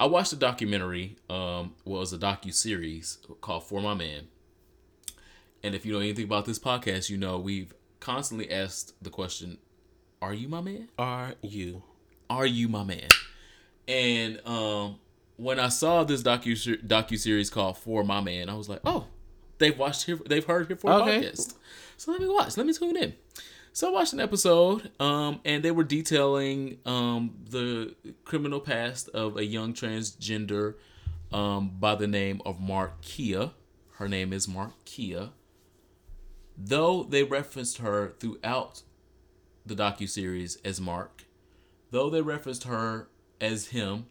I 0.00 0.06
watched 0.06 0.32
a 0.32 0.36
documentary 0.36 1.16
um 1.30 1.74
well 1.86 1.96
it 1.96 2.00
was 2.00 2.12
a 2.12 2.18
docu-series 2.18 3.18
called 3.40 3.64
for 3.64 3.80
my 3.80 3.94
man 3.94 4.28
and 5.62 5.74
if 5.74 5.84
you 5.86 5.92
know 5.92 6.00
anything 6.00 6.24
about 6.24 6.44
this 6.44 6.58
podcast 6.58 7.08
you 7.10 7.16
know 7.16 7.38
we've 7.38 7.74
constantly 8.00 8.50
asked 8.50 8.94
the 9.02 9.10
question 9.10 9.58
are 10.20 10.34
you 10.34 10.48
my 10.48 10.60
man 10.60 10.88
Are 10.98 11.34
you? 11.42 11.82
are 12.30 12.46
you 12.46 12.68
my 12.68 12.84
man? 12.84 13.08
And 13.86 14.40
um, 14.46 14.98
when 15.36 15.58
I 15.58 15.68
saw 15.68 16.04
this 16.04 16.22
docu 16.22 16.52
docu 16.86 17.18
series 17.18 17.48
called 17.48 17.78
For 17.78 18.04
My 18.04 18.20
Man, 18.20 18.50
I 18.50 18.54
was 18.54 18.68
like, 18.68 18.80
oh, 18.84 19.06
they've 19.58 19.78
watched 19.78 20.04
here, 20.04 20.18
they've 20.26 20.44
heard 20.44 20.66
here 20.66 20.76
for 20.76 20.90
Okay. 20.92 21.20
podcast. 21.22 21.54
So 21.96 22.12
let 22.12 22.20
me 22.20 22.28
watch. 22.28 22.56
Let 22.56 22.66
me 22.66 22.72
tune 22.74 22.96
in. 22.96 23.14
So 23.72 23.88
I 23.88 23.92
watched 23.92 24.12
an 24.12 24.20
episode, 24.20 24.90
um, 25.00 25.40
and 25.44 25.62
they 25.62 25.70
were 25.70 25.84
detailing 25.84 26.78
um, 26.84 27.34
the 27.48 27.94
criminal 28.24 28.60
past 28.60 29.08
of 29.10 29.36
a 29.36 29.44
young 29.44 29.72
transgender 29.72 30.74
um, 31.32 31.70
by 31.78 31.94
the 31.94 32.06
name 32.08 32.42
of 32.44 32.58
Markia. 32.58 33.52
Her 33.92 34.08
name 34.08 34.32
is 34.32 34.46
Markia. 34.46 35.30
Though 36.60 37.04
they 37.04 37.22
referenced 37.22 37.78
her 37.78 38.14
throughout 38.18 38.82
the 39.64 39.76
docu 39.76 40.08
series 40.08 40.56
as 40.64 40.80
Mark, 40.80 41.24
though 41.92 42.10
they 42.10 42.20
referenced 42.20 42.64
her 42.64 43.08
as 43.40 43.68
him, 43.68 44.06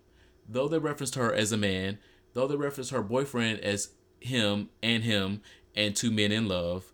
though 0.48 0.70
they 0.70 0.80
referenced 0.80 1.16
her 1.16 1.34
as 1.34 1.52
a 1.52 1.58
man, 1.58 2.00
though 2.34 2.48
they 2.48 2.56
referenced 2.56 2.92
her 2.92 3.02
boyfriend 3.02 3.60
as 3.60 3.90
him 4.22 4.70
and 4.82 5.04
him 5.04 5.42
and 5.76 5.94
two 5.94 6.10
men 6.10 6.32
in 6.32 6.48
love, 6.48 6.94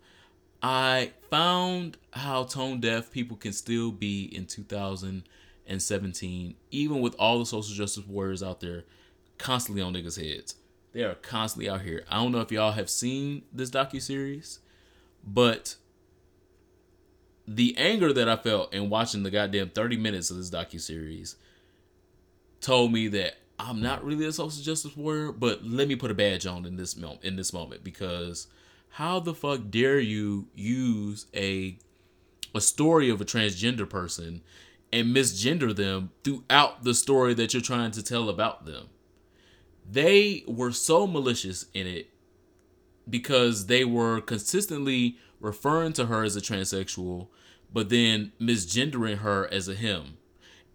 I 0.63 1.11
found 1.29 1.97
how 2.13 2.45
tone 2.45 2.79
deaf 2.79 3.11
people 3.11 3.37
can 3.37 3.53
still 3.53 3.91
be 3.91 4.23
in 4.23 4.47
2017, 4.47 6.55
even 6.71 7.01
with 7.01 7.15
all 7.19 7.37
the 7.37 7.45
social 7.45 7.75
justice 7.75 8.07
warriors 8.07 8.41
out 8.41 8.61
there 8.61 8.85
constantly 9.37 9.83
on 9.83 9.93
niggas' 9.93 10.19
heads. 10.19 10.55
They 10.93 11.03
are 11.03 11.13
constantly 11.15 11.69
out 11.69 11.81
here. 11.81 12.05
I 12.09 12.15
don't 12.15 12.31
know 12.31 12.41
if 12.41 12.51
y'all 12.51 12.71
have 12.71 12.89
seen 12.89 13.43
this 13.51 13.69
docu 13.69 14.01
series, 14.01 14.61
but 15.23 15.75
the 17.47 17.75
anger 17.77 18.13
that 18.13 18.29
I 18.29 18.35
felt 18.35 18.73
in 18.73 18.89
watching 18.89 19.23
the 19.23 19.31
goddamn 19.31 19.69
30 19.69 19.97
minutes 19.97 20.29
of 20.29 20.37
this 20.37 20.49
docu 20.49 20.79
series 20.79 21.35
told 22.61 22.91
me 22.91 23.07
that 23.09 23.35
I'm 23.59 23.81
not 23.81 24.03
really 24.03 24.25
a 24.25 24.31
social 24.31 24.63
justice 24.63 24.95
warrior, 24.97 25.31
but 25.31 25.63
let 25.63 25.87
me 25.87 25.95
put 25.95 26.11
a 26.11 26.15
badge 26.15 26.45
on 26.45 26.65
in 26.65 26.75
this 26.75 26.97
moment 26.97 27.23
in 27.23 27.35
this 27.35 27.53
moment 27.53 27.83
because 27.83 28.47
how 28.89 29.19
the 29.19 29.33
fuck 29.33 29.61
dare 29.69 29.99
you 29.99 30.47
use 30.55 31.27
a 31.35 31.77
a 32.55 32.61
story 32.61 33.09
of 33.09 33.19
a 33.19 33.25
transgender 33.25 33.89
person 33.89 34.41
and 34.91 35.15
misgender 35.15 35.75
them 35.75 36.11
throughout 36.23 36.83
the 36.83 36.93
story 36.93 37.33
that 37.33 37.53
you're 37.53 37.61
trying 37.61 37.91
to 37.91 38.03
tell 38.03 38.29
about 38.29 38.65
them? 38.65 38.89
They 39.89 40.43
were 40.47 40.71
so 40.71 41.05
malicious 41.07 41.65
in 41.73 41.87
it 41.87 42.09
because 43.09 43.67
they 43.67 43.83
were 43.83 44.21
consistently 44.21 45.17
referring 45.39 45.93
to 45.93 46.05
her 46.05 46.23
as 46.23 46.35
a 46.35 46.41
transsexual, 46.41 47.27
but 47.71 47.89
then 47.89 48.31
misgendering 48.39 49.17
her 49.19 49.51
as 49.51 49.67
a 49.67 49.75
him 49.75 50.17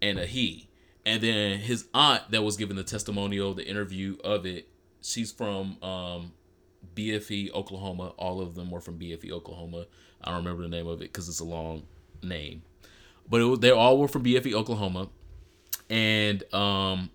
and 0.01 0.19
a 0.19 0.25
he. 0.25 0.69
And 1.05 1.23
then 1.23 1.59
his 1.59 1.87
aunt 1.93 2.29
that 2.31 2.43
was 2.43 2.57
giving 2.57 2.75
the 2.75 2.83
testimonial, 2.83 3.53
the 3.53 3.67
interview 3.67 4.17
of 4.23 4.45
it, 4.45 4.67
she's 5.01 5.31
from 5.31 5.81
um, 5.81 6.33
BFE, 6.95 7.51
Oklahoma. 7.53 8.13
All 8.17 8.41
of 8.41 8.55
them 8.55 8.69
were 8.69 8.81
from 8.81 8.99
BFE, 8.99 9.31
Oklahoma. 9.31 9.85
I 10.21 10.29
don't 10.29 10.39
remember 10.39 10.63
the 10.63 10.69
name 10.69 10.87
of 10.87 11.01
it 11.01 11.11
because 11.11 11.29
it's 11.29 11.39
a 11.39 11.45
long 11.45 11.83
name, 12.21 12.61
but 13.29 13.61
they 13.61 13.71
all 13.71 13.97
were 13.97 14.07
from 14.07 14.23
BFE, 14.23 14.53
Oklahoma, 14.53 15.09
and 15.89 16.43
um, 16.53 17.09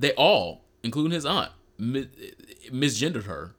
they 0.00 0.12
all, 0.12 0.64
including 0.82 1.12
his 1.12 1.26
aunt, 1.26 1.52
mi- 1.76 2.08
misgendered 2.72 3.24
her 3.24 3.54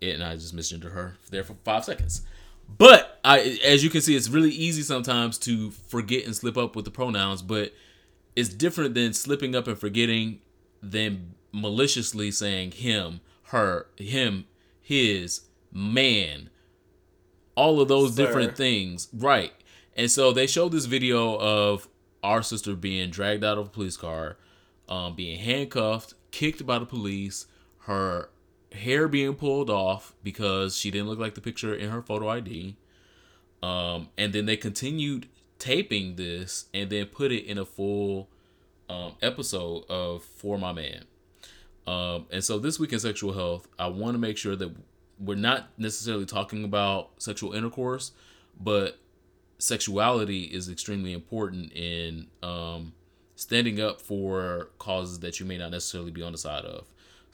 and 0.00 0.22
I 0.22 0.34
just 0.34 0.54
misgendered 0.54 0.92
her 0.92 1.16
there 1.30 1.44
for 1.44 1.54
five 1.64 1.84
seconds. 1.84 2.22
But 2.68 3.20
I, 3.24 3.58
as 3.64 3.84
you 3.84 3.90
can 3.90 4.00
see, 4.00 4.16
it's 4.16 4.28
really 4.28 4.50
easy 4.50 4.82
sometimes 4.82 5.38
to 5.38 5.70
forget 5.70 6.24
and 6.24 6.34
slip 6.34 6.56
up 6.56 6.74
with 6.74 6.84
the 6.84 6.90
pronouns. 6.90 7.42
But 7.42 7.72
it's 8.34 8.48
different 8.48 8.94
than 8.94 9.12
slipping 9.12 9.54
up 9.54 9.66
and 9.66 9.78
forgetting 9.78 10.40
than 10.82 11.34
maliciously 11.52 12.30
saying 12.30 12.72
him, 12.72 13.20
her, 13.44 13.86
him, 13.96 14.46
his, 14.80 15.42
man. 15.72 16.50
All 17.54 17.80
of 17.80 17.88
those 17.88 18.14
Sir. 18.14 18.26
different 18.26 18.56
things, 18.56 19.08
right? 19.12 19.52
And 19.96 20.10
so 20.10 20.32
they 20.32 20.46
showed 20.46 20.72
this 20.72 20.84
video 20.84 21.36
of 21.38 21.88
our 22.22 22.42
sister 22.42 22.74
being 22.74 23.10
dragged 23.10 23.44
out 23.44 23.56
of 23.56 23.66
a 23.66 23.70
police 23.70 23.96
car, 23.96 24.36
um, 24.88 25.14
being 25.14 25.38
handcuffed, 25.38 26.14
kicked 26.30 26.66
by 26.66 26.78
the 26.78 26.86
police, 26.86 27.46
her 27.80 28.28
hair 28.76 29.08
being 29.08 29.34
pulled 29.34 29.70
off 29.70 30.14
because 30.22 30.76
she 30.76 30.90
didn't 30.90 31.08
look 31.08 31.18
like 31.18 31.34
the 31.34 31.40
picture 31.40 31.74
in 31.74 31.90
her 31.90 32.02
photo 32.02 32.28
ID. 32.28 32.76
Um, 33.62 34.08
and 34.16 34.32
then 34.32 34.46
they 34.46 34.56
continued 34.56 35.28
taping 35.58 36.16
this 36.16 36.66
and 36.74 36.90
then 36.90 37.06
put 37.06 37.32
it 37.32 37.44
in 37.44 37.58
a 37.58 37.64
full 37.64 38.28
um, 38.88 39.14
episode 39.22 39.84
of 39.88 40.22
For 40.22 40.58
My 40.58 40.72
Man. 40.72 41.04
Um, 41.86 42.26
and 42.30 42.42
so 42.42 42.58
this 42.58 42.78
week 42.78 42.92
in 42.92 42.98
sexual 42.98 43.32
health, 43.32 43.68
I 43.78 43.86
want 43.88 44.14
to 44.14 44.18
make 44.18 44.36
sure 44.36 44.56
that 44.56 44.74
we're 45.18 45.36
not 45.36 45.68
necessarily 45.78 46.26
talking 46.26 46.64
about 46.64 47.10
sexual 47.18 47.52
intercourse, 47.52 48.12
but 48.60 48.98
sexuality 49.58 50.42
is 50.42 50.68
extremely 50.68 51.12
important 51.12 51.72
in 51.72 52.26
um, 52.42 52.92
standing 53.36 53.80
up 53.80 54.00
for 54.00 54.70
causes 54.78 55.20
that 55.20 55.40
you 55.40 55.46
may 55.46 55.58
not 55.58 55.70
necessarily 55.70 56.10
be 56.10 56.22
on 56.22 56.32
the 56.32 56.38
side 56.38 56.64
of. 56.64 56.86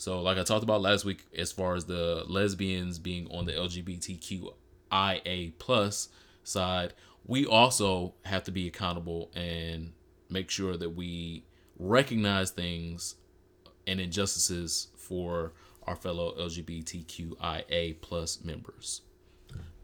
So, 0.03 0.21
like 0.21 0.37
I 0.37 0.43
talked 0.43 0.65
about 0.65 0.83
last 0.83 1.05
week, 1.05 1.25
as 1.39 1.53
far 1.53 1.77
as 1.77 1.85
the 1.85 2.25
lesbians 2.27 2.99
being 2.99 3.29
on 3.31 3.45
the 3.45 3.53
LGBTQIA 3.53 5.53
plus 5.61 6.09
side, 6.43 6.95
we 7.25 7.47
also 7.47 8.15
have 8.25 8.43
to 8.43 8.51
be 8.51 8.67
accountable 8.67 9.31
and 9.33 9.93
make 10.29 10.51
sure 10.51 10.77
that 10.77 10.91
we 10.91 11.45
recognize 11.79 12.51
things 12.51 13.15
and 13.87 14.01
injustices 14.01 14.89
for 14.97 15.53
our 15.85 15.95
fellow 15.95 16.35
LGBTQIA 16.37 18.01
plus 18.01 18.43
members. 18.43 19.03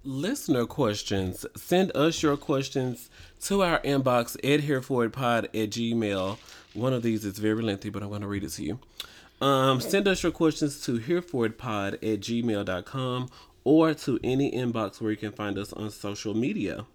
Listener 0.02 0.66
questions. 0.66 1.46
Send 1.54 1.94
us 1.94 2.24
your 2.24 2.36
questions 2.36 3.08
to 3.42 3.62
our 3.62 3.78
inbox 3.82 4.34
at 4.38 4.62
hereforitpod 4.62 5.44
at 5.44 5.70
gmail. 5.70 6.38
One 6.74 6.92
of 6.92 7.04
these 7.04 7.24
is 7.24 7.38
very 7.38 7.62
lengthy, 7.62 7.90
but 7.90 8.02
I'm 8.02 8.08
going 8.08 8.22
to 8.22 8.26
read 8.26 8.42
it 8.42 8.50
to 8.50 8.64
you. 8.64 8.80
Um, 9.40 9.80
send 9.80 10.08
us 10.08 10.22
your 10.22 10.32
questions 10.32 10.80
to 10.84 10.98
hereforitpod 10.98 11.94
at 11.94 12.20
gmail.com 12.20 13.28
or 13.64 13.94
to 13.94 14.18
any 14.24 14.50
inbox 14.50 15.00
where 15.00 15.10
you 15.10 15.16
can 15.16 15.32
find 15.32 15.58
us 15.58 15.72
on 15.72 15.90
social 15.90 16.34
media. 16.34 16.86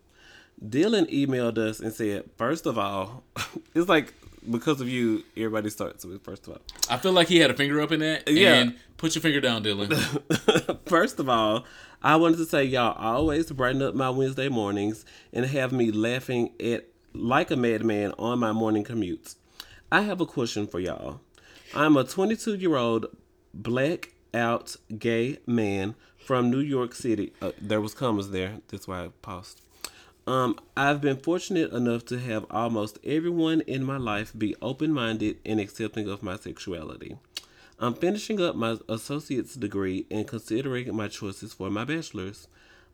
Dylan 0.63 1.11
emailed 1.11 1.57
us 1.57 1.79
and 1.79 1.93
said, 1.93 2.29
first 2.37 2.65
of 2.65 2.77
all, 2.77 3.23
it's 3.75 3.87
like 3.89 4.13
because 4.49 4.81
of 4.81 4.89
you, 4.89 5.23
everybody 5.37 5.69
starts 5.69 6.05
with 6.05 6.23
first 6.23 6.47
of 6.47 6.53
all. 6.53 6.61
I 6.89 6.97
feel 6.97 7.11
like 7.11 7.27
he 7.27 7.37
had 7.37 7.51
a 7.51 7.53
finger 7.53 7.81
up 7.81 7.91
in 7.91 8.01
that. 8.01 8.27
Yeah. 8.27 8.55
And 8.55 8.75
put 8.97 9.15
your 9.15 9.21
finger 9.21 9.41
down, 9.41 9.63
Dylan. 9.63 10.79
First 10.85 11.19
of 11.19 11.29
all, 11.29 11.65
I 12.01 12.15
wanted 12.17 12.37
to 12.37 12.45
say 12.45 12.63
y'all 12.65 12.97
always 12.97 13.51
brighten 13.51 13.81
up 13.81 13.95
my 13.95 14.09
Wednesday 14.09 14.49
mornings 14.49 15.05
and 15.31 15.45
have 15.45 15.71
me 15.71 15.91
laughing 15.91 16.51
at 16.59 16.87
like 17.13 17.51
a 17.51 17.55
madman 17.55 18.13
on 18.19 18.39
my 18.39 18.51
morning 18.51 18.83
commutes. 18.83 19.35
I 19.91 20.01
have 20.01 20.19
a 20.19 20.25
question 20.25 20.67
for 20.67 20.79
y'all. 20.79 21.21
I'm 21.75 21.97
a 21.97 22.03
22 22.03 22.53
year 22.55 22.75
old 22.75 23.07
black 23.51 24.13
out 24.31 24.75
gay 24.99 25.39
man 25.47 25.95
from 26.17 26.51
New 26.51 26.59
York 26.59 26.93
City. 26.93 27.33
Uh, 27.41 27.51
there 27.59 27.81
was 27.81 27.95
commas 27.95 28.29
there. 28.29 28.59
That's 28.67 28.87
why 28.87 29.05
I 29.05 29.07
paused. 29.23 29.61
Um, 30.27 30.59
I've 30.77 31.01
been 31.01 31.17
fortunate 31.17 31.73
enough 31.73 32.05
to 32.05 32.19
have 32.19 32.45
almost 32.51 32.99
everyone 33.03 33.61
in 33.61 33.83
my 33.83 33.97
life 33.97 34.33
be 34.37 34.55
open 34.61 34.93
minded 34.93 35.39
and 35.47 35.59
accepting 35.59 36.07
of 36.07 36.21
my 36.21 36.35
sexuality. 36.35 37.17
I'm 37.79 37.95
finishing 37.95 38.39
up 38.39 38.55
my 38.55 38.77
associate's 38.87 39.55
degree 39.55 40.05
and 40.11 40.27
considering 40.27 40.95
my 40.95 41.07
choices 41.07 41.53
for 41.53 41.71
my 41.71 41.85
bachelor's. 41.85 42.47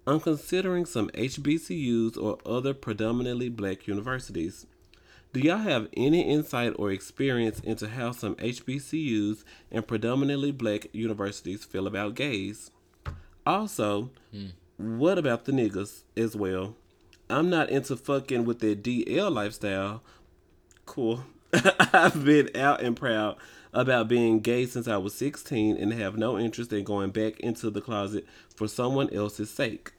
I'm 0.08 0.22
considering 0.22 0.86
some 0.86 1.10
HBCUs 1.10 2.18
or 2.18 2.38
other 2.46 2.74
predominantly 2.74 3.50
black 3.50 3.88
universities. 3.88 4.66
Do 5.32 5.42
y'all 5.42 5.58
have 5.58 5.90
any 5.96 6.22
insight 6.22 6.74
or 6.80 6.92
experience 6.92 7.60
into 7.60 7.88
how 7.90 8.14
some 8.14 8.34
HBCUs 8.38 9.44
and 9.72 9.86
predominantly 9.86 10.52
black 10.52 10.88
universities 10.92 11.64
feel 11.64 11.86
about 11.86 12.16
gays? 12.16 12.72
Also, 13.46 14.10
what 14.78 15.20
about 15.20 15.46
the 15.46 15.52
niggas 15.52 16.02
as 16.18 16.36
well? 16.36 16.76
I'm 17.30 17.48
not 17.48 17.70
into 17.70 17.96
fucking 17.96 18.46
with 18.46 18.60
their 18.60 18.74
DL 18.74 19.32
lifestyle. 19.32 20.02
Cool. 20.88 21.24
I've 21.94 22.26
been 22.26 22.50
out 22.56 22.82
and 22.82 22.96
proud 22.96 23.38
about 23.72 24.08
being 24.08 24.40
gay 24.40 24.66
since 24.66 24.88
I 24.88 24.98
was 24.98 25.14
16 25.14 25.78
and 25.78 25.94
have 25.94 26.18
no 26.18 26.40
interest 26.40 26.74
in 26.74 26.84
going 26.84 27.12
back 27.12 27.40
into 27.40 27.70
the 27.70 27.82
closet 27.82 28.26
for 28.56 28.68
someone 28.68 29.14
else's 29.14 29.52
sake. 29.52 29.92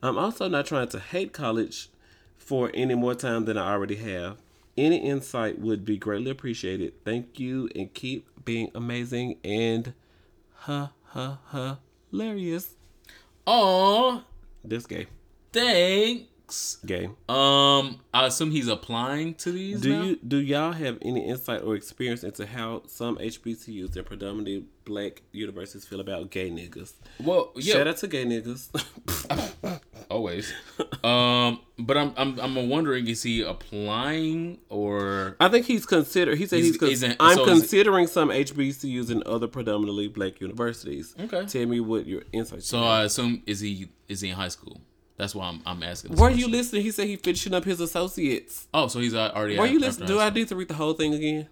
I'm 0.00 0.16
also 0.16 0.48
not 0.48 0.66
trying 0.66 0.88
to 0.90 1.00
hate 1.00 1.32
college 1.32 1.88
for 2.36 2.70
any 2.72 2.94
more 2.94 3.16
time 3.16 3.46
than 3.46 3.58
I 3.58 3.72
already 3.72 3.96
have. 3.96 4.38
Any 4.78 4.98
insight 4.98 5.58
would 5.58 5.84
be 5.84 5.96
greatly 5.96 6.30
appreciated. 6.30 7.02
Thank 7.04 7.38
you 7.40 7.68
and 7.74 7.92
keep 7.94 8.28
being 8.44 8.70
amazing 8.74 9.38
and 9.42 9.94
ha 10.54 10.92
ha 11.04 11.38
ha 11.46 11.78
hilarious. 12.10 12.74
Oh, 13.46 14.24
This 14.64 14.86
gay. 14.86 15.06
thanks. 15.52 16.78
Gay. 16.86 17.06
Um, 17.28 18.00
I 18.14 18.26
assume 18.26 18.50
he's 18.52 18.68
applying 18.68 19.34
to 19.36 19.50
these. 19.50 19.80
Do 19.80 19.90
now? 19.92 20.02
you 20.04 20.16
do 20.16 20.36
y'all 20.36 20.72
have 20.72 20.98
any 21.02 21.26
insight 21.26 21.62
or 21.62 21.74
experience 21.74 22.22
into 22.22 22.46
how 22.46 22.82
some 22.86 23.16
HBCUs 23.18 23.96
and 23.96 24.06
predominantly 24.06 24.64
black 24.84 25.22
universities 25.32 25.84
feel 25.84 25.98
about 26.00 26.30
gay 26.30 26.48
niggas? 26.50 26.92
Well, 27.18 27.50
yeah, 27.56 27.74
Shout 27.74 27.88
out 27.88 27.96
to 27.98 28.06
gay 28.08 28.24
niggas. 28.24 28.68
always. 30.16 30.52
um, 31.04 31.60
but 31.78 31.96
I'm 31.96 32.12
I'm 32.16 32.38
I'm 32.40 32.68
wondering 32.68 33.06
is 33.08 33.22
he 33.22 33.42
applying 33.42 34.58
or 34.68 35.36
I 35.40 35.48
think 35.48 35.66
he's 35.66 35.86
considered. 35.86 36.38
He 36.38 36.46
said 36.46 36.56
He's- 36.60 36.68
he's. 36.68 36.78
con- 36.78 36.88
he's 36.88 37.04
I'm 37.20 37.36
so 37.36 37.44
considering 37.44 38.06
some 38.06 38.30
HBCUs 38.30 39.10
and 39.10 39.22
other 39.24 39.46
predominantly 39.46 40.08
black 40.08 40.40
universities. 40.40 41.14
Okay. 41.20 41.44
Tell 41.46 41.66
me 41.66 41.80
what 41.80 42.06
your 42.06 42.22
insights. 42.32 42.66
so? 42.68 42.82
I 42.82 43.04
assume 43.04 43.42
is 43.46 43.60
he 43.60 43.88
is 44.08 44.20
he 44.22 44.30
in 44.30 44.36
high 44.36 44.48
school? 44.48 44.80
That's 45.16 45.34
why 45.34 45.46
I'm 45.48 45.60
I'm 45.66 45.82
asking. 45.82 46.16
Were 46.16 46.30
you 46.30 46.48
listening? 46.48 46.82
He 46.82 46.90
said 46.90 47.06
he 47.06 47.16
finishing 47.16 47.54
up 47.54 47.64
his 47.64 47.80
associates. 47.80 48.68
Oh, 48.74 48.88
so 48.88 49.00
he's 49.00 49.14
already. 49.14 49.58
Were 49.58 49.66
you 49.66 49.78
listening? 49.80 50.08
Do 50.08 50.20
I 50.20 50.30
need 50.30 50.48
to 50.48 50.56
read 50.56 50.68
the 50.68 50.74
whole 50.74 50.94
thing 50.94 51.14
again? 51.14 51.48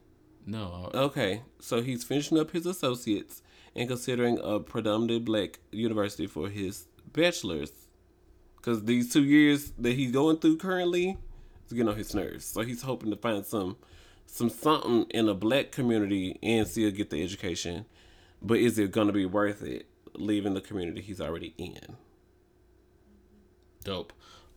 No. 0.46 0.90
I- 0.92 0.98
Okay, 0.98 1.42
so 1.60 1.80
he's 1.82 2.04
finishing 2.04 2.38
up 2.38 2.50
his 2.50 2.66
associates 2.66 3.40
and 3.76 3.88
considering 3.88 4.38
a 4.42 4.60
predominantly 4.60 5.18
black 5.18 5.58
university 5.72 6.26
for 6.26 6.48
his 6.48 6.86
bachelor's. 7.12 7.72
Because 8.64 8.84
these 8.84 9.12
two 9.12 9.24
years 9.24 9.72
that 9.78 9.92
he's 9.92 10.10
going 10.10 10.38
through 10.38 10.56
currently 10.56 11.18
is 11.66 11.72
getting 11.72 11.88
on 11.88 11.96
his 11.96 12.14
nerves. 12.14 12.46
So 12.46 12.62
he's 12.62 12.80
hoping 12.80 13.10
to 13.10 13.16
find 13.16 13.44
some 13.44 13.76
some 14.24 14.48
something 14.48 15.04
in 15.10 15.28
a 15.28 15.34
black 15.34 15.70
community 15.70 16.38
and 16.42 16.66
still 16.66 16.90
get 16.90 17.10
the 17.10 17.22
education. 17.22 17.84
But 18.40 18.58
is 18.58 18.78
it 18.78 18.90
going 18.90 19.08
to 19.08 19.12
be 19.12 19.26
worth 19.26 19.62
it 19.62 19.86
leaving 20.14 20.54
the 20.54 20.62
community 20.62 21.02
he's 21.02 21.20
already 21.20 21.52
in? 21.58 21.96
Dope. 23.84 24.14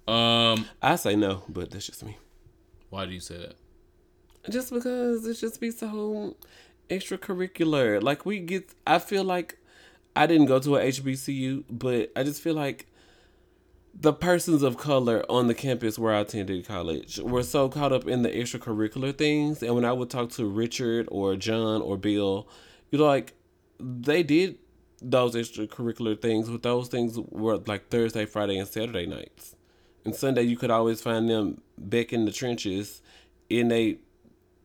Um, 0.07 0.67
I 0.81 0.95
say 0.95 1.17
no, 1.17 1.43
but 1.49 1.71
that's 1.71 1.87
just 1.87 2.05
me. 2.05 2.17
why 2.89 3.05
do 3.05 3.11
you 3.11 3.19
say 3.19 3.37
that? 3.37 3.55
just 4.49 4.71
because 4.71 5.27
it 5.27 5.33
just 5.33 5.59
be 5.59 5.69
so 5.69 6.37
extracurricular. 6.89 8.01
Like 8.01 8.25
we 8.25 8.39
get, 8.39 8.69
I 8.85 8.99
feel 8.99 9.25
like 9.25 9.57
I 10.15 10.27
didn't 10.27 10.45
go 10.45 10.59
to 10.59 10.77
a 10.77 10.83
HBCU, 10.83 11.65
but 11.69 12.13
I 12.15 12.23
just 12.23 12.41
feel 12.41 12.55
like 12.55 12.87
the 13.99 14.13
persons 14.13 14.61
of 14.61 14.77
color 14.77 15.25
on 15.27 15.47
the 15.47 15.55
campus 15.55 15.97
where 15.97 16.13
I 16.13 16.19
attended 16.19 16.67
college 16.67 17.19
were 17.19 17.43
so 17.43 17.67
caught 17.67 17.91
up 17.91 18.07
in 18.07 18.21
the 18.21 18.29
extracurricular 18.29 19.17
things. 19.17 19.63
And 19.63 19.73
when 19.73 19.85
I 19.85 19.91
would 19.91 20.09
talk 20.09 20.29
to 20.31 20.45
Richard 20.45 21.07
or 21.09 21.35
John 21.35 21.81
or 21.81 21.97
Bill, 21.97 22.47
you 22.91 22.99
know, 22.99 23.05
like 23.05 23.33
they 23.79 24.21
did 24.21 24.59
those 25.01 25.35
extracurricular 25.35 26.19
things, 26.19 26.49
but 26.49 26.63
those 26.63 26.89
things 26.89 27.17
were 27.17 27.57
like 27.65 27.89
Thursday, 27.89 28.25
Friday, 28.25 28.57
and 28.57 28.67
Saturday 28.67 29.07
nights. 29.07 29.55
And 30.05 30.15
Sunday, 30.15 30.43
you 30.43 30.57
could 30.57 30.71
always 30.71 31.01
find 31.01 31.29
them 31.29 31.61
back 31.77 32.13
in 32.13 32.25
the 32.25 32.31
trenches 32.31 33.01
in 33.49 33.71
a 33.71 33.97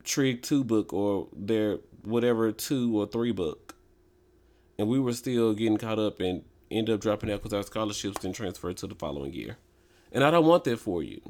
Trig 0.05 0.43
2 0.43 0.63
book 0.63 0.93
or 0.93 1.29
their 1.35 1.79
whatever 2.03 2.53
2 2.53 3.01
or 3.01 3.07
3 3.07 3.33
book. 3.33 3.75
And 4.79 4.89
we 4.89 4.99
were 4.99 5.13
still 5.13 5.55
getting 5.55 5.79
caught 5.79 5.99
up 5.99 6.21
and 6.21 6.45
ended 6.73 6.95
up 6.95 7.01
dropping 7.01 7.31
out 7.31 7.41
because 7.43 7.53
our 7.53 7.63
scholarships 7.63 8.21
didn't 8.21 8.37
transfer 8.37 8.73
to 8.73 8.87
the 8.87 8.95
following 8.95 9.33
year. 9.33 9.57
And 10.13 10.23
I 10.25 10.31
don't 10.31 10.47
want 10.47 10.65
that 10.65 10.79
for 10.79 11.03
you. 11.03 11.21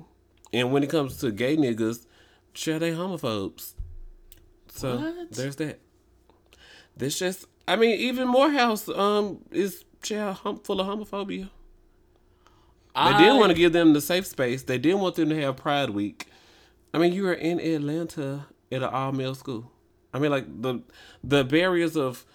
And 0.52 0.72
when 0.72 0.82
it 0.82 0.90
comes 0.90 1.16
to 1.18 1.30
gay 1.30 1.56
niggas, 1.56 2.06
sure, 2.52 2.78
they 2.78 2.90
homophobes. 2.92 3.74
So 4.68 4.96
What? 4.98 5.32
there's 5.32 5.56
that. 5.56 5.80
This 6.96 7.18
just, 7.18 7.46
I 7.66 7.76
mean, 7.76 7.98
even 7.98 8.28
Morehouse 8.28 8.88
um 8.88 9.38
is 9.50 9.84
child 10.02 10.38
hum, 10.38 10.58
full 10.58 10.80
of 10.80 10.86
homophobia. 10.86 11.48
They 12.94 13.12
didn't 13.18 13.38
want 13.38 13.50
to 13.50 13.56
give 13.56 13.72
them 13.72 13.94
the 13.94 14.02
safe 14.02 14.26
space. 14.26 14.64
They 14.64 14.76
didn't 14.76 15.00
want 15.00 15.14
them 15.14 15.30
to 15.30 15.40
have 15.40 15.56
Pride 15.56 15.90
Week. 15.90 16.26
I 16.92 16.98
mean, 16.98 17.14
you 17.14 17.22
were 17.22 17.32
in 17.32 17.58
Atlanta 17.58 18.46
at 18.70 18.82
an 18.82 18.88
all 18.90 19.12
male 19.12 19.34
school. 19.34 19.70
I 20.12 20.18
mean, 20.18 20.30
like 20.30 20.44
the 20.60 20.80
the 21.24 21.42
barriers 21.44 21.96
of 21.96 22.26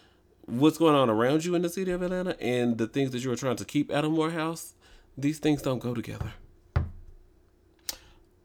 what's 0.47 0.77
going 0.77 0.95
on 0.95 1.09
around 1.09 1.45
you 1.45 1.53
in 1.55 1.61
the 1.61 1.69
city 1.69 1.91
of 1.91 2.01
Atlanta 2.01 2.35
and 2.41 2.77
the 2.77 2.87
things 2.87 3.11
that 3.11 3.23
you 3.23 3.29
were 3.29 3.35
trying 3.35 3.57
to 3.57 3.65
keep 3.65 3.91
out 3.91 4.03
of 4.05 4.11
Morehouse. 4.11 4.73
These 5.17 5.39
things 5.39 5.61
don't 5.61 5.79
go 5.79 5.93
together. 5.93 6.33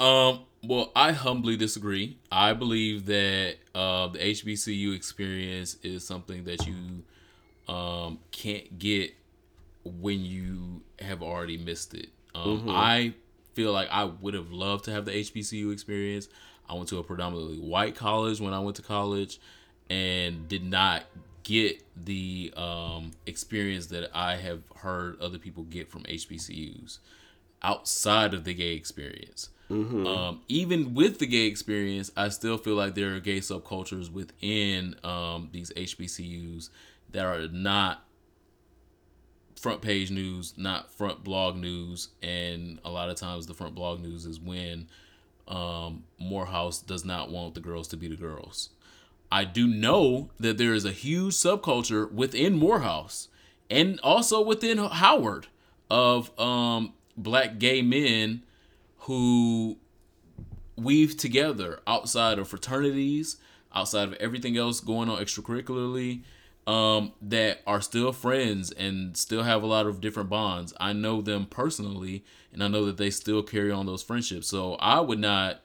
Um, 0.01 0.41
well, 0.65 0.91
I 0.97 1.13
humbly 1.13 1.57
disagree. 1.57 2.19
I 2.31 2.55
believe 2.55 3.07
that 3.07 3.57
uh, 3.75 4.09
the 4.09 4.19
HBCU 4.19 4.95
experience 4.95 5.77
is 5.83 6.05
something 6.05 6.45
that 6.45 6.67
you 6.67 7.73
um, 7.73 8.19
can't 8.33 8.79
get 8.79 9.15
when 9.85 10.25
you 10.25 10.83
have 10.99 11.23
already 11.23 11.57
missed 11.57 11.95
it. 11.95 12.09
Um, 12.35 12.69
I 12.69 13.15
feel 13.55 13.73
like 13.73 13.89
I 13.91 14.05
would 14.05 14.35
have 14.35 14.51
loved 14.51 14.87
to 14.87 14.93
have 14.93 15.05
the 15.05 15.13
HBCU 15.13 15.73
experience. 15.73 16.29
I 16.69 16.75
went 16.75 16.89
to 16.89 16.99
a 16.99 17.05
predominantly 17.05 17.59
white 17.59 17.95
college 17.95 18.41
when 18.41 18.55
I 18.55 18.61
went 18.61 18.77
to 18.77 18.83
college 18.83 19.41
and 19.91 20.49
did 20.49 20.65
not 20.65 21.05
get 21.43 21.83
the 21.97 22.53
um, 22.57 23.13
experience 23.27 23.87
that 23.87 24.11
I 24.15 24.37
have 24.37 24.63
heard 24.77 25.21
other 25.21 25.39
people 25.39 25.65
get 25.65 25.91
from 25.91 26.05
HBCUs 26.05 26.99
outside 27.63 28.35
of 28.35 28.45
the 28.45 28.55
gay 28.55 28.75
experience. 28.75 29.51
Um, 30.07 30.41
even 30.49 30.95
with 30.95 31.19
the 31.19 31.27
gay 31.27 31.47
experience, 31.47 32.11
I 32.17 32.29
still 32.29 32.59
feel 32.59 32.75
like 32.75 32.95
there 32.95 33.15
are 33.15 33.21
gay 33.21 33.39
subcultures 33.39 34.13
within 34.13 34.97
um, 35.03 35.49
these 35.53 35.73
HBCUs 35.73 36.69
that 37.13 37.25
are 37.25 37.49
not 37.49 38.05
front 39.59 39.81
page 39.81 40.11
news, 40.11 40.55
not 40.57 40.91
front 40.91 41.23
blog 41.23 41.57
news, 41.57 42.09
and 42.23 42.81
a 42.85 42.91
lot 42.91 43.09
of 43.09 43.17
times 43.17 43.47
the 43.47 43.55
front 43.55 43.75
blog 43.75 44.01
news 44.01 44.27
is 44.27 44.41
when 44.41 44.89
um, 45.49 46.05
Morehouse 46.19 46.81
does 46.81 47.05
not 47.05 47.31
want 47.31 47.55
the 47.55 47.61
girls 47.61 47.89
to 47.89 47.97
be 47.97 48.09
the 48.09 48.17
girls. 48.17 48.71
I 49.33 49.45
do 49.45 49.67
know 49.67 50.29
that 50.39 50.59
there 50.59 50.75
is 50.75 50.85
a 50.85 50.93
huge 50.93 51.33
subculture 51.33 52.13
within 52.13 52.55
Morehouse 52.59 53.29
and 53.71 53.99
also 54.03 54.43
within 54.43 54.77
Howard 54.77 55.47
of 55.91 56.39
um, 56.39 56.93
black 57.17 57.59
gay 57.59 57.81
men 57.81 58.43
who 58.99 59.79
weave 60.77 61.17
together 61.17 61.81
outside 61.87 62.39
of 62.39 62.49
fraternities, 62.49 63.39
outside 63.75 64.09
of 64.09 64.15
everything 64.15 64.59
else 64.59 64.81
going 64.81 65.09
on 65.09 65.19
extracurricularly, 65.19 66.21
um, 66.67 67.13
that 67.23 67.63
are 67.67 67.81
still 67.81 68.13
friends 68.13 68.71
and 68.73 69.17
still 69.17 69.45
have 69.45 69.63
a 69.63 69.67
lot 69.67 69.87
of 69.87 70.03
different 70.03 70.29
bonds. 70.29 70.75
I 70.79 70.93
know 70.93 71.23
them 71.23 71.47
personally, 71.47 72.23
and 72.53 72.63
I 72.63 72.69
know 72.69 72.85
that 72.85 72.99
they 72.99 73.09
still 73.09 73.43
carry 73.43 73.73
on 73.73 73.87
those 73.87 74.03
friendships. 74.03 74.47
So 74.47 74.75
I 74.75 75.01
would 75.01 75.19
not 75.19 75.63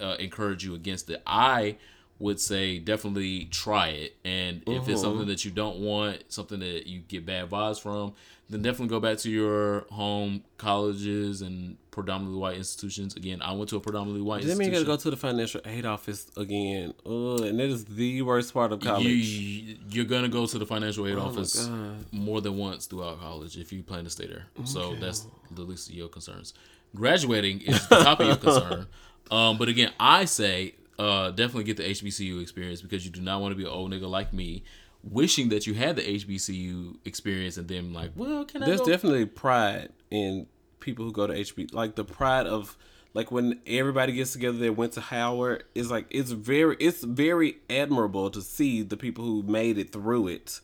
uh, 0.00 0.16
encourage 0.18 0.64
you 0.64 0.74
against 0.74 1.08
it. 1.08 1.22
I 1.24 1.76
would 2.18 2.40
say 2.40 2.78
definitely 2.78 3.44
try 3.46 3.88
it, 3.88 4.16
and 4.24 4.62
if 4.66 4.88
it's 4.88 5.02
something 5.02 5.26
that 5.26 5.44
you 5.44 5.50
don't 5.50 5.78
want, 5.78 6.24
something 6.32 6.60
that 6.60 6.86
you 6.86 7.00
get 7.00 7.26
bad 7.26 7.50
vibes 7.50 7.80
from, 7.80 8.14
then 8.48 8.62
definitely 8.62 8.88
go 8.88 9.00
back 9.00 9.18
to 9.18 9.30
your 9.30 9.86
home 9.90 10.42
colleges 10.56 11.42
and 11.42 11.76
predominantly 11.90 12.38
white 12.38 12.56
institutions. 12.56 13.16
Again, 13.16 13.42
I 13.42 13.52
went 13.52 13.68
to 13.70 13.76
a 13.76 13.80
predominantly 13.80 14.22
white 14.22 14.44
That 14.44 14.56
mean 14.56 14.68
you 14.68 14.74
gotta 14.74 14.86
go 14.86 14.96
to 14.96 15.10
the 15.10 15.16
financial 15.16 15.60
aid 15.64 15.84
office 15.84 16.30
again. 16.36 16.94
Ugh, 17.04 17.40
and 17.40 17.58
that 17.58 17.68
is 17.68 17.84
the 17.84 18.22
worst 18.22 18.54
part 18.54 18.72
of 18.72 18.80
college. 18.80 19.04
You, 19.04 19.76
you're 19.90 20.04
gonna 20.04 20.28
go 20.28 20.46
to 20.46 20.58
the 20.58 20.66
financial 20.66 21.06
aid 21.06 21.16
Oh 21.16 21.22
office 21.22 21.68
more 22.12 22.40
than 22.40 22.56
once 22.56 22.86
throughout 22.86 23.20
college 23.20 23.58
if 23.58 23.72
you 23.72 23.82
plan 23.82 24.04
to 24.04 24.10
stay 24.10 24.26
there. 24.26 24.46
So 24.64 24.94
that's 24.94 25.26
the 25.50 25.62
least 25.62 25.88
of 25.90 25.94
your 25.94 26.08
concerns. 26.08 26.54
Graduating 26.94 27.62
is 27.62 27.86
the 27.88 27.96
top 27.96 28.20
of 28.20 28.26
your 28.26 28.36
concern. 28.36 28.86
Um, 29.30 29.58
but 29.58 29.68
again, 29.68 29.92
I 29.98 30.24
say 30.24 30.76
uh, 30.98 31.30
definitely 31.30 31.64
get 31.64 31.76
the 31.76 31.84
HBCU 31.84 32.40
experience 32.40 32.82
because 32.82 33.04
you 33.04 33.10
do 33.10 33.20
not 33.20 33.40
want 33.40 33.52
to 33.52 33.56
be 33.56 33.64
an 33.64 33.70
old 33.70 33.92
nigga 33.92 34.08
like 34.08 34.32
me, 34.32 34.62
wishing 35.02 35.48
that 35.50 35.66
you 35.66 35.74
had 35.74 35.96
the 35.96 36.02
HBCU 36.02 36.96
experience 37.04 37.56
and 37.56 37.68
then 37.68 37.92
like, 37.92 38.12
well, 38.16 38.44
can 38.44 38.62
I 38.62 38.66
There's 38.66 38.80
go? 38.80 38.86
definitely 38.86 39.26
pride 39.26 39.90
in 40.10 40.46
people 40.80 41.04
who 41.04 41.12
go 41.12 41.26
to 41.26 41.34
HB. 41.34 41.74
Like 41.74 41.96
the 41.96 42.04
pride 42.04 42.46
of 42.46 42.76
like 43.14 43.30
when 43.30 43.60
everybody 43.66 44.12
gets 44.12 44.32
together 44.32 44.58
that 44.58 44.72
went 44.74 44.92
to 44.92 45.00
Howard 45.00 45.64
is 45.74 45.90
like 45.90 46.06
it's 46.10 46.30
very 46.32 46.76
it's 46.78 47.02
very 47.02 47.58
admirable 47.70 48.30
to 48.30 48.42
see 48.42 48.82
the 48.82 48.96
people 48.96 49.24
who 49.24 49.42
made 49.42 49.78
it 49.78 49.92
through 49.92 50.28
it. 50.28 50.60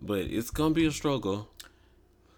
But 0.00 0.20
it's 0.22 0.50
gonna 0.50 0.74
be 0.74 0.86
a 0.86 0.92
struggle. 0.92 1.48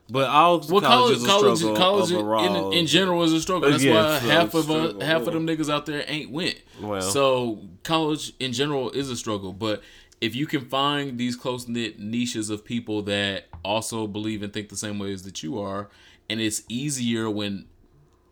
But 0.09 0.29
all 0.29 0.61
well, 0.69 0.81
college, 0.81 1.25
college, 1.25 1.61
college, 1.63 1.79
college 1.79 2.13
overall. 2.13 2.71
in, 2.71 2.79
in 2.79 2.87
general 2.87 3.25
is 3.25 3.33
a 3.33 3.41
struggle. 3.41 3.71
That's 3.71 3.83
Yeah, 3.83 3.95
why 3.95 4.19
half 4.19 4.55
of 4.55 4.71
uh, 4.71 4.91
struggle. 4.91 5.01
half 5.01 5.27
of 5.27 5.33
them 5.33 5.47
niggas 5.47 5.69
out 5.69 5.87
there 5.87 6.05
ain't 6.07 6.31
went. 6.31 6.61
Well. 6.81 7.03
so 7.03 7.61
college 7.83 8.33
in 8.39 8.53
general 8.53 8.91
is 8.91 9.11
a 9.11 9.17
struggle. 9.17 9.53
But 9.53 9.83
if 10.21 10.35
you 10.37 10.47
can 10.47 10.65
find 10.67 11.19
these 11.19 11.35
close 11.35 11.67
knit 11.67 11.99
niches 11.99 12.51
of 12.51 12.65
people 12.65 13.03
that 13.03 13.47
also 13.65 14.07
believe 14.07 14.43
and 14.43 14.53
think 14.53 14.69
the 14.69 14.77
same 14.77 14.99
ways 14.99 15.25
that 15.25 15.43
you 15.43 15.59
are, 15.61 15.89
and 16.31 16.41
it's 16.41 16.63
easier 16.69 17.29
when 17.29 17.67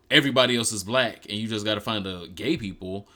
everybody 0.09 0.55
else 0.55 0.71
is 0.71 0.83
black 0.83 1.25
and 1.29 1.37
you 1.37 1.47
just 1.47 1.65
got 1.65 1.75
to 1.75 1.81
find 1.81 2.05
the 2.05 2.29
gay 2.33 2.55
people. 2.55 3.07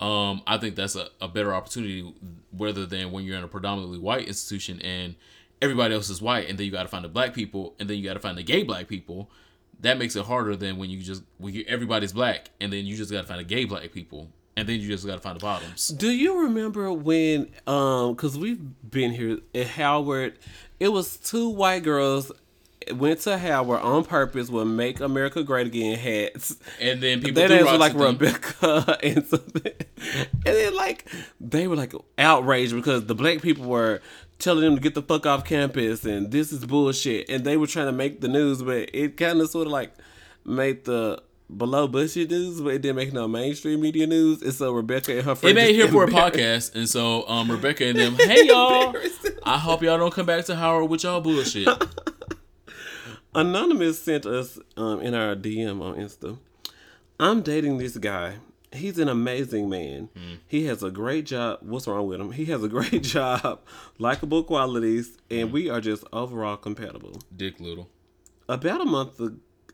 Um, 0.00 0.42
I 0.46 0.58
think 0.58 0.74
that's 0.76 0.94
a, 0.96 1.08
a 1.20 1.28
better 1.28 1.54
opportunity 1.54 2.14
rather 2.56 2.86
than 2.86 3.12
when 3.12 3.24
you're 3.24 3.38
in 3.38 3.44
a 3.44 3.48
predominantly 3.48 3.98
white 3.98 4.26
institution 4.26 4.80
and 4.82 5.16
everybody 5.62 5.94
else 5.94 6.10
is 6.10 6.20
white 6.20 6.48
and 6.48 6.58
then 6.58 6.66
you 6.66 6.72
got 6.72 6.82
to 6.82 6.88
find 6.88 7.04
the 7.04 7.08
black 7.08 7.34
people 7.34 7.74
and 7.78 7.88
then 7.88 7.96
you 7.98 8.04
got 8.04 8.14
to 8.14 8.20
find 8.20 8.36
the 8.36 8.42
gay 8.42 8.62
black 8.62 8.88
people. 8.88 9.30
That 9.80 9.98
makes 9.98 10.16
it 10.16 10.24
harder 10.24 10.56
than 10.56 10.78
when 10.78 10.88
you 10.90 11.02
just 11.02 11.22
when 11.38 11.54
you, 11.54 11.64
everybody's 11.68 12.12
black 12.12 12.50
and 12.60 12.72
then 12.72 12.86
you 12.86 12.96
just 12.96 13.10
got 13.10 13.22
to 13.22 13.26
find 13.26 13.40
the 13.40 13.44
gay 13.44 13.64
black 13.64 13.92
people 13.92 14.30
and 14.56 14.66
then 14.66 14.80
you 14.80 14.88
just 14.88 15.06
got 15.06 15.16
to 15.16 15.20
find 15.20 15.36
the 15.36 15.42
bottoms. 15.42 15.88
Do 15.88 16.10
you 16.10 16.42
remember 16.42 16.92
when 16.92 17.52
um 17.66 18.16
cuz 18.16 18.38
we've 18.38 18.60
been 18.90 19.12
here 19.12 19.38
at 19.54 19.66
Howard 19.68 20.38
it 20.80 20.88
was 20.88 21.16
two 21.16 21.48
white 21.48 21.82
girls 21.82 22.32
went 22.92 23.20
to 23.20 23.36
Howard 23.36 23.80
on 23.80 24.04
purpose 24.04 24.48
with 24.48 24.66
make 24.66 25.00
America 25.00 25.42
great 25.42 25.66
again 25.66 25.98
hats. 25.98 26.56
And 26.80 27.00
then 27.02 27.20
people 27.20 27.34
Their 27.34 27.48
threw 27.48 27.56
names 27.56 27.70
were 27.70 27.78
like. 27.78 27.94
Rebecca 27.94 28.98
and 29.02 29.26
something. 29.26 29.72
And 30.46 30.54
then 30.54 30.74
like 30.74 31.08
they 31.40 31.66
were 31.66 31.76
like 31.76 31.94
outraged 32.18 32.74
because 32.74 33.06
the 33.06 33.14
black 33.14 33.42
people 33.42 33.66
were 33.66 34.00
telling 34.38 34.62
them 34.62 34.76
to 34.76 34.80
get 34.80 34.94
the 34.94 35.02
fuck 35.02 35.26
off 35.26 35.44
campus 35.44 36.04
and 36.04 36.30
this 36.30 36.52
is 36.52 36.64
bullshit 36.66 37.28
and 37.28 37.44
they 37.44 37.56
were 37.56 37.66
trying 37.66 37.86
to 37.86 37.92
make 37.92 38.20
the 38.20 38.28
news 38.28 38.62
but 38.62 38.90
it 38.92 39.16
kind 39.16 39.40
of 39.40 39.48
sort 39.48 39.66
of 39.66 39.72
like 39.72 39.92
made 40.44 40.84
the 40.84 41.20
below 41.54 41.86
budget 41.86 42.30
news, 42.30 42.60
but 42.60 42.74
it 42.74 42.82
didn't 42.82 42.96
make 42.96 43.12
no 43.12 43.28
mainstream 43.28 43.80
media 43.80 44.06
news. 44.06 44.42
And 44.42 44.52
so 44.52 44.72
Rebecca 44.72 45.16
and 45.16 45.22
her 45.24 45.32
It 45.32 45.36
friend 45.36 45.54
made 45.54 45.74
here 45.74 45.88
for 45.88 46.04
a 46.04 46.08
podcast, 46.08 46.74
and 46.74 46.88
so 46.88 47.28
um, 47.28 47.50
Rebecca 47.50 47.86
and 47.86 47.98
them, 47.98 48.14
hey 48.18 48.46
y'all, 48.46 48.94
I 49.42 49.58
hope 49.58 49.82
y'all 49.82 49.98
don't 49.98 50.12
come 50.12 50.26
back 50.26 50.44
to 50.46 50.56
Howard 50.56 50.90
with 50.90 51.04
y'all 51.04 51.20
bullshit. 51.20 51.68
Anonymous 53.34 54.00
sent 54.00 54.24
us 54.24 54.58
um, 54.76 55.00
in 55.02 55.14
our 55.14 55.36
DM 55.36 55.82
on 55.82 55.96
Insta. 55.96 56.38
I'm 57.20 57.42
dating 57.42 57.78
this 57.78 57.98
guy. 57.98 58.36
He's 58.72 58.98
an 58.98 59.08
amazing 59.08 59.68
man. 59.70 60.08
He 60.46 60.66
has 60.66 60.82
a 60.82 60.90
great 60.90 61.26
job. 61.26 61.58
What's 61.62 61.86
wrong 61.86 62.06
with 62.08 62.20
him? 62.20 62.32
He 62.32 62.46
has 62.46 62.62
a 62.62 62.68
great 62.76 63.02
job, 63.02 63.60
likable 63.98 64.42
qualities, 64.44 65.16
and 65.30 65.52
we 65.52 65.70
are 65.70 65.80
just 65.80 66.04
overall 66.12 66.56
compatible. 66.56 67.20
Dick 67.34 67.60
Little. 67.60 67.88
About 68.48 68.80
a 68.80 68.84
month, 68.84 69.20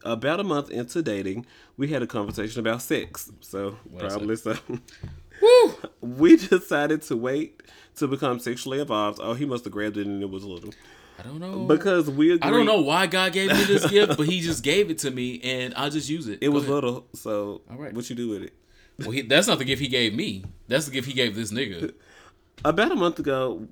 about 0.05 0.41
a 0.41 0.45
month 0.45 0.71
into 0.71 1.03
dating, 1.03 1.47
we 1.77 1.89
had 1.89 2.03
a 2.03 2.07
conversation 2.07 2.61
about 2.61 2.83
sex. 2.83 3.31
So 3.41 3.77
probably 3.99 4.37
so. 4.37 4.57
Woo! 5.43 5.75
we 6.01 6.37
decided 6.37 7.03
to 7.03 7.17
wait 7.17 7.63
to 7.97 8.07
become 8.07 8.39
sexually 8.39 8.81
involved. 8.81 9.19
Oh, 9.23 9.35
he 9.35 9.45
must 9.45 9.65
have 9.65 9.73
grabbed 9.73 9.97
it 9.97 10.07
and 10.07 10.23
it 10.23 10.31
was 10.31 10.45
little 10.45 10.71
I 11.19 11.23
don't 11.25 11.41
know. 11.41 11.65
because 11.67 12.09
we 12.11 12.33
agreed. 12.33 12.43
I 12.49 12.51
don't 12.51 12.67
know 12.67 12.81
why 12.81 13.07
God 13.07 13.33
gave 13.33 13.51
me 13.51 13.65
this 13.65 13.89
gift, 13.91 14.17
but 14.17 14.27
He 14.27 14.41
just 14.41 14.63
gave 14.63 14.91
it 14.91 14.99
to 14.99 15.11
me, 15.11 15.41
and 15.43 15.75
I'll 15.77 15.91
just 15.91 16.09
use 16.09 16.27
it. 16.29 16.39
It 16.41 16.47
Go 16.47 16.53
was 16.53 16.63
ahead. 16.65 16.75
little. 16.75 17.07
So 17.15 17.61
All 17.71 17.77
right. 17.77 17.93
what 17.93 18.09
you 18.09 18.17
do 18.17 18.29
with 18.31 18.43
it? 18.45 18.55
Well, 19.03 19.13
he, 19.13 19.23
that's 19.23 19.47
not 19.47 19.59
the 19.59 19.65
gift 19.65 19.83
He 19.83 19.89
gave 19.89 20.15
me. 20.15 20.45
That's 20.69 20.87
the 20.87 20.93
gift 20.93 21.09
He 21.09 21.15
gave 21.15 21.35
this 21.35 21.53
nigga. 21.53 21.93
About 22.65 22.93
a 22.93 22.97
month 22.97 23.19
ago, 23.19 23.67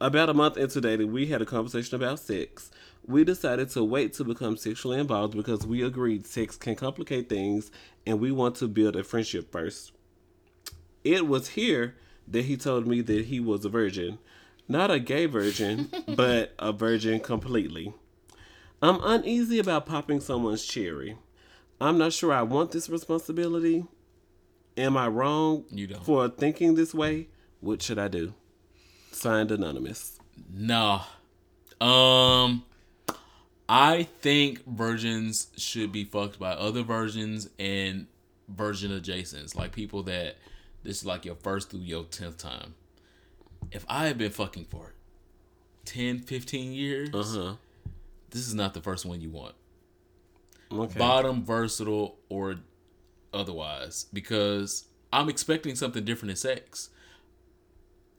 about 0.00 0.28
a 0.28 0.34
month 0.34 0.58
into 0.58 0.80
dating, 0.80 1.12
we 1.12 1.26
had 1.26 1.40
a 1.40 1.46
conversation 1.46 1.94
about 1.94 2.18
sex. 2.18 2.70
We 3.06 3.24
decided 3.24 3.70
to 3.70 3.82
wait 3.84 4.12
to 4.14 4.24
become 4.24 4.56
sexually 4.58 4.98
involved 4.98 5.34
because 5.34 5.66
we 5.66 5.82
agreed 5.82 6.26
sex 6.26 6.56
can 6.56 6.74
complicate 6.74 7.28
things 7.28 7.70
and 8.06 8.20
we 8.20 8.30
want 8.30 8.56
to 8.56 8.68
build 8.68 8.96
a 8.96 9.04
friendship 9.04 9.50
first. 9.50 9.92
It 11.04 11.26
was 11.26 11.50
here 11.50 11.94
that 12.28 12.44
he 12.44 12.56
told 12.56 12.86
me 12.86 13.00
that 13.02 13.26
he 13.26 13.40
was 13.40 13.64
a 13.64 13.68
virgin. 13.68 14.18
Not 14.68 14.90
a 14.90 14.98
gay 14.98 15.26
virgin, 15.26 15.90
but 16.08 16.54
a 16.58 16.72
virgin 16.72 17.20
completely. 17.20 17.94
I'm 18.82 19.00
uneasy 19.02 19.58
about 19.58 19.86
popping 19.86 20.20
someone's 20.20 20.64
cherry. 20.64 21.16
I'm 21.80 21.98
not 21.98 22.12
sure 22.12 22.32
I 22.32 22.42
want 22.42 22.72
this 22.72 22.88
responsibility. 22.88 23.86
Am 24.76 24.96
I 24.96 25.06
wrong 25.08 25.64
You 25.70 25.86
don't. 25.86 26.04
for 26.04 26.28
thinking 26.28 26.74
this 26.74 26.92
way? 26.94 27.28
What 27.60 27.80
should 27.82 27.98
I 27.98 28.08
do? 28.08 28.34
Signed 29.12 29.50
Anonymous. 29.52 30.18
No. 30.52 31.02
Um 31.80 32.64
I 33.68 34.02
think 34.20 34.64
virgins 34.66 35.48
should 35.56 35.90
be 35.92 36.04
fucked 36.04 36.38
by 36.38 36.52
other 36.52 36.82
virgins 36.82 37.48
and 37.58 38.06
virgin 38.48 38.90
adjacents. 38.90 39.54
Like 39.56 39.72
people 39.72 40.02
that 40.04 40.36
this 40.82 40.98
is 40.98 41.06
like 41.06 41.24
your 41.24 41.36
first 41.36 41.70
through 41.70 41.80
your 41.80 42.04
tenth 42.04 42.36
time. 42.38 42.74
If 43.70 43.84
I 43.88 44.06
have 44.08 44.18
been 44.18 44.30
fucking 44.32 44.66
for 44.70 44.92
10, 45.86 46.18
15 46.20 46.72
years, 46.72 47.08
Uh 47.14 47.22
huh. 47.22 47.54
this 48.30 48.46
is 48.46 48.54
not 48.54 48.74
the 48.74 48.80
first 48.82 49.06
one 49.06 49.20
you 49.20 49.30
want. 49.30 49.54
Okay. 50.72 50.98
Bottom, 50.98 51.42
versatile, 51.44 52.16
or 52.28 52.56
otherwise. 53.34 54.06
Because 54.12 54.86
I'm 55.12 55.28
expecting 55.28 55.74
something 55.74 56.04
different 56.04 56.30
in 56.30 56.36
sex. 56.36 56.90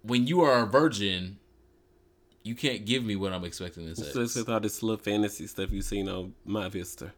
When 0.03 0.27
you 0.27 0.41
are 0.41 0.61
a 0.63 0.65
virgin, 0.65 1.39
you 2.43 2.53
can't 2.55 2.85
give 2.85 3.03
me 3.03 3.15
what 3.15 3.33
I'm 3.33 3.43
expecting 3.43 3.87
in 3.87 3.95
sex. 3.95 4.13
So 4.13 4.21
it's 4.21 4.37
all 4.47 4.59
this 4.59 4.83
little 4.83 5.01
fantasy 5.03 5.47
stuff 5.47 5.71
you've 5.71 5.85
seen 5.85 6.07
on 6.07 6.33
My 6.45 6.69
Vista. 6.69 7.11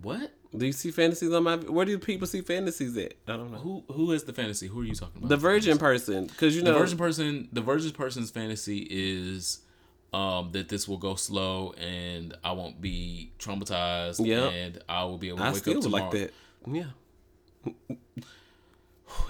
What? 0.00 0.32
Do 0.56 0.66
you 0.66 0.72
see 0.72 0.90
fantasies 0.90 1.32
on 1.32 1.44
my? 1.44 1.56
Where 1.56 1.86
do 1.86 1.96
people 1.98 2.26
see 2.26 2.40
fantasies 2.42 2.96
at? 2.96 3.14
I 3.26 3.36
don't 3.36 3.50
know. 3.52 3.58
Who 3.58 3.84
who 3.90 4.10
has 4.10 4.24
the 4.24 4.32
fantasy? 4.32 4.66
Who 4.66 4.80
are 4.80 4.84
you 4.84 4.94
talking 4.94 5.18
about? 5.18 5.28
The 5.28 5.36
virgin 5.36 5.78
person, 5.78 6.26
because 6.26 6.54
you 6.56 6.62
The 6.62 6.72
know, 6.72 6.78
virgin 6.78 6.98
person. 6.98 7.48
The 7.52 7.60
virgin 7.60 7.92
person's 7.92 8.30
fantasy 8.30 8.86
is 8.90 9.60
um, 10.12 10.50
that 10.52 10.68
this 10.68 10.86
will 10.86 10.98
go 10.98 11.14
slow 11.14 11.72
and 11.78 12.36
I 12.44 12.52
won't 12.52 12.80
be 12.80 13.32
traumatized. 13.38 14.26
Yeah. 14.26 14.48
and 14.48 14.82
I 14.88 15.04
will 15.04 15.18
be 15.18 15.28
able 15.28 15.38
to 15.38 15.44
I 15.44 15.52
wake 15.52 15.68
up 15.68 15.80
tomorrow. 15.80 16.04
like 16.04 16.12
that. 16.12 16.32
Yeah. 16.66 16.84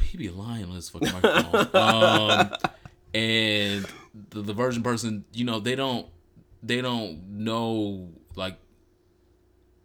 He 0.03 0.19
be 0.19 0.29
lying 0.29 0.65
on 0.65 0.73
his 0.73 0.91
fucking 0.91 1.11
microphone. 1.13 1.75
um, 1.75 2.51
and 3.15 3.87
the, 4.31 4.43
the 4.43 4.53
virgin 4.53 4.83
person, 4.83 5.25
you 5.33 5.45
know, 5.45 5.59
they 5.59 5.75
don't 5.75 6.07
they 6.63 6.81
don't 6.83 7.23
know 7.31 8.11
like 8.37 8.59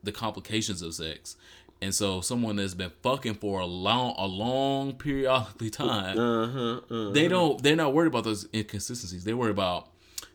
the 0.03 0.11
complications 0.11 0.81
of 0.81 0.93
sex. 0.93 1.35
And 1.81 1.93
so 1.93 2.21
someone 2.21 2.55
that's 2.57 2.73
been 2.73 2.91
fucking 3.03 3.35
for 3.35 3.59
a 3.61 3.65
long 3.65 4.15
a 4.17 4.25
long 4.25 4.93
periodically 4.93 5.69
time, 5.69 6.17
Uh 6.17 6.47
huh. 6.47 6.79
Uh, 6.89 7.11
they 7.11 7.27
don't 7.27 7.61
they're 7.63 7.75
not 7.75 7.93
worried 7.93 8.07
about 8.07 8.23
those 8.25 8.47
inconsistencies. 8.53 9.23
They 9.23 9.33
worry 9.33 9.51
about 9.51 9.87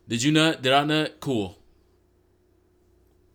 did 0.08 0.22
you 0.22 0.32
nut? 0.32 0.62
Did 0.62 0.72
I 0.72 0.84
nut? 0.84 1.16
Cool. 1.20 1.58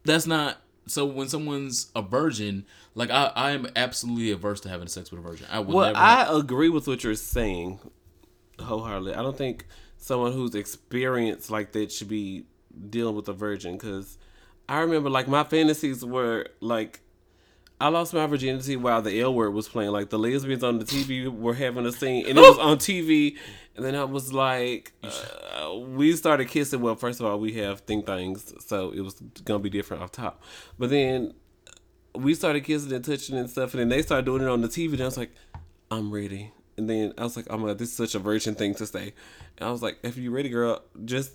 That's 0.06 0.26
not 0.26 0.58
so 0.88 1.06
when 1.06 1.28
someone's 1.28 1.92
a 1.96 2.02
virgin, 2.02 2.66
like 2.98 3.12
I, 3.12 3.32
I 3.36 3.52
am 3.52 3.68
absolutely 3.76 4.32
averse 4.32 4.60
to 4.62 4.70
having 4.70 4.88
sex 4.88 5.12
with 5.12 5.20
a 5.20 5.24
virgin. 5.24 5.46
I 5.52 5.60
would 5.60 5.74
well, 5.74 5.86
never 5.86 6.00
I 6.00 6.28
agree 6.36 6.70
with 6.70 6.88
what 6.88 7.04
you're 7.04 7.14
saying 7.14 7.80
wholeheartedly. 8.60 9.14
I 9.14 9.22
don't 9.22 9.38
think 9.38 9.68
someone 9.98 10.34
who's 10.34 10.56
experienced 10.56 11.52
like 11.52 11.74
that 11.74 11.92
should 11.92 12.08
be 12.08 12.46
dealing 12.90 13.16
with 13.16 13.30
a 13.30 13.34
virgin 13.34 13.74
because 13.74 14.18
I 14.68 14.80
remember 14.80 15.12
like 15.12 15.28
my 15.28 15.44
fantasies 15.44 16.04
were 16.04 16.48
like 16.60 17.02
I 17.80 17.90
lost 17.90 18.16
my 18.16 18.26
virginity 18.26 18.76
while 18.78 19.04
the 19.04 19.22
L 19.22 19.32
word 19.32 19.52
was 19.52 19.68
playing. 19.68 19.92
Like 19.92 20.10
the 20.10 20.18
lesbians 20.18 20.64
on 20.64 20.80
the 20.80 20.86
TV 20.86 21.28
were 21.28 21.54
having 21.54 21.86
a 21.86 21.92
scene, 21.92 22.26
and 22.28 22.36
it 22.36 22.42
was 22.42 22.58
on 22.58 22.78
TV. 22.80 23.38
And 23.76 23.86
then 23.86 23.94
I 23.94 24.06
was 24.06 24.34
like, 24.34 24.94
uh, 25.04 25.76
we 25.76 26.16
started 26.16 26.48
kissing. 26.48 26.82
Well, 26.82 26.96
first 26.96 27.20
of 27.20 27.28
all, 27.28 27.40
we 27.40 27.54
have 27.54 27.82
thing 27.82 28.02
things, 28.02 28.56
so 28.66 28.90
it 28.90 29.02
was 29.02 29.22
gonna 29.46 29.60
be 29.60 29.70
different 29.70 30.02
off 30.02 30.12
top. 30.12 30.42
But 30.80 30.90
then 30.90 31.36
we 32.18 32.34
started 32.34 32.64
kissing 32.64 32.92
and 32.94 33.04
touching 33.04 33.38
and 33.38 33.50
stuff, 33.50 33.74
and 33.74 33.82
then 33.82 33.90
they 33.90 34.02
started 34.02 34.26
doing 34.26 34.44
it 34.44 34.48
on 34.48 34.62
the 34.62 34.68
TV. 34.68 34.94
And 34.94 35.02
I 35.02 35.06
was 35.06 35.18
like, 35.18 35.32
I'm 35.92 36.12
ready. 36.12 36.52
And 36.78 36.90
then 36.90 37.14
I 37.18 37.24
was 37.24 37.36
like, 37.36 37.48
oh 37.50 37.58
my 37.58 37.70
god, 37.70 37.80
this 37.80 37.90
is 37.90 37.96
such 37.96 38.14
a 38.16 38.20
virgin 38.20 38.56
thing 38.56 38.76
to 38.76 38.86
say. 38.86 39.14
And 39.58 39.68
I 39.68 39.72
was 39.72 39.82
like, 39.82 39.98
if 40.04 40.18
you 40.18 40.32
ready, 40.32 40.50
girl, 40.50 40.82
just 41.06 41.32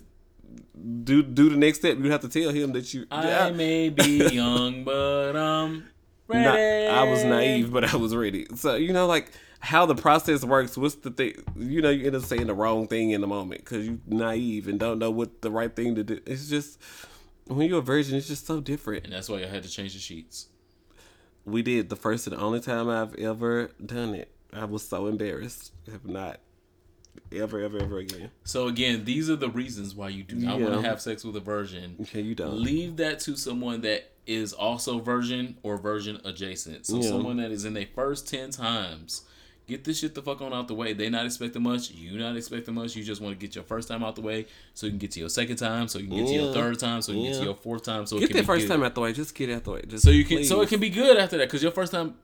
do 1.03 1.23
do 1.23 1.49
the 1.49 1.57
next 1.57 1.79
step. 1.79 1.97
You 1.97 2.11
have 2.11 2.21
to 2.21 2.29
tell 2.29 2.51
him 2.51 2.73
that 2.73 2.93
you. 2.93 3.05
I 3.11 3.51
may 3.51 3.89
be 3.89 4.27
young, 4.31 4.83
but 4.83 5.35
um 5.35 5.85
Not, 6.29 6.55
ready. 6.55 6.87
I 6.87 7.03
was 7.03 7.23
naive, 7.23 7.71
but 7.71 7.93
I 7.93 7.97
was 7.97 8.15
ready. 8.15 8.47
So 8.55 8.75
you 8.75 8.93
know, 8.93 9.07
like 9.07 9.31
how 9.59 9.85
the 9.85 9.95
process 9.95 10.43
works. 10.43 10.77
What's 10.77 10.95
the 10.95 11.11
thing? 11.11 11.35
You 11.57 11.81
know, 11.81 11.89
you 11.89 12.05
end 12.05 12.15
up 12.15 12.23
saying 12.23 12.47
the 12.47 12.53
wrong 12.53 12.87
thing 12.87 13.11
in 13.11 13.21
the 13.21 13.27
moment 13.27 13.61
because 13.61 13.85
you 13.85 13.99
naive 14.07 14.67
and 14.67 14.79
don't 14.79 14.99
know 14.99 15.11
what 15.11 15.41
the 15.41 15.51
right 15.51 15.73
thing 15.75 15.95
to 15.95 16.03
do. 16.03 16.19
It's 16.25 16.49
just 16.49 16.79
when 17.47 17.67
you're 17.67 17.79
a 17.79 17.81
virgin, 17.81 18.15
it's 18.15 18.27
just 18.27 18.45
so 18.45 18.61
different. 18.61 19.05
And 19.05 19.13
that's 19.13 19.29
why 19.29 19.37
I 19.37 19.47
had 19.47 19.63
to 19.63 19.69
change 19.69 19.93
the 19.93 19.99
sheets. 19.99 20.47
We 21.45 21.61
did 21.61 21.89
the 21.89 21.95
first 21.95 22.27
and 22.27 22.35
only 22.35 22.59
time 22.59 22.89
I've 22.89 23.15
ever 23.15 23.71
done 23.83 24.15
it. 24.15 24.29
I 24.53 24.65
was 24.65 24.87
so 24.87 25.07
embarrassed. 25.07 25.73
Have 25.91 26.05
not 26.05 26.39
ever, 27.31 27.59
ever, 27.59 27.79
ever 27.79 27.97
again. 27.97 28.31
So 28.43 28.67
again, 28.67 29.05
these 29.05 29.29
are 29.29 29.35
the 29.35 29.49
reasons 29.49 29.95
why 29.95 30.09
you 30.09 30.23
do 30.23 30.35
not 30.35 30.59
want 30.59 30.73
to 30.75 30.81
have 30.81 31.01
sex 31.01 31.23
with 31.23 31.35
a 31.35 31.39
virgin. 31.41 31.97
Okay, 32.01 32.21
you 32.21 32.35
don't. 32.35 32.59
Leave 32.59 32.97
that 32.97 33.19
to 33.21 33.35
someone 33.35 33.81
that 33.81 34.11
is 34.25 34.53
also 34.53 34.99
virgin 34.99 35.57
or 35.63 35.77
virgin 35.77 36.21
adjacent. 36.23 36.85
So 36.85 36.97
Yeah. 36.97 37.09
someone 37.09 37.37
that 37.37 37.51
is 37.51 37.65
in 37.65 37.73
their 37.73 37.87
first 37.93 38.27
ten 38.27 38.51
times. 38.51 39.23
Get 39.65 39.85
this 39.85 39.99
shit 39.99 40.13
the 40.13 40.21
fuck 40.21 40.41
on 40.41 40.53
out 40.53 40.67
the 40.67 40.73
way. 40.73 40.91
They 40.93 41.09
not 41.09 41.25
expecting 41.25 41.63
much. 41.63 41.89
You 41.91 42.19
not 42.19 42.35
expecting 42.35 42.73
much. 42.73 42.95
You 42.97 43.03
just 43.03 43.21
want 43.21 43.39
to 43.39 43.45
get 43.47 43.55
your 43.55 43.63
first 43.63 43.87
time 43.87 44.03
out 44.03 44.15
the 44.15 44.21
way, 44.21 44.45
so 44.73 44.85
you 44.87 44.91
can 44.91 44.99
get 44.99 45.11
to 45.11 45.21
your 45.21 45.29
second 45.29 45.55
time, 45.55 45.87
so 45.87 45.99
you 45.99 46.07
can 46.07 46.17
get 46.17 46.27
to 46.27 46.33
your 46.33 46.53
third 46.53 46.79
time, 46.79 47.01
so 47.01 47.13
you 47.13 47.19
can 47.23 47.31
get 47.31 47.37
to 47.39 47.45
your 47.45 47.55
fourth 47.55 47.83
time, 47.83 48.05
so 48.05 48.17
it 48.17 48.21
Get 48.21 48.27
can 48.27 48.37
that 48.37 48.43
be 48.43 48.45
first 48.47 48.67
good. 48.67 48.73
time 48.73 48.83
out 48.83 48.93
the 48.93 49.01
way. 49.01 49.13
Just 49.13 49.33
get 49.35 49.49
it 49.49 49.53
out 49.53 49.63
the 49.63 49.71
way. 49.71 49.81
Just 49.87 50.03
So 50.03 50.09
you 50.11 50.25
can, 50.25 50.43
so 50.43 50.61
it 50.61 50.67
can 50.69 50.81
be 50.81 50.89
good 50.89 51.17
after 51.17 51.37
that. 51.37 51.47
Because 51.47 51.63
your 51.63 51.71
first 51.71 51.93
time, 51.93 52.15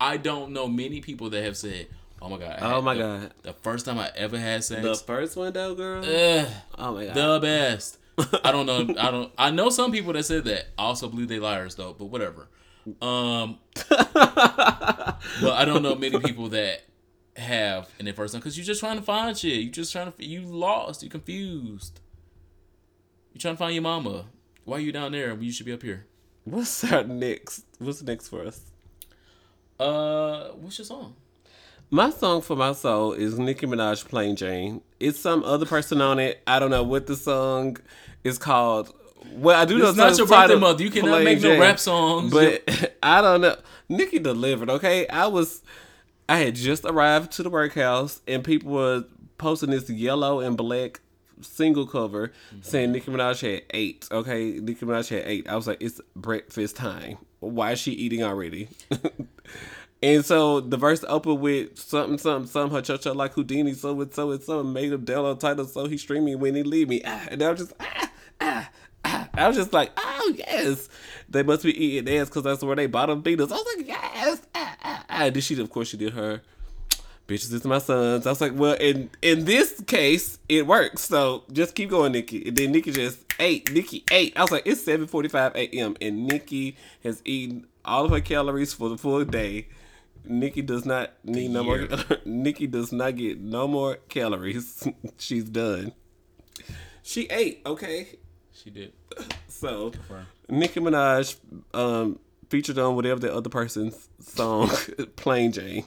I 0.00 0.16
don't 0.16 0.52
know 0.52 0.68
many 0.68 1.00
people 1.02 1.28
that 1.30 1.44
have 1.44 1.56
said, 1.58 1.86
"Oh 2.22 2.30
my 2.30 2.38
god, 2.38 2.58
Oh 2.62 2.80
my 2.80 2.94
the- 2.94 3.00
God. 3.00 3.32
the 3.42 3.52
first 3.52 3.84
time 3.84 3.98
I 3.98 4.10
ever 4.16 4.38
had 4.38 4.64
sex, 4.64 4.82
The 4.82 4.94
first 4.94 5.36
one 5.36 5.52
though, 5.52 5.74
girl. 5.74 6.02
ugh, 6.02 6.48
oh 6.78 6.94
my 6.94 7.04
god. 7.06 7.14
the 7.14 7.38
best." 7.40 7.98
I 8.42 8.50
don't 8.52 8.64
know. 8.64 8.94
I 8.98 9.10
don't. 9.10 9.30
I 9.36 9.50
know 9.50 9.68
some 9.68 9.92
people 9.92 10.14
that 10.14 10.22
said 10.24 10.44
that. 10.44 10.68
I 10.78 10.84
also 10.84 11.08
believe 11.10 11.28
they 11.28 11.38
liars 11.38 11.74
though. 11.74 11.92
But 11.92 12.06
whatever. 12.06 12.48
Um, 13.02 13.58
but 13.90 15.18
I 15.42 15.64
don't 15.64 15.82
know 15.82 15.94
many 15.94 16.18
people 16.20 16.48
that 16.50 16.84
have 17.36 17.88
in 17.98 18.04
their 18.04 18.14
first 18.14 18.32
time 18.32 18.40
because 18.40 18.56
you're 18.56 18.64
just 18.64 18.80
trying 18.80 18.96
to 18.96 19.02
find 19.02 19.36
shit. 19.36 19.54
You 19.54 19.70
just 19.70 19.92
trying 19.92 20.12
to. 20.12 20.24
You 20.24 20.42
lost. 20.42 21.02
You 21.02 21.10
confused. 21.10 22.00
You 23.32 23.40
trying 23.40 23.54
to 23.54 23.58
find 23.58 23.74
your 23.74 23.82
mama. 23.82 24.26
Why 24.64 24.78
you 24.78 24.92
down 24.92 25.12
there 25.12 25.34
you 25.34 25.52
should 25.52 25.66
be 25.66 25.72
up 25.72 25.82
here? 25.82 26.06
What's 26.44 26.90
our 26.92 27.04
next? 27.04 27.64
What's 27.78 28.02
next 28.02 28.28
for 28.28 28.46
us? 28.46 28.60
Uh, 29.78 30.48
what's 30.50 30.78
your 30.78 30.84
song? 30.84 31.16
My 31.90 32.10
song 32.10 32.42
for 32.42 32.56
my 32.56 32.72
soul 32.72 33.12
is 33.12 33.38
Nicki 33.38 33.66
Minaj 33.66 34.08
Plain 34.08 34.34
Jane. 34.34 34.80
It's 34.98 35.20
some 35.20 35.44
other 35.44 35.66
person 35.66 36.00
on 36.00 36.18
it. 36.18 36.42
I 36.46 36.58
don't 36.58 36.70
know 36.70 36.82
what 36.82 37.06
the 37.06 37.14
song 37.14 37.76
is 38.24 38.38
called, 38.38 38.92
Well, 39.32 39.60
I 39.60 39.64
do 39.64 39.78
know 39.78 39.88
It's 39.88 39.98
not 39.98 40.16
your 40.16 40.26
birthday 40.26 40.56
month. 40.56 40.80
You 40.80 40.90
cannot 40.90 41.22
make 41.22 41.40
no 41.40 41.58
rap 41.58 41.78
songs. 41.78 42.32
But 42.32 42.96
I 43.02 43.20
don't 43.20 43.40
know. 43.40 43.56
Nicki 43.88 44.18
delivered. 44.18 44.70
Okay, 44.70 45.06
I 45.08 45.26
was. 45.26 45.62
I 46.28 46.38
had 46.38 46.54
just 46.56 46.84
arrived 46.84 47.32
to 47.32 47.42
the 47.42 47.50
workhouse, 47.50 48.20
and 48.26 48.42
people 48.42 48.72
were 48.72 49.04
posting 49.38 49.70
this 49.70 49.88
yellow 49.88 50.40
and 50.40 50.56
black 50.56 51.00
single 51.40 51.86
cover 51.86 52.32
saying 52.62 52.92
Nicki 52.92 53.10
Minaj 53.10 53.40
had 53.40 53.62
eight. 53.70 54.08
Okay, 54.10 54.58
Nicki 54.60 54.84
Minaj 54.84 55.08
had 55.08 55.22
eight. 55.26 55.48
I 55.48 55.54
was 55.54 55.66
like, 55.66 55.78
it's 55.80 56.00
breakfast 56.16 56.76
time. 56.76 57.18
Why 57.40 57.72
is 57.72 57.78
she 57.78 57.92
eating 57.92 58.22
already? 58.22 58.68
And 60.02 60.24
so 60.24 60.60
the 60.60 60.76
verse 60.76 61.04
opened 61.08 61.40
with 61.40 61.78
something, 61.78 62.18
something, 62.18 62.50
something. 62.50 62.76
Her 62.76 62.82
church 62.82 63.06
like 63.06 63.32
Houdini, 63.32 63.72
so 63.72 63.98
and 64.00 64.12
so 64.12 64.30
and 64.30 64.42
so, 64.42 64.60
and 64.60 64.74
made 64.74 64.92
him 64.92 65.04
download 65.06 65.40
Tidal, 65.40 65.64
so 65.64 65.86
he 65.86 65.96
stream 65.96 66.24
me 66.26 66.34
when 66.34 66.54
he 66.54 66.62
leave 66.62 66.88
me. 66.88 67.00
Ah, 67.04 67.26
and 67.30 67.42
I 67.42 67.50
was 67.50 67.60
just, 67.60 67.72
ah, 67.80 68.10
ah. 68.40 68.68
I 69.34 69.48
was 69.48 69.56
just 69.56 69.72
like, 69.72 69.92
oh 69.96 70.34
yes, 70.36 70.88
they 71.28 71.42
must 71.42 71.62
be 71.62 71.72
eating 71.84 72.12
ass 72.16 72.28
because 72.28 72.42
that's 72.42 72.62
where 72.62 72.76
they 72.76 72.86
bottom 72.86 73.20
beaters. 73.20 73.52
I 73.52 73.56
was 73.56 73.66
like, 73.76 73.86
yes, 73.86 74.42
ah, 74.54 74.76
ah, 74.82 75.04
ah. 75.08 75.24
And 75.24 75.34
then 75.34 75.42
she, 75.42 75.60
of 75.60 75.70
course, 75.70 75.88
she 75.88 75.96
did 75.96 76.12
her. 76.14 76.42
Bitches 77.28 77.50
this 77.50 77.52
is 77.52 77.64
my 77.64 77.78
sons. 77.78 78.24
I 78.24 78.30
was 78.30 78.40
like, 78.40 78.52
well, 78.54 78.74
in 78.74 79.10
in 79.20 79.44
this 79.46 79.82
case, 79.86 80.38
it 80.48 80.64
works. 80.66 81.02
So 81.02 81.42
just 81.52 81.74
keep 81.74 81.90
going, 81.90 82.12
Nicki. 82.12 82.46
And 82.46 82.56
then 82.56 82.70
Nicki 82.70 82.92
just 82.92 83.18
ate. 83.40 83.72
Nicki 83.72 84.04
ate. 84.12 84.36
I 84.36 84.42
was 84.42 84.52
like, 84.52 84.62
it's 84.64 84.84
seven 84.84 85.08
forty 85.08 85.28
five 85.28 85.52
a.m. 85.56 85.96
and 86.00 86.28
Nicki 86.28 86.76
has 87.02 87.22
eaten 87.24 87.66
all 87.84 88.04
of 88.04 88.12
her 88.12 88.20
calories 88.20 88.72
for 88.72 88.88
the 88.88 88.96
full 88.96 89.24
day. 89.24 89.66
Nicki 90.24 90.62
does 90.62 90.84
not 90.84 91.14
need 91.24 91.50
no 91.50 91.64
more. 91.64 91.88
Nicki 92.24 92.68
does 92.68 92.92
not 92.92 93.16
get 93.16 93.40
no 93.40 93.66
more 93.66 93.96
calories. 94.08 94.86
She's 95.18 95.44
done. 95.44 95.92
She 97.02 97.26
ate. 97.26 97.62
Okay, 97.66 98.18
she 98.62 98.70
did. 98.70 98.92
so 99.48 99.92
Nicki 100.48 100.80
Minaj 100.80 101.36
um, 101.74 102.18
featured 102.48 102.78
on 102.78 102.94
whatever 102.96 103.20
the 103.20 103.32
other 103.34 103.50
person's 103.50 104.08
song, 104.20 104.70
Plain 105.16 105.52
Jane. 105.52 105.84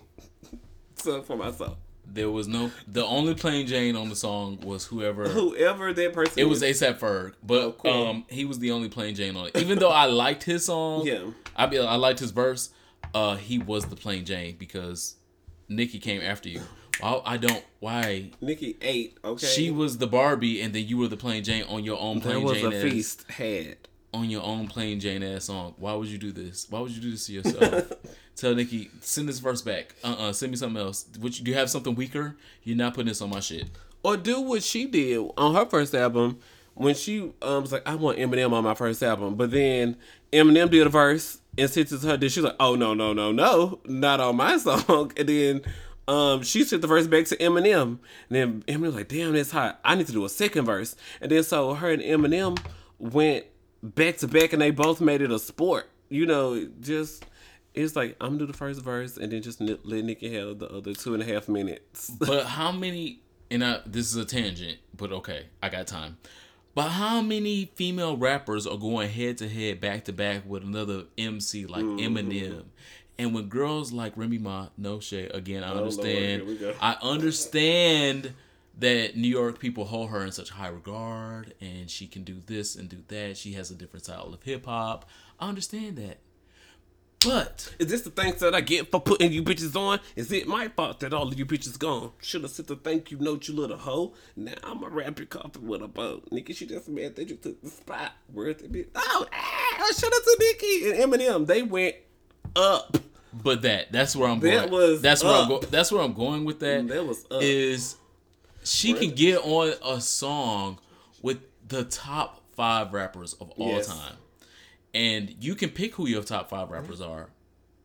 So 0.95 1.21
for 1.21 1.37
myself, 1.37 1.77
There 2.05 2.29
was 2.29 2.47
no. 2.47 2.71
The 2.87 3.05
only 3.05 3.35
plain 3.35 3.67
Jane 3.67 3.95
on 3.95 4.09
the 4.09 4.15
song 4.15 4.59
was 4.61 4.85
whoever. 4.85 5.27
whoever 5.29 5.93
that 5.93 6.13
person, 6.13 6.39
It 6.39 6.45
was 6.49 6.61
ASAP 6.61 6.99
Ferg, 6.99 7.33
but 7.43 7.61
Oh, 7.61 7.71
cool. 7.73 8.07
um, 8.07 8.25
he 8.29 8.43
was 8.45 8.59
the 8.59 8.71
only 8.71 8.89
plain 8.89 9.15
Jane 9.15 9.35
on 9.37 9.47
it. 9.47 9.55
Even 9.57 9.79
though 9.79 9.91
I 9.91 10.05
liked 10.05 10.43
his 10.43 10.65
song, 10.65 11.05
Yeah. 11.05 11.25
I 11.55 11.67
be, 11.67 11.79
I 11.79 11.95
liked 11.95 12.19
his 12.19 12.31
verse. 12.31 12.69
Uh, 13.13 13.35
he 13.37 13.59
was 13.59 13.85
the 13.85 13.95
plain 13.95 14.25
Jane 14.25 14.55
because 14.59 15.15
Nicki 15.69 15.99
came 15.99 16.21
after 16.21 16.49
you. 16.49 16.61
Well, 17.01 17.21
I 17.25 17.37
don't. 17.37 17.63
Why? 17.79 18.31
Nicki 18.41 18.77
ate. 18.81 19.17
Okay, 19.23 19.45
She 19.45 19.71
was 19.71 19.97
the 19.99 20.07
Barbie, 20.07 20.61
and 20.61 20.73
then 20.73 20.85
you 20.85 20.97
were 20.97 21.07
the 21.07 21.17
plain 21.17 21.43
Jane 21.43 21.63
on 21.69 21.83
your 21.83 21.99
own 21.99 22.19
plain 22.21 22.35
Jane. 22.35 22.43
There 22.45 22.53
was 22.53 22.61
Jane 22.61 22.73
a 22.73 22.75
ass, 22.75 22.83
feast 22.91 23.31
had. 23.31 23.77
on 24.13 24.29
your 24.29 24.43
own 24.43 24.67
plain 24.67 24.99
Jane 24.99 25.23
ass 25.23 25.45
song. 25.45 25.75
Why 25.77 25.93
would 25.93 26.07
you 26.07 26.17
do 26.17 26.31
this? 26.31 26.67
Why 26.69 26.79
would 26.81 26.91
you 26.91 27.01
do 27.01 27.11
this 27.11 27.25
to 27.27 27.33
yourself? 27.33 27.91
Tell 28.35 28.55
Nicki, 28.55 28.89
send 29.01 29.27
this 29.29 29.39
verse 29.39 29.61
back. 29.61 29.95
Uh 30.03 30.15
uh 30.19 30.33
send 30.33 30.51
me 30.51 30.57
something 30.57 30.81
else. 30.81 31.05
Would 31.21 31.37
you, 31.37 31.45
do 31.45 31.51
you 31.51 31.57
have 31.57 31.69
something 31.69 31.93
weaker? 31.95 32.35
You're 32.63 32.77
not 32.77 32.93
putting 32.93 33.07
this 33.09 33.21
on 33.21 33.29
my 33.29 33.39
shit. 33.41 33.65
or 34.03 34.15
do 34.17 34.39
what 34.41 34.63
she 34.63 34.85
did 34.85 35.19
on 35.37 35.55
her 35.55 35.65
first 35.65 35.93
album 35.93 36.39
when 36.73 36.95
she 36.95 37.31
um, 37.41 37.61
was 37.63 37.73
like, 37.73 37.85
I 37.85 37.95
want 37.95 38.17
Eminem 38.17 38.53
on 38.53 38.63
my 38.63 38.73
first 38.75 39.03
album. 39.03 39.35
But 39.35 39.51
then 39.51 39.97
Eminem 40.31 40.69
did 40.71 40.87
a 40.87 40.89
verse 40.89 41.39
and 41.57 41.69
sent 41.69 41.91
it 41.91 41.99
to 41.99 42.07
her. 42.07 42.15
Then 42.17 42.29
she 42.29 42.39
was 42.39 42.45
like, 42.51 42.55
Oh 42.61 42.75
no, 42.75 42.93
no, 42.93 43.11
no, 43.13 43.31
no, 43.33 43.79
not 43.85 44.19
on 44.21 44.37
my 44.37 44.57
song. 44.65 45.11
And 45.17 45.27
then 45.29 45.61
um, 46.09 46.41
she 46.43 46.63
sent 46.63 46.81
the 46.81 46.87
verse 46.87 47.07
back 47.07 47.25
to 47.25 47.37
Eminem. 47.37 47.81
And 47.81 47.99
then 48.29 48.63
Eminem 48.67 48.81
was 48.81 48.95
like, 48.95 49.07
Damn, 49.07 49.33
that's 49.33 49.51
hot. 49.51 49.79
I 49.85 49.95
need 49.95 50.07
to 50.07 50.13
do 50.13 50.25
a 50.25 50.29
second 50.29 50.65
verse. 50.65 50.95
And 51.21 51.31
then 51.31 51.43
so 51.43 51.73
her 51.75 51.91
and 51.91 52.01
Eminem 52.01 52.59
went 52.97 53.45
back 53.83 54.17
to 54.17 54.27
back 54.27 54.51
and 54.53 54.61
they 54.61 54.71
both 54.71 54.99
made 55.01 55.21
it 55.21 55.31
a 55.31 55.39
sport. 55.39 55.89
You 56.09 56.25
know, 56.25 56.67
just 56.81 57.25
it's 57.75 57.95
like 57.95 58.17
I'm 58.19 58.29
gonna 58.29 58.39
do 58.39 58.45
the 58.47 58.53
first 58.57 58.81
verse 58.81 59.17
and 59.17 59.31
then 59.31 59.41
just 59.41 59.61
let 59.61 59.85
Nicki 59.85 60.33
have 60.33 60.59
the 60.59 60.67
other 60.69 60.93
two 60.93 61.13
and 61.13 61.21
a 61.21 61.25
half 61.25 61.47
minutes. 61.47 62.11
But 62.19 62.45
how 62.47 62.71
many? 62.71 63.21
And 63.51 63.63
I, 63.63 63.79
this 63.85 64.07
is 64.07 64.15
a 64.15 64.25
tangent, 64.25 64.77
but 64.95 65.11
okay, 65.11 65.45
I 65.61 65.69
got 65.69 65.87
time. 65.87 66.17
But 66.75 66.89
how 66.89 67.21
many 67.21 67.71
female 67.75 68.15
rappers 68.15 68.67
are 68.67 68.77
going 68.77 69.09
head 69.09 69.37
to 69.39 69.49
head, 69.49 69.81
back 69.81 70.05
to 70.05 70.13
back 70.13 70.43
with 70.47 70.63
another 70.63 71.05
MC 71.17 71.65
like 71.65 71.83
Mm-hmm. 71.83 72.17
Eminem? 72.17 72.63
And 73.19 73.35
when 73.35 73.49
girls 73.49 73.91
like 73.91 74.13
Remy 74.15 74.37
Ma, 74.39 74.69
no 74.77 74.99
shade, 74.99 75.31
again, 75.35 75.63
I 75.63 75.73
Oh, 75.73 75.77
understand. 75.77 76.59
go. 76.59 76.73
I 76.81 76.95
understand 77.01 78.33
that 78.79 79.17
New 79.17 79.27
York 79.27 79.59
people 79.59 79.83
hold 79.85 80.09
her 80.09 80.23
in 80.23 80.31
such 80.31 80.51
high 80.51 80.69
regard, 80.69 81.53
and 81.59 81.89
she 81.91 82.07
can 82.07 82.23
do 82.23 82.37
this 82.45 82.75
and 82.75 82.87
do 82.87 83.03
that. 83.09 83.35
She 83.35 83.51
has 83.53 83.69
a 83.71 83.75
different 83.75 84.05
style 84.05 84.33
of 84.33 84.41
hip 84.43 84.65
hop. 84.65 85.07
I 85.37 85.49
understand 85.49 85.97
that. 85.97 86.19
But 87.25 87.75
Is 87.79 87.87
this 87.87 88.03
the 88.03 88.09
thanks 88.11 88.39
that 88.39 88.55
I 88.55 88.61
get 88.61 88.89
for 88.89 89.01
putting 89.01 89.33
you 89.33 89.43
bitches 89.43 89.75
on? 89.75 89.99
Is 90.15 90.31
it 90.31 90.47
my 90.47 90.69
fault 90.69 91.01
that 91.01 91.11
all 91.13 91.27
of 91.27 91.37
you 91.37 91.45
bitches 91.45 91.77
gone? 91.77 92.13
Should 92.21 92.43
have 92.43 92.51
sent 92.51 92.69
the 92.69 92.77
thank 92.77 93.11
you 93.11 93.17
note, 93.19 93.49
you 93.49 93.53
little 93.53 93.75
hoe. 93.75 94.13
Now 94.37 94.53
I'ma 94.63 94.87
wrap 94.89 95.19
your 95.19 95.25
coffin 95.25 95.67
with 95.67 95.81
a 95.81 95.89
bow. 95.89 96.21
Nicki, 96.31 96.53
she 96.53 96.65
just 96.65 96.87
mad 96.87 97.17
that 97.17 97.29
you 97.29 97.35
took 97.35 97.61
the 97.61 97.69
spot. 97.69 98.13
Worth 98.31 98.63
it, 98.63 98.71
bitch. 98.71 98.87
Oh, 98.95 99.25
ah, 99.33 99.91
shout 99.93 100.13
out 100.13 100.23
to 100.23 100.37
Nicki 100.39 100.89
and 100.91 101.11
Eminem. 101.13 101.45
They 101.45 101.61
went 101.61 101.95
up. 102.55 102.97
But 103.31 103.61
that 103.61 103.91
that's 103.91 104.15
where 104.15 104.27
I'm 104.29 104.39
That 104.39 104.69
going. 104.69 104.71
was 104.71 105.01
that's 105.01 105.23
where 105.23 105.33
I'm 105.33 105.51
up. 105.51 105.61
go, 105.61 105.67
that's 105.67 105.91
where 105.91 106.01
I'm 106.01 106.13
going 106.13 106.45
with 106.45 106.59
that. 106.61 106.87
That 106.87 107.05
was 107.05 107.25
up. 107.29 107.41
Is 107.43 107.95
she 108.63 108.93
can 108.93 109.11
get 109.11 109.37
on 109.39 109.73
a 109.85 110.01
song 110.01 110.79
with 111.21 111.39
the 111.67 111.83
top 111.85 112.41
five 112.55 112.91
rappers 112.93 113.33
of 113.33 113.51
all 113.51 113.67
Yes. 113.75 113.87
time, 113.87 114.15
and 114.93 115.35
you 115.39 115.55
can 115.55 115.69
pick 115.69 115.95
who 115.95 116.07
your 116.07 116.23
top 116.23 116.49
five 116.49 116.69
rappers 116.71 117.01
are, 117.01 117.29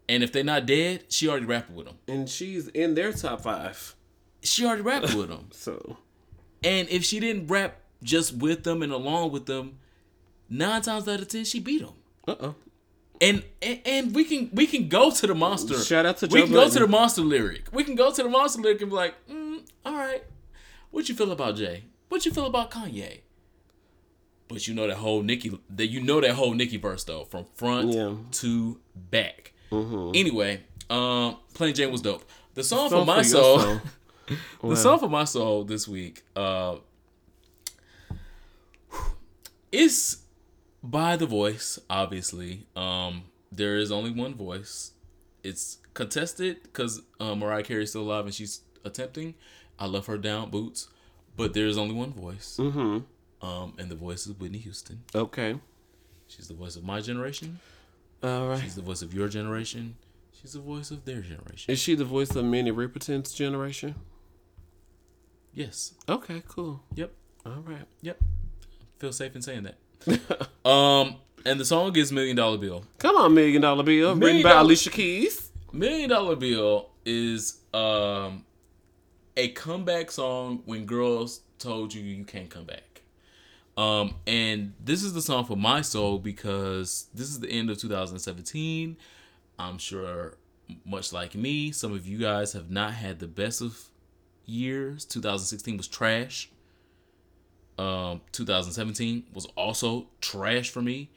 and 0.09 0.23
if 0.23 0.33
they're 0.33 0.43
not 0.45 0.67
dead, 0.67 1.05
she 1.11 1.29
already 1.29 1.47
rapped 1.47 1.71
with 1.71 1.87
them. 1.87 1.97
And 2.09 2.29
she's 2.29 2.69
in 2.69 2.95
their 2.95 3.13
top 3.13 3.43
five. 3.43 3.95
She 4.43 4.65
already 4.67 4.83
rapped 4.83 5.15
with 5.15 5.29
them, 5.29 5.49
So 5.53 5.99
and 6.63 6.89
if 6.89 7.05
she 7.05 7.21
didn't 7.21 7.49
rap 7.49 7.77
just 8.03 8.35
with 8.37 8.65
them 8.65 8.83
and 8.83 8.93
along 8.93 9.31
with 9.33 9.45
them, 9.47 9.79
nine 10.49 10.81
times 10.83 11.07
out 11.07 11.21
of 11.21 11.29
ten 11.29 11.45
she 11.45 11.61
beat 11.61 11.83
them. 11.83 11.95
uh 12.27 12.35
oh. 12.41 12.55
And, 13.21 13.45
and 13.63 13.81
and 13.87 14.15
we 14.15 14.25
can 14.25 14.51
we 14.53 14.67
can 14.67 14.89
go 14.89 15.11
to 15.11 15.27
the 15.27 15.35
monster. 15.35 15.79
Shout 15.79 16.05
out 16.05 16.17
to 16.19 16.27
we 16.27 16.41
Joe 16.41 16.45
can 16.47 16.53
go 16.55 16.69
to 16.69 16.79
the 16.81 16.89
monster 16.89 17.23
lyric. 17.23 17.67
We 17.73 17.85
can 17.85 17.95
go 17.95 18.13
to 18.13 18.23
the 18.23 18.29
monster 18.29 18.61
lyric 18.61 18.81
and 18.83 18.91
be 18.91 18.97
like, 18.97 19.15
mm, 19.29 19.61
all 19.87 19.95
right, 19.95 20.23
what 20.91 21.09
you 21.09 21.15
feel 21.15 21.31
about 21.31 21.57
Jay? 21.57 21.85
What 22.09 22.27
you 22.27 22.33
feel 22.33 22.47
about 22.47 22.71
Kanye? 22.71 23.21
But 24.49 24.67
you 24.69 24.75
know 24.75 24.87
that 24.89 24.97
whole 24.97 25.23
Nicki 25.23 25.59
that 25.71 25.87
you 25.87 26.03
know 26.03 26.21
that 26.21 26.33
whole 26.33 26.53
Nicki 26.55 26.77
verse 26.77 27.05
though 27.05 27.25
from 27.25 27.45
front 27.55 27.93
Yeah. 27.93 28.15
to 28.33 28.79
back. 28.95 29.53
Mm-hmm. 29.71 30.11
Anyway, 30.15 30.61
um, 30.91 31.37
Plain 31.55 31.75
Jane 31.75 31.91
was 31.93 32.03
dope. 32.03 32.25
The 32.55 32.63
song, 32.63 32.91
Song 32.91 33.01
for 33.01 33.07
my 33.07 33.19
for 33.19 33.29
soul, 33.29 33.59
song. 33.61 33.81
the 34.63 34.77
song 34.77 34.99
for 34.99 35.09
my 35.09 35.25
soul 35.25 35.65
this 35.65 35.89
week, 35.89 36.23
uh, 36.37 36.77
is 39.73 40.19
by 40.85 41.17
the 41.17 41.27
voice. 41.27 41.79
Obviously, 41.89 42.67
um, 42.77 43.25
there 43.51 43.77
is 43.77 43.91
only 43.91 44.11
one 44.11 44.35
voice. 44.35 44.93
It's 45.43 45.79
contested 45.95 46.63
because 46.63 47.03
uh, 47.19 47.35
Mariah 47.35 47.63
Carey's 47.63 47.91
still 47.91 48.03
alive 48.03 48.27
and 48.27 48.35
she's 48.35 48.61
attempting. 48.85 49.35
I 49.79 49.87
love 49.87 50.07
her 50.07 50.19
down 50.19 50.51
boots, 50.51 50.89
but 51.37 51.55
there 51.55 51.67
is 51.67 51.79
only 51.79 51.95
one 51.95 52.13
voice. 52.13 52.59
Mm-hmm. 52.61 52.99
Um, 53.45 53.75
and 53.79 53.91
the 53.91 53.97
voice 53.97 54.27
is 54.27 54.35
Whitney 54.35 54.59
Houston. 54.59 55.03
Okay. 55.15 55.59
She's 56.29 56.49
the 56.49 56.55
voice 56.55 56.77
of 56.77 56.85
my 56.85 57.01
generation. 57.01 57.59
All 58.23 58.49
right. 58.49 58.61
She's 58.61 58.75
the 58.75 58.83
voice 58.83 59.03
of 59.03 59.13
your 59.13 59.29
generation. 59.29 59.97
She's 60.33 60.53
the 60.53 60.61
voice 60.61 60.91
of 60.91 61.05
their 61.05 61.21
generation. 61.21 61.73
Is 61.73 61.79
she 61.79 61.95
the 61.95 62.05
voice 62.05 62.35
of 62.37 62.45
Minnie 62.45 62.71
Riperton's 62.71 63.33
generation? 63.33 63.95
Yes. 65.53 65.95
Okay, 66.09 66.43
cool. 66.49 66.83
Yep. 66.95 67.13
All 67.45 67.63
right. 67.67 67.87
Yep. 68.01 68.21
Feel 68.99 69.13
safe 69.13 69.35
in 69.35 69.43
saying 69.43 69.65
that. 69.65 69.77
um, 70.65 71.17
and 71.47 71.59
the 71.61 71.65
song 71.65 71.97
is 71.97 72.13
Million 72.13 72.37
Dollar 72.37 72.59
Bill. 72.59 72.85
Come 72.99 73.17
on, 73.17 73.35
Million 73.35 73.63
Dollar 73.63 73.83
Bill. 73.83 74.09
written 74.09 74.19
Million 74.21 74.43
by 74.43 74.51
Dollar- 74.51 74.63
Alicia 74.63 74.91
Keys. 74.91 75.51
Million 75.73 76.11
Dollar 76.11 76.37
Bill 76.37 76.89
is 77.05 77.59
um 77.75 78.45
a 79.37 79.49
comeback 79.49 80.11
song 80.11 80.63
when 80.65 80.87
girls 80.87 81.41
told 81.59 81.93
you 81.93 82.03
you 82.03 82.25
can't 82.25 82.49
come 82.51 82.65
back. 82.65 83.03
Um, 83.77 84.15
and 84.27 84.73
this 84.83 85.03
is 85.03 85.15
the 85.15 85.23
song 85.23 85.45
for 85.45 85.57
my 85.57 85.81
soul 85.83 86.19
because 86.19 87.07
this 87.13 87.29
is 87.29 87.41
the 87.41 87.51
end 87.51 87.71
of 87.71 87.79
2017. 87.79 88.97
I'm 89.59 89.79
sure, 89.79 90.35
much 90.85 91.13
like 91.13 91.35
me, 91.35 91.73
some 91.73 91.93
of 91.93 92.07
you 92.07 92.19
guys 92.19 92.53
have 92.53 92.71
not 92.71 92.93
had 92.93 93.19
the 93.19 93.27
best 93.27 93.61
of 93.61 93.89
years. 94.47 95.05
2016 95.05 95.77
was 95.77 95.89
trash. 95.89 96.51
Um, 97.79 98.21
2017 98.33 99.25
was 99.33 99.47
also 99.57 100.07
trash 100.21 100.71
for 100.71 100.83
me. 100.83 101.11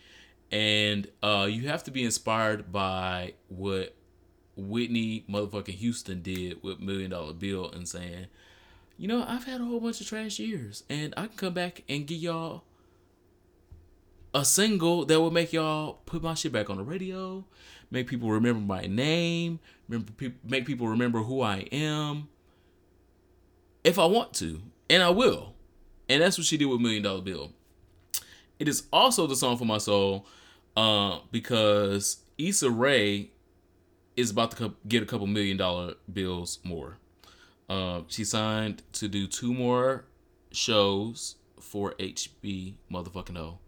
And 0.52 1.08
uh, 1.22 1.48
you 1.50 1.68
have 1.68 1.84
to 1.84 1.92
be 1.92 2.04
inspired 2.04 2.72
by 2.72 3.34
what 3.50 3.96
Whitney 4.56 5.26
motherfucking 5.30 5.76
Houston 5.76 6.22
did 6.22 6.64
with 6.64 6.80
Million 6.80 7.12
Dollar 7.12 7.34
Bill 7.34 7.70
and 7.72 7.88
saying, 7.88 8.28
you 8.98 9.08
know, 9.08 9.24
I've 9.28 9.44
had 9.44 9.62
a 9.62 9.66
whole 9.66 9.80
bunch 9.80 10.02
of 10.02 10.08
trash 10.08 10.40
years 10.40 10.84
and 10.90 11.14
I 11.16 11.28
can 11.28 11.38
come 11.38 11.54
back 11.54 11.84
and 11.88 12.08
give 12.08 12.18
y'all 12.18 12.64
a 14.34 14.44
single 14.44 15.06
that 15.06 15.20
will 15.20 15.32
make 15.32 15.54
y'all 15.54 16.00
put 16.06 16.24
my 16.24 16.34
shit 16.34 16.52
back 16.52 16.70
on 16.70 16.78
the 16.78 16.84
radio, 16.84 17.46
make 17.92 18.08
people 18.08 18.30
remember 18.30 18.60
my 18.60 18.88
name, 18.88 19.60
remember 19.88 20.12
peop 20.12 20.36
make 20.44 20.66
people 20.66 20.88
remember 20.88 21.20
who 21.20 21.42
I 21.42 21.68
am. 21.72 22.30
If 23.84 23.98
I 23.98 24.06
want 24.06 24.34
to, 24.36 24.62
and 24.90 25.02
I 25.02 25.10
will, 25.10 25.54
and 26.10 26.22
that's 26.22 26.38
what 26.38 26.46
she 26.46 26.58
did 26.58 26.66
with 26.66 26.82
Million 26.82 27.04
Dollar 27.04 27.22
Bill. 27.22 27.52
It 28.60 28.68
is 28.68 28.84
also 28.92 29.28
the 29.28 29.36
song 29.36 29.58
for 29.58 29.66
my 29.66 29.78
soul, 29.78 30.26
uh, 30.76 31.20
because 31.32 32.18
Issa 32.38 32.70
Rae 32.70 33.32
is 34.16 34.32
about 34.32 34.52
to 34.52 34.74
get 34.88 35.04
a 35.04 35.06
couple 35.06 35.28
million 35.28 35.58
dollar 35.58 35.94
bills 36.12 36.60
more. 36.64 36.98
Uh, 37.70 38.02
she 38.08 38.24
signed 38.24 38.82
to 38.94 39.08
do 39.08 39.28
two 39.28 39.54
more 39.54 40.06
shows 40.52 41.36
for 41.60 41.94
HB 41.94 42.76
motherfucking 42.92 43.38
O. 43.38 43.60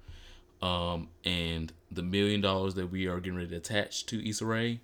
Um, 0.65 1.09
and 1.23 1.71
the 1.91 2.01
million 2.01 2.41
dollars 2.41 2.75
that 2.75 2.91
we 2.91 3.07
are 3.07 3.19
getting 3.19 3.37
ready 3.37 3.49
to 3.49 3.57
attach 3.57 4.05
to 4.07 4.27
Issa 4.27 4.45
Rae 4.45 4.81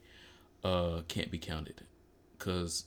uh, 0.63 1.01
can't 1.07 1.31
be 1.31 1.39
counted. 1.39 1.81
Because 2.37 2.85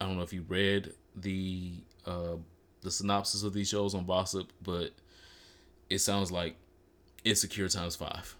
I 0.00 0.06
don't 0.06 0.16
know 0.16 0.22
if 0.22 0.32
you 0.32 0.44
read 0.48 0.92
the 1.16 1.74
uh, 2.06 2.36
the 2.84 2.90
synopsis 2.90 3.42
of 3.42 3.52
these 3.52 3.68
shows 3.68 3.94
on 3.94 4.06
Gossip, 4.06 4.52
but 4.62 4.90
it 5.90 5.98
sounds 5.98 6.30
like 6.30 6.56
Insecure 7.24 7.68
times 7.68 7.96
five. 7.96 8.36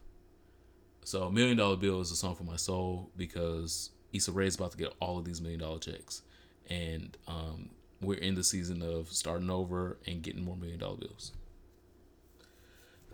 So 1.04 1.30
Million 1.30 1.56
Dollar 1.56 1.76
Bill 1.76 2.00
is 2.00 2.10
a 2.10 2.16
song 2.16 2.34
for 2.34 2.44
my 2.44 2.56
soul 2.56 3.10
because 3.16 3.90
Issa 4.12 4.32
Rae 4.32 4.46
is 4.46 4.54
about 4.54 4.70
to 4.72 4.78
get 4.78 4.92
all 5.00 5.18
of 5.18 5.24
these 5.24 5.40
million 5.40 5.60
dollar 5.60 5.78
checks, 5.78 6.22
and 6.70 7.16
um, 7.26 7.70
we're 8.00 8.18
in 8.18 8.34
the 8.34 8.44
season 8.44 8.82
of 8.82 9.10
starting 9.10 9.50
over 9.50 9.98
and 10.06 10.22
getting 10.22 10.44
more 10.44 10.56
million 10.56 10.78
dollar 10.78 10.96
bills. 10.96 11.32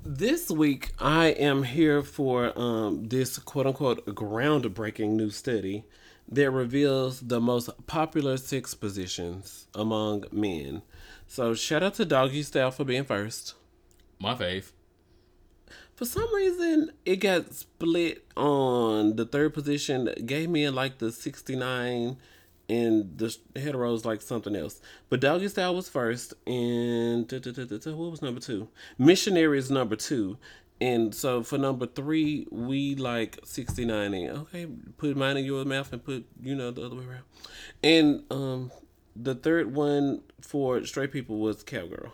This 0.04 0.50
week, 0.50 0.92
I 0.98 1.28
am 1.28 1.62
here 1.62 2.02
for 2.02 2.58
um, 2.58 3.08
this 3.08 3.38
quote 3.38 3.66
unquote 3.66 4.06
groundbreaking 4.06 5.10
new 5.10 5.30
study 5.30 5.84
that 6.28 6.50
reveals 6.50 7.20
the 7.20 7.40
most 7.40 7.70
popular 7.86 8.36
sex 8.36 8.74
positions 8.74 9.66
among 9.74 10.24
men. 10.30 10.82
So, 11.32 11.54
shout 11.54 11.84
out 11.84 11.94
to 11.94 12.04
Doggy 12.04 12.42
Style 12.42 12.72
for 12.72 12.82
being 12.82 13.04
first. 13.04 13.54
My 14.18 14.34
fave. 14.34 14.72
For 15.94 16.04
some 16.04 16.26
reason, 16.34 16.90
it 17.04 17.18
got 17.18 17.54
split 17.54 18.24
on 18.36 19.14
the 19.14 19.24
third 19.24 19.54
position. 19.54 20.12
Gave 20.26 20.50
me 20.50 20.68
like 20.70 20.98
the 20.98 21.12
69 21.12 22.16
and 22.68 23.16
the 23.16 23.26
heteros 23.54 24.04
like 24.04 24.22
something 24.22 24.56
else. 24.56 24.80
But 25.08 25.20
Doggy 25.20 25.46
Style 25.46 25.76
was 25.76 25.88
first, 25.88 26.34
and 26.48 27.28
da- 27.28 27.38
da- 27.38 27.52
da- 27.52 27.64
da- 27.64 27.78
da, 27.78 27.94
what 27.94 28.10
was 28.10 28.22
number 28.22 28.40
two? 28.40 28.66
Missionary 28.98 29.60
is 29.60 29.70
number 29.70 29.94
two. 29.94 30.36
And 30.80 31.14
so 31.14 31.44
for 31.44 31.58
number 31.58 31.86
three, 31.86 32.48
we 32.50 32.96
like 32.96 33.38
69 33.44 34.14
in. 34.14 34.30
Okay, 34.30 34.66
put 34.96 35.16
mine 35.16 35.36
in 35.36 35.44
your 35.44 35.64
mouth 35.64 35.92
and 35.92 36.04
put, 36.04 36.26
you 36.42 36.56
know, 36.56 36.72
the 36.72 36.84
other 36.84 36.96
way 36.96 37.04
around. 37.04 37.24
And 37.84 38.24
um 38.32 38.72
the 39.14 39.34
third 39.34 39.74
one 39.74 40.22
for 40.42 40.84
straight 40.84 41.12
people 41.12 41.38
was 41.38 41.62
Cowgirl. 41.62 42.12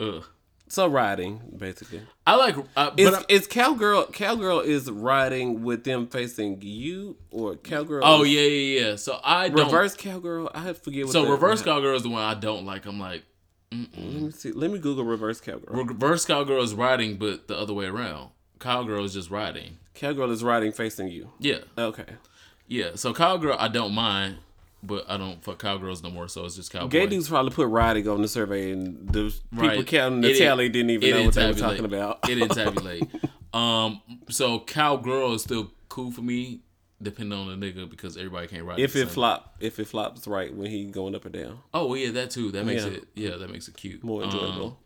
Ugh. 0.00 0.24
So 0.68 0.88
riding, 0.88 1.40
basically. 1.56 2.02
I 2.26 2.34
like, 2.34 2.56
uh, 2.76 2.90
but 2.90 2.98
Is, 2.98 3.14
I- 3.14 3.24
is 3.28 3.46
cowgirl 3.46 4.06
cowgirl 4.06 4.60
is 4.60 4.90
riding 4.90 5.62
with 5.62 5.84
them 5.84 6.08
facing 6.08 6.58
you 6.60 7.16
or 7.30 7.54
cowgirl? 7.54 8.02
oh 8.04 8.24
yeah, 8.24 8.40
yeah, 8.40 8.80
yeah. 8.88 8.96
So 8.96 9.20
I 9.22 9.48
don't. 9.48 9.64
reverse 9.66 9.94
cowgirl. 9.94 10.50
I 10.52 10.72
forget. 10.72 11.04
What 11.04 11.12
So 11.12 11.30
reverse 11.30 11.62
cowgirl 11.62 11.94
is 11.94 12.02
the 12.02 12.08
one 12.08 12.22
I 12.22 12.34
don't 12.34 12.66
like. 12.66 12.84
I'm 12.84 12.98
like, 12.98 13.22
Let 13.70 13.96
me 13.96 14.30
see. 14.32 14.50
Let 14.50 14.72
me 14.72 14.80
Google 14.80 15.04
reverse 15.04 15.40
cowgirl. 15.40 15.72
reverse 15.84 16.24
cowgirl 16.24 16.60
is 16.64 16.74
riding, 16.74 17.16
but 17.16 17.46
the 17.46 17.56
other 17.56 17.72
way 17.72 17.86
around. 17.86 18.30
Cowgirl 18.58 19.04
is 19.04 19.14
just 19.14 19.30
riding. 19.30 19.76
Cowgirl 19.94 20.32
is 20.32 20.42
riding 20.42 20.72
facing 20.72 21.06
you. 21.08 21.30
Yeah, 21.38 21.58
Okay. 21.78 22.06
yeah. 22.66 22.96
So 22.96 23.14
cowgirl, 23.14 23.56
I 23.58 23.68
don't 23.68 23.94
mind, 23.94 24.38
but 24.86 25.04
I 25.08 25.16
don't 25.16 25.42
fuck 25.42 25.58
cowgirls 25.58 26.02
no 26.02 26.10
more. 26.10 26.28
So 26.28 26.44
it's 26.44 26.56
just 26.56 26.72
cowboy. 26.72 26.88
Gay 26.88 27.06
dudes 27.06 27.28
probably 27.28 27.50
put 27.52 27.68
riding 27.68 28.08
on 28.08 28.22
the 28.22 28.28
survey, 28.28 28.70
and 28.72 29.08
the 29.08 29.34
people 29.52 29.68
Right. 29.68 29.86
counting 29.86 30.20
the 30.22 30.30
It 30.30 30.38
tally 30.38 30.68
didn't 30.68 30.90
even 30.90 31.10
know 31.10 31.24
what 31.24 31.34
they 31.34 31.46
were 31.46 31.52
talking 31.54 31.84
about. 31.84 32.20
it 32.28 32.34
didn't 32.36 32.54
tabulate. 32.54 33.04
Um, 33.52 34.00
so 34.28 34.60
cowgirl 34.60 35.34
is 35.34 35.42
still 35.42 35.70
cool 35.88 36.10
for 36.10 36.22
me, 36.22 36.60
depending 37.00 37.38
on 37.38 37.58
the 37.60 37.66
nigga 37.66 37.88
because 37.88 38.16
everybody 38.16 38.46
can't 38.48 38.64
ride. 38.64 38.78
if 38.78 38.94
it 38.96 39.00
same. 39.00 39.08
flop, 39.08 39.56
if 39.60 39.78
it 39.78 39.86
flops 39.86 40.26
right 40.26 40.54
when 40.54 40.70
he 40.70 40.84
going 40.86 41.14
up 41.14 41.24
or 41.24 41.30
down, 41.30 41.60
Oh 41.72 41.86
well, 41.86 41.96
yeah, 41.96 42.10
that 42.12 42.30
too. 42.30 42.50
That 42.52 42.64
makes 42.66 42.84
Yeah. 42.84 42.90
it. 42.92 43.04
Yeah, 43.14 43.36
that 43.36 43.50
makes 43.50 43.68
it 43.68 43.76
cute. 43.76 44.02
more 44.04 44.22
Um, 44.22 44.30
enjoyable. 44.30 44.78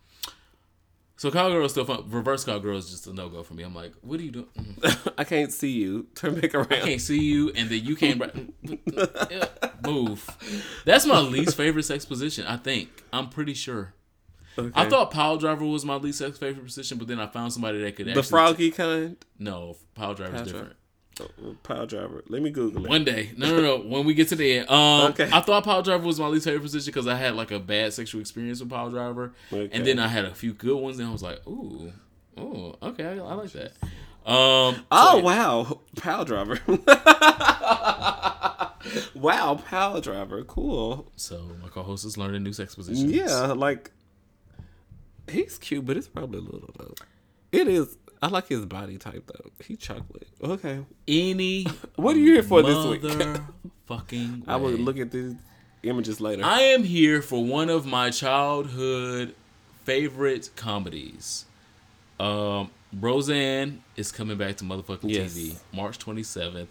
So 1.21 1.31
cowgirl 1.31 1.67
is 1.67 1.73
still 1.73 1.85
fun. 1.85 2.05
Reverse 2.09 2.45
cowgirl 2.45 2.79
is 2.79 2.89
just 2.89 3.07
a 3.07 3.13
no 3.13 3.29
go 3.29 3.43
for 3.43 3.53
me. 3.53 3.63
I'm 3.63 3.75
like, 3.75 3.93
what 4.01 4.19
are 4.19 4.23
you 4.23 4.31
doing? 4.31 4.47
Mm. 4.59 5.13
I 5.19 5.25
can't 5.25 5.53
see 5.53 5.69
you. 5.69 6.07
Turn 6.15 6.41
back 6.41 6.55
around. 6.55 6.73
I 6.73 6.81
can't 6.81 7.01
see 7.03 7.23
you, 7.23 7.51
and 7.51 7.69
then 7.69 7.85
you 7.85 7.95
can't 7.95 8.55
move. 9.87 10.27
That's 10.87 11.05
my 11.05 11.21
least 11.21 11.59
favorite 11.59 11.83
sex 11.83 12.07
position. 12.07 12.47
I 12.47 12.57
think. 12.57 13.05
I'm 13.13 13.29
pretty 13.29 13.53
sure. 13.53 13.93
Okay. 14.59 14.73
I 14.75 14.89
thought 14.89 15.11
pile 15.11 15.37
driver 15.37 15.67
was 15.67 15.85
my 15.85 15.97
least 15.97 16.21
sex 16.21 16.39
favorite 16.39 16.65
position, 16.65 16.97
but 16.97 17.07
then 17.07 17.21
I 17.21 17.27
found 17.27 17.53
somebody 17.53 17.83
that 17.83 17.97
could 17.97 18.07
the 18.07 18.23
froggy 18.23 18.71
kind. 18.71 19.23
No, 19.39 19.77
pile 19.95 20.15
driver 20.15 20.37
is 20.37 20.51
different. 20.51 20.77
Pile 21.63 21.87
driver. 21.87 22.23
Let 22.29 22.43
me 22.43 22.51
Google 22.51 22.85
it. 22.85 22.89
One 22.89 23.05
day, 23.05 23.31
no, 23.37 23.55
no, 23.57 23.63
no. 23.63 23.79
When 23.79 24.05
we 24.07 24.15
get 24.15 24.29
to 24.29 24.37
the 24.37 24.59
end, 24.59 24.71
um, 24.71 25.11
Okay. 25.13 25.29
I 25.33 25.41
thought 25.41 25.65
Power 25.65 25.83
Driver 25.83 26.05
was 26.07 26.21
my 26.21 26.27
least 26.29 26.45
favorite 26.45 26.63
position 26.63 26.93
because 26.93 27.07
I 27.07 27.17
had 27.17 27.35
like 27.35 27.51
a 27.51 27.59
bad 27.59 27.93
sexual 27.93 28.21
experience 28.21 28.61
with 28.61 28.71
Power 28.71 28.91
Driver, 28.91 29.33
Okay. 29.53 29.69
and 29.73 29.87
then 29.87 29.99
I 29.99 30.09
had 30.09 30.25
a 30.25 30.35
few 30.35 30.53
good 30.53 30.77
ones, 30.77 30.99
and 30.99 31.09
I 31.09 31.13
was 31.13 31.23
like, 31.23 31.47
ooh, 31.47 31.93
ooh, 32.39 32.77
okay, 32.83 33.05
I, 33.05 33.13
I 33.19 33.35
like 33.35 33.53
that. 33.53 33.73
Um, 34.27 34.85
Oh 34.93 35.13
so- 35.13 35.19
wow, 35.21 35.81
pile 35.97 36.25
driver. 36.25 36.59
wow, 39.15 39.61
pile 39.69 40.01
driver. 40.01 40.43
Cool. 40.45 41.11
So 41.17 41.43
my 41.63 41.69
co-host 41.69 42.05
is 42.05 42.17
learning 42.17 42.43
new 42.43 42.53
sex 42.53 42.75
positions. 42.75 43.11
Yeah, 43.13 43.53
like 43.57 43.91
he's 45.29 45.59
cute, 45.59 45.87
but 45.87 45.97
it's 45.97 46.09
probably 46.09 46.39
a 46.39 46.43
little 46.43 46.71
though. 46.79 46.95
It 47.53 47.69
is. 47.69 47.97
I 48.23 48.29
like 48.29 48.49
his 48.49 48.67
body 48.67 48.99
type 48.99 49.25
though. 49.27 49.51
He 49.65 49.77
chocolate. 49.77 50.29
Okay. 50.43 50.81
Any 51.09 51.65
What 51.97 52.17
are 52.17 52.19
you 52.19 52.33
here 52.35 52.43
for 52.43 52.63
this 52.63 52.85
week? 52.87 53.03
Fucking. 53.87 54.45
I 54.49 54.57
will 54.57 54.71
look 54.73 54.99
at 54.99 55.11
these 55.11 55.35
images 55.83 56.21
later. 56.21 56.45
I 56.45 56.61
am 56.61 56.83
here 56.85 57.23
for 57.23 57.43
one 57.45 57.71
of 57.71 57.87
my 57.87 58.11
childhood 58.11 59.35
favorite 59.85 60.51
comedies. 60.57 61.47
Um, 62.19 62.71
Roseanne 63.01 63.83
is 63.97 64.13
coming 64.13 64.37
back 64.37 64.57
to 64.59 64.65
motherfucking 64.65 65.11
Yes. 65.11 65.35
TV 65.35 65.57
March 65.73 65.99
27th. 65.99 66.69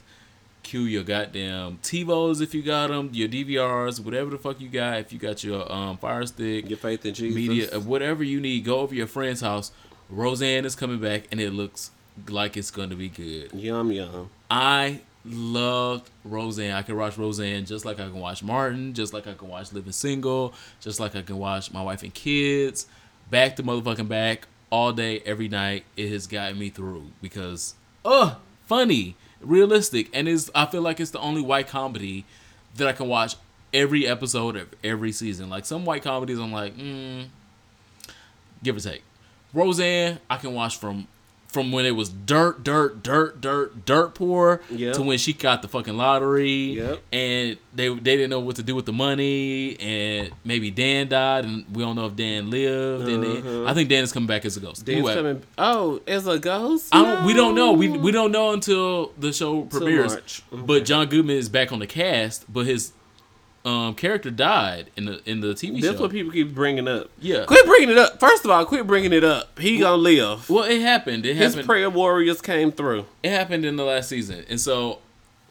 Cue 0.62 0.82
your 0.82 1.04
goddamn 1.04 1.80
TiVos 1.82 2.42
if 2.42 2.54
you 2.54 2.62
got 2.62 2.88
them, 2.90 3.10
your 3.14 3.30
DVRs, 3.30 4.00
whatever 4.04 4.30
the 4.30 4.38
fuck 4.38 4.60
you 4.62 4.68
got. 4.70 5.00
If 5.00 5.14
you 5.14 5.18
got 5.18 5.44
your 5.44 5.72
um, 5.72 5.98
Fire 5.98 6.26
Stick, 6.26 6.70
Your 6.70 6.78
faith 6.78 7.06
in 7.06 7.14
Jesus. 7.14 7.36
media, 7.36 7.70
uh, 7.76 7.80
whatever 7.80 8.24
you 8.24 8.40
need, 8.42 8.66
go 8.66 8.80
over 8.82 8.94
your 8.94 9.08
friend's 9.08 9.42
house. 9.42 9.72
Roseanne 10.10 10.66
is 10.66 10.76
coming 10.76 11.00
back, 11.00 11.24
and 11.32 11.40
it 11.40 11.52
looks 11.52 11.92
like 12.28 12.58
it's 12.58 12.72
gonna 12.72 12.96
be 12.96 13.10
good. 13.10 13.54
Yum 13.54 13.92
yum. 13.92 14.30
I 14.50 15.02
loved 15.26 16.10
Roseanne. 16.24 16.72
I 16.72 16.82
can 16.82 16.96
watch 16.96 17.18
Roseanne 17.18 17.66
just 17.66 17.86
like 17.86 18.00
I 18.00 18.08
can 18.08 18.20
watch 18.20 18.42
Martin, 18.44 18.94
just 18.94 19.14
like 19.14 19.28
I 19.28 19.34
can 19.34 19.48
watch 19.48 19.72
Living 19.72 19.92
Single, 19.92 20.54
just 20.80 21.00
like 21.00 21.16
I 21.16 21.22
can 21.22 21.38
watch 21.38 21.72
My 21.72 21.82
Wife 21.82 22.04
and 22.04 22.14
Kids, 22.14 22.88
back 23.30 23.56
to 23.58 23.64
motherfucking 23.64 24.08
back 24.08 24.48
all 24.72 24.92
day, 24.92 25.22
every 25.26 25.48
night. 25.48 25.84
It 25.96 26.10
has 26.12 26.28
gotten 26.28 26.58
me 26.58 26.70
through 26.70 27.12
because, 27.22 27.76
uh, 28.04 28.36
funny, 28.66 29.16
realistic, 29.42 30.10
and 30.14 30.28
is 30.28 30.52
I 30.56 30.66
feel 30.66 30.82
like 30.82 31.00
it's 31.00 31.12
the 31.12 31.20
only 31.20 31.42
white 31.42 31.68
comedy 31.68 32.26
that 32.76 32.88
I 32.88 32.94
can 32.94 33.08
watch 33.08 33.36
every 33.74 34.08
episode 34.08 34.56
of 34.56 34.70
every 34.84 35.12
season. 35.12 35.50
Like 35.50 35.66
some 35.66 35.86
white 35.86 36.04
comedies, 36.04 36.40
I'm 36.40 36.52
like, 36.52 36.76
mm, 36.76 37.28
give 38.64 38.78
or 38.78 38.80
take. 38.80 39.04
Roseanne, 39.54 40.20
I 40.30 40.38
can 40.38 40.54
watch 40.54 40.78
from 40.78 41.08
from 41.48 41.72
when 41.72 41.84
it 41.84 41.96
was 41.96 42.10
dirt, 42.10 42.64
dirt, 42.64 43.02
dirt, 43.02 43.42
dirt, 43.42 43.84
dirt 43.84 44.14
poor 44.14 44.62
Yep. 44.70 44.94
to 44.94 45.02
when 45.02 45.18
she 45.18 45.34
got 45.34 45.64
the 45.64 45.68
fucking 45.68 45.98
lottery 45.98 46.76
Yep. 46.78 47.02
and 47.12 47.58
they 47.74 47.90
they 47.90 48.16
didn't 48.18 48.30
know 48.30 48.40
what 48.40 48.56
to 48.58 48.62
do 48.64 48.76
with 48.76 48.86
the 48.86 48.94
money 48.94 49.76
and 49.80 50.30
maybe 50.46 50.70
Dan 50.70 51.08
died 51.08 51.46
and 51.46 51.66
we 51.74 51.82
don't 51.82 51.96
know 51.96 52.06
if 52.06 52.16
Dan 52.16 52.52
lived 52.52 53.08
and 53.08 53.24
then, 53.24 53.38
uh-huh. 53.38 53.66
I 53.66 53.74
think 53.74 53.90
Dan 53.90 54.04
is 54.04 54.12
coming 54.12 54.28
back 54.28 54.46
as 54.46 54.58
a 54.58 54.60
ghost. 54.60 54.86
Dan's 54.86 55.08
coming. 55.10 55.42
Oh, 55.58 56.00
as 56.08 56.28
a 56.28 56.38
ghost. 56.38 56.90
I 56.94 57.02
don't, 57.02 57.26
we 57.26 57.34
don't 57.34 57.56
know. 57.56 57.72
We 57.72 57.90
we 57.90 58.12
don't 58.12 58.32
know 58.32 58.52
until 58.54 59.12
the 59.18 59.34
show 59.34 59.64
premieres. 59.64 60.44
But 60.52 60.86
John 60.86 61.08
Goodman 61.08 61.38
is 61.38 61.50
back 61.50 61.72
on 61.72 61.80
the 61.80 61.88
cast, 61.88 62.46
but 62.54 62.68
his 62.68 62.92
um 63.66 63.94
character 63.96 64.32
died 64.32 64.90
in 64.96 65.06
the 65.06 65.22
in 65.30 65.42
the 65.42 65.50
TV 65.54 65.80
show. 65.82 65.88
That's 65.88 65.98
show. 65.98 66.04
what 66.04 66.12
people 66.12 66.32
keep 66.32 66.54
bringing 66.56 66.88
up. 66.88 67.10
Yeah. 67.20 67.46
Quit 67.46 67.66
bringing 67.66 67.90
it 67.90 67.98
up. 67.98 68.20
First 68.20 68.46
of 68.46 68.52
all, 68.52 68.66
quit 68.66 68.88
bringing 68.88 69.12
it 69.14 69.24
up. 69.24 69.60
He 69.60 69.80
gonna 69.80 69.98
live. 69.98 70.50
well, 70.50 70.64
it 70.64 70.82
happened. 70.82 71.26
It 71.26 71.36
His 71.36 71.54
happened. 71.54 71.68
prayer 71.68 71.90
warriors 71.90 72.42
came 72.42 72.72
through. 72.72 73.06
it 73.24 73.32
happened 73.32 73.66
in 73.66 73.76
the 73.76 73.84
last 73.84 74.10
season, 74.10 74.46
and 74.50 74.60
so 74.60 75.00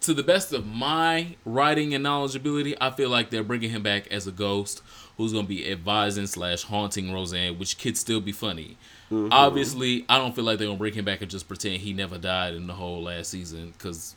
to 0.00 0.14
the 0.14 0.22
best 0.22 0.52
of 0.52 0.64
my 0.66 1.34
writing 1.44 1.92
and 1.92 2.04
knowledgeability, 2.04 2.76
I 2.80 2.90
feel 2.90 3.11
like 3.11 3.30
they're 3.30 3.42
bringing 3.42 3.70
him 3.70 3.82
back 3.82 4.06
as 4.12 4.26
a 4.26 4.32
ghost 4.32 4.80
who's 5.16 5.32
gonna 5.32 5.46
be 5.46 5.68
advising 5.70 6.26
slash 6.28 6.62
haunting 6.62 7.12
Roseanne, 7.12 7.59
which 7.59 7.78
could 7.78 7.96
still 7.98 8.20
be 8.20 8.32
funny. 8.32 8.76
Obviously, 9.11 10.04
I 10.09 10.18
don't 10.18 10.34
feel 10.34 10.44
like 10.44 10.59
they're 10.59 10.68
gonna 10.68 10.78
bring 10.78 10.94
him 10.94 11.04
back 11.04 11.20
and 11.20 11.30
just 11.30 11.48
pretend 11.48 11.76
he 11.78 11.92
never 11.92 12.16
died 12.18 12.54
in 12.54 12.66
the 12.66 12.74
whole 12.74 13.02
last 13.02 13.30
season 13.30 13.72
because 13.76 14.14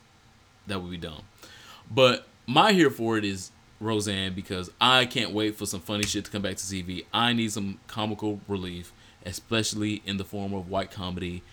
that 0.68 0.82
would 0.82 0.92
be 0.92 0.98
dumb. 0.98 1.24
But 1.90 2.28
my 2.46 2.74
here 2.74 2.90
for 2.90 3.18
it 3.18 3.26
is 3.26 3.52
Roseanne 3.82 4.34
because 4.34 4.72
I 4.80 5.06
can't 5.06 5.32
wait 5.32 5.56
for 5.56 5.66
some 5.66 5.82
funny 5.82 6.04
shit 6.04 6.26
to 6.26 6.32
come 6.32 6.42
back 6.44 6.58
to 6.58 6.64
TV. 6.64 7.06
I 7.14 7.34
need 7.34 7.52
some 7.52 7.80
comical 7.88 8.40
relief, 8.48 8.94
especially 9.26 10.02
in 10.06 10.18
the 10.18 10.24
form 10.24 10.54
of 10.54 10.70
white 10.70 10.92
comedy, 10.92 11.44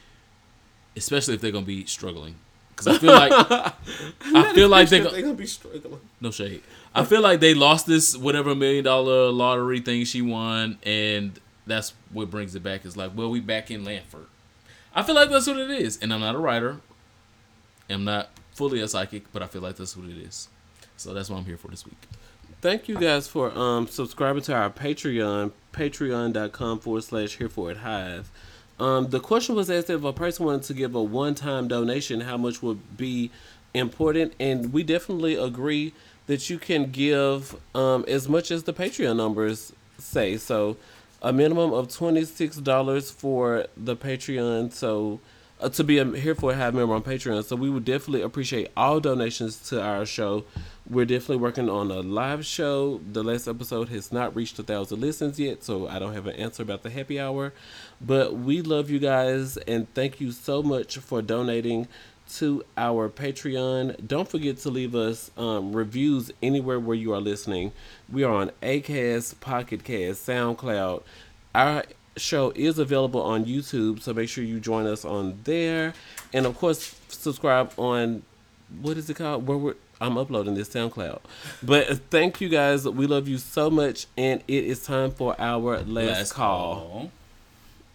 especially 0.97 1.35
if 1.35 1.41
they're 1.41 1.51
gonna 1.53 1.67
be 1.67 1.87
struggling. 1.87 2.37
Because 2.71 2.87
I 2.87 2.99
feel 2.99 3.13
like 3.13 3.33
I 4.35 4.53
feel 4.55 4.69
like 4.69 4.89
they're 4.89 5.03
they're 5.03 5.11
gonna 5.11 5.23
gonna 5.23 5.35
be 5.35 5.47
struggling. 5.47 6.01
no 6.21 6.31
shade. 6.31 6.63
I 6.95 7.05
feel 7.05 7.23
like 7.23 7.41
they 7.41 7.55
lost 7.55 7.87
this 7.87 8.17
whatever 8.17 8.55
million 8.55 8.85
dollar 8.85 9.31
lottery 9.31 9.81
thing 9.81 10.05
she 10.05 10.23
won, 10.23 10.79
and 10.85 11.39
that's 11.67 11.95
what 12.13 12.31
brings 12.31 12.55
it 12.55 12.63
back. 12.63 12.85
Is 12.85 12.97
like, 12.97 13.13
well, 13.17 13.31
we 13.31 13.41
back 13.41 13.71
in 13.71 13.85
Lanford. 13.85 14.27
I 14.95 15.03
feel 15.03 15.15
like 15.15 15.31
that's 15.31 15.47
what 15.47 15.59
it 15.59 15.71
is, 15.71 15.99
and 16.01 16.13
I'm 16.13 16.21
not 16.21 16.35
a 16.35 16.39
writer. 16.39 16.77
I'm 17.91 18.05
not 18.05 18.31
fully 18.53 18.81
a 18.81 18.89
psychic, 18.89 19.33
but 19.33 19.43
I 19.43 19.47
feel 19.47 19.63
like 19.63 19.77
that's 19.77 19.97
what 19.97 20.09
it 20.09 20.19
is. 20.19 20.49
So 20.97 21.15
that's 21.15 21.31
what 21.31 21.39
I'm 21.39 21.45
here 21.45 21.57
for 21.57 21.69
this 21.69 21.87
week. 21.87 21.97
Thank 22.61 22.89
you 22.89 22.99
guys 22.99 23.29
for 23.29 23.57
um 23.57 23.87
subscribing 23.87 24.43
to 24.43 24.53
our 24.53 24.69
Patreon, 24.69 25.53
patreon.com 25.73 26.81
forward 26.81 27.05
slash 27.05 27.37
here 27.37 27.49
for 27.49 27.71
it 27.71 27.77
hive. 27.79 28.33
Um, 28.81 29.11
the 29.11 29.21
question 29.21 29.55
was 29.55 29.71
asked 29.71 29.91
if 29.91 30.03
a 30.03 30.13
person 30.13 30.45
wanted 30.45 30.65
to 30.65 30.75
give 30.75 30.97
a 30.97 31.03
one 31.03 31.37
time 31.37 31.69
donation, 31.69 32.23
how 32.23 32.37
much 32.37 32.61
would 32.61 32.97
be 32.97 33.31
important? 33.75 34.33
And 34.41 34.73
we 34.73 34.83
definitely 34.83 35.37
agree 35.37 35.93
that 36.27 36.51
you 36.51 36.59
can 36.59 36.91
give 36.91 37.55
um, 37.77 38.05
as 38.09 38.29
much 38.29 38.51
as 38.51 38.65
the 38.65 38.73
Patreon 38.73 39.17
numbers 39.17 39.73
say. 39.99 40.37
So 40.37 40.77
a 41.23 41.33
minimum 41.33 41.73
of 41.73 41.87
$26 41.87 43.13
for 43.13 43.67
the 43.77 43.95
Patreon. 43.95 44.73
So 44.73 45.21
uh, 45.61 45.69
to 45.71 45.85
be 45.85 45.99
a 45.99 46.05
here 46.05 46.35
for 46.35 46.53
it 46.53 46.57
hive 46.57 46.75
member 46.75 46.95
on 46.95 47.03
Patreon. 47.03 47.45
So 47.45 47.57
we 47.57 47.71
would 47.71 47.85
definitely 47.85 48.23
appreciate 48.23 48.69
all 48.77 49.01
donations 49.01 49.59
to 49.71 49.83
our 49.83 50.07
show. 50.07 50.45
We're 50.91 51.05
definitely 51.05 51.37
working 51.37 51.69
on 51.69 51.91
a 51.91 52.01
live 52.01 52.47
show. 52.47 53.03
The 53.13 53.23
last 53.23 53.47
episode 53.47 53.91
has 53.91 54.11
not 54.11 54.35
reached 54.35 54.59
a 54.59 54.63
thousand 54.63 55.03
listens 55.03 55.39
yet, 55.39 55.63
so 55.63 55.87
I 55.87 55.99
don't 55.99 56.15
have 56.15 56.27
an 56.27 56.37
answer 56.37 56.63
about 56.63 56.83
the 56.83 56.89
happy 56.89 57.21
hour. 57.21 57.53
But 58.01 58.39
we 58.39 58.63
love 58.63 58.89
you 58.89 58.99
guys 58.99 59.59
and 59.59 59.93
thank 59.93 60.19
you 60.19 60.33
so 60.33 60.63
much 60.63 60.97
for 60.97 61.21
donating 61.21 61.89
to 62.37 62.65
our 62.79 63.11
Patreon. 63.11 64.07
Don't 64.07 64.31
forget 64.31 64.57
to 64.61 64.71
leave 64.71 64.95
us 64.95 65.31
um, 65.37 65.77
reviews 65.77 66.31
anywhere 66.43 66.81
where 66.81 66.97
you 66.97 67.13
are 67.13 67.21
listening. 67.21 67.73
We 68.11 68.25
are 68.25 68.33
on 68.33 68.51
Acast, 68.63 69.41
Pocket 69.41 69.85
Cast, 69.85 70.27
SoundCloud. 70.27 71.03
Our 71.55 71.85
show 72.17 72.51
is 72.57 72.79
available 72.79 73.21
on 73.21 73.45
YouTube, 73.45 74.01
so 74.01 74.15
make 74.15 74.31
sure 74.31 74.43
you 74.43 74.59
join 74.59 74.87
us 74.87 75.05
on 75.05 75.41
there. 75.45 75.93
And 76.33 76.47
of 76.47 76.57
course, 76.57 76.99
subscribe 77.09 77.75
on 77.77 78.23
what 78.81 78.97
is 78.97 79.11
it 79.11 79.15
called? 79.15 79.47
Where 79.47 79.59
we're 79.59 79.75
I'm 80.01 80.17
uploading 80.17 80.55
this 80.55 80.69
SoundCloud. 80.69 81.21
But 81.63 81.99
thank 82.11 82.41
you 82.41 82.49
guys. 82.49 82.87
We 82.89 83.07
love 83.07 83.27
you 83.29 83.39
so 83.39 83.69
much, 83.71 84.07
and 84.17 84.43
it 84.47 84.65
is 84.65 84.85
time 84.85 85.11
for 85.11 85.35
our 85.41 85.81
last, 85.81 86.33
call. 86.33 87.11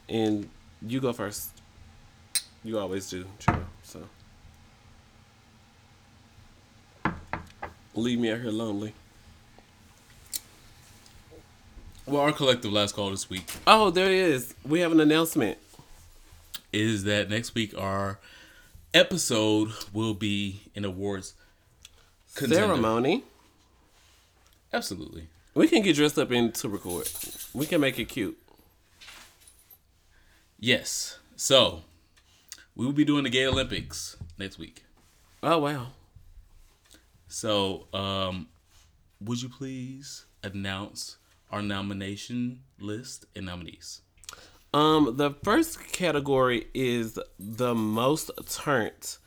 And 0.10 0.50
you 0.86 1.00
go 1.00 1.14
first. 1.14 1.50
You 2.64 2.80
always 2.80 3.10
do, 3.10 3.26
Chiro. 3.40 3.64
So 3.84 4.02
leave 7.96 8.20
me 8.20 8.32
out 8.32 8.42
here 8.42 8.52
lonely. 8.52 8.94
Well, 12.06 12.22
our 12.22 12.34
collective 12.34 12.72
last 12.72 12.96
call 12.96 13.12
this 13.12 13.30
week 13.30 13.50
Oh, 13.66 13.90
there 13.90 14.08
it 14.08 14.14
is. 14.14 14.56
We 14.66 14.82
have 14.82 14.92
an 14.92 15.00
announcement. 15.00 15.58
is 16.74 17.04
that 17.06 17.30
next 17.30 17.56
week 17.56 17.74
our 17.78 18.20
episode 18.94 19.72
will 19.94 20.14
be 20.14 20.62
an 20.76 20.84
awards 20.84 21.34
contender. 22.36 22.68
Ceremony. 22.68 23.24
Absolutely. 24.72 25.28
We 25.54 25.68
can 25.68 25.84
get 25.84 25.96
dressed 25.96 26.18
up 26.18 26.32
in 26.32 26.52
to 26.54 26.70
record. 26.70 27.10
We 27.54 27.66
can 27.66 27.80
make 27.82 28.00
it 28.00 28.06
cute. 28.06 28.38
Yes. 30.60 31.20
So 31.36 31.82
we 32.76 32.86
will 32.86 32.94
be 32.94 33.06
doing 33.06 33.24
the 33.24 33.30
Gay 33.30 33.46
Olympics 33.46 34.18
next 34.38 34.58
week. 34.58 34.84
Oh 35.44 35.60
wow. 35.60 35.88
So, 37.28 37.88
um, 37.94 38.48
would 39.20 39.42
you 39.42 39.50
please 39.50 40.26
announce 40.44 41.18
our 41.52 41.64
nomination 41.64 42.62
list 42.80 43.26
and 43.36 43.48
nominees? 43.48 44.02
Um, 44.72 45.18
the 45.18 45.32
first 45.44 45.92
category 45.92 46.68
is 46.74 47.18
the 47.40 47.74
most 47.74 48.30
turned. 48.50 49.18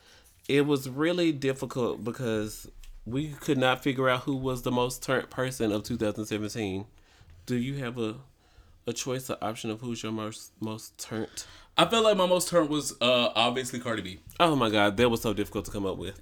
It 0.47 0.65
was 0.65 0.89
really 0.89 1.33
difficult 1.33 2.03
because 2.03 2.69
we 3.07 3.29
could 3.29 3.57
not 3.57 3.81
figure 3.81 4.09
out 4.09 4.21
who 4.21 4.35
was 4.35 4.63
the 4.63 4.71
most 4.71 5.01
turned 5.01 5.29
person 5.29 5.71
of 5.71 5.83
2017. 5.83 6.85
Do 7.45 7.55
you 7.55 7.75
have 7.75 7.97
a 7.97 8.15
a 8.85 8.93
choice, 8.93 9.29
an 9.29 9.35
option 9.41 9.69
of 9.69 9.81
who's 9.81 10.03
your 10.03 10.11
most 10.11 10.51
most 10.59 10.97
turned? 10.97 11.45
I 11.77 11.85
felt 11.85 12.03
like 12.03 12.17
my 12.17 12.25
most 12.25 12.49
turn 12.49 12.67
was 12.67 12.93
uh 13.01 13.29
obviously 13.35 13.79
Cardi 13.79 14.01
B. 14.01 14.19
Oh 14.39 14.55
my 14.55 14.69
god, 14.69 14.97
that 14.97 15.09
was 15.09 15.21
so 15.21 15.33
difficult 15.33 15.65
to 15.65 15.71
come 15.71 15.85
up 15.85 15.97
with. 15.97 16.19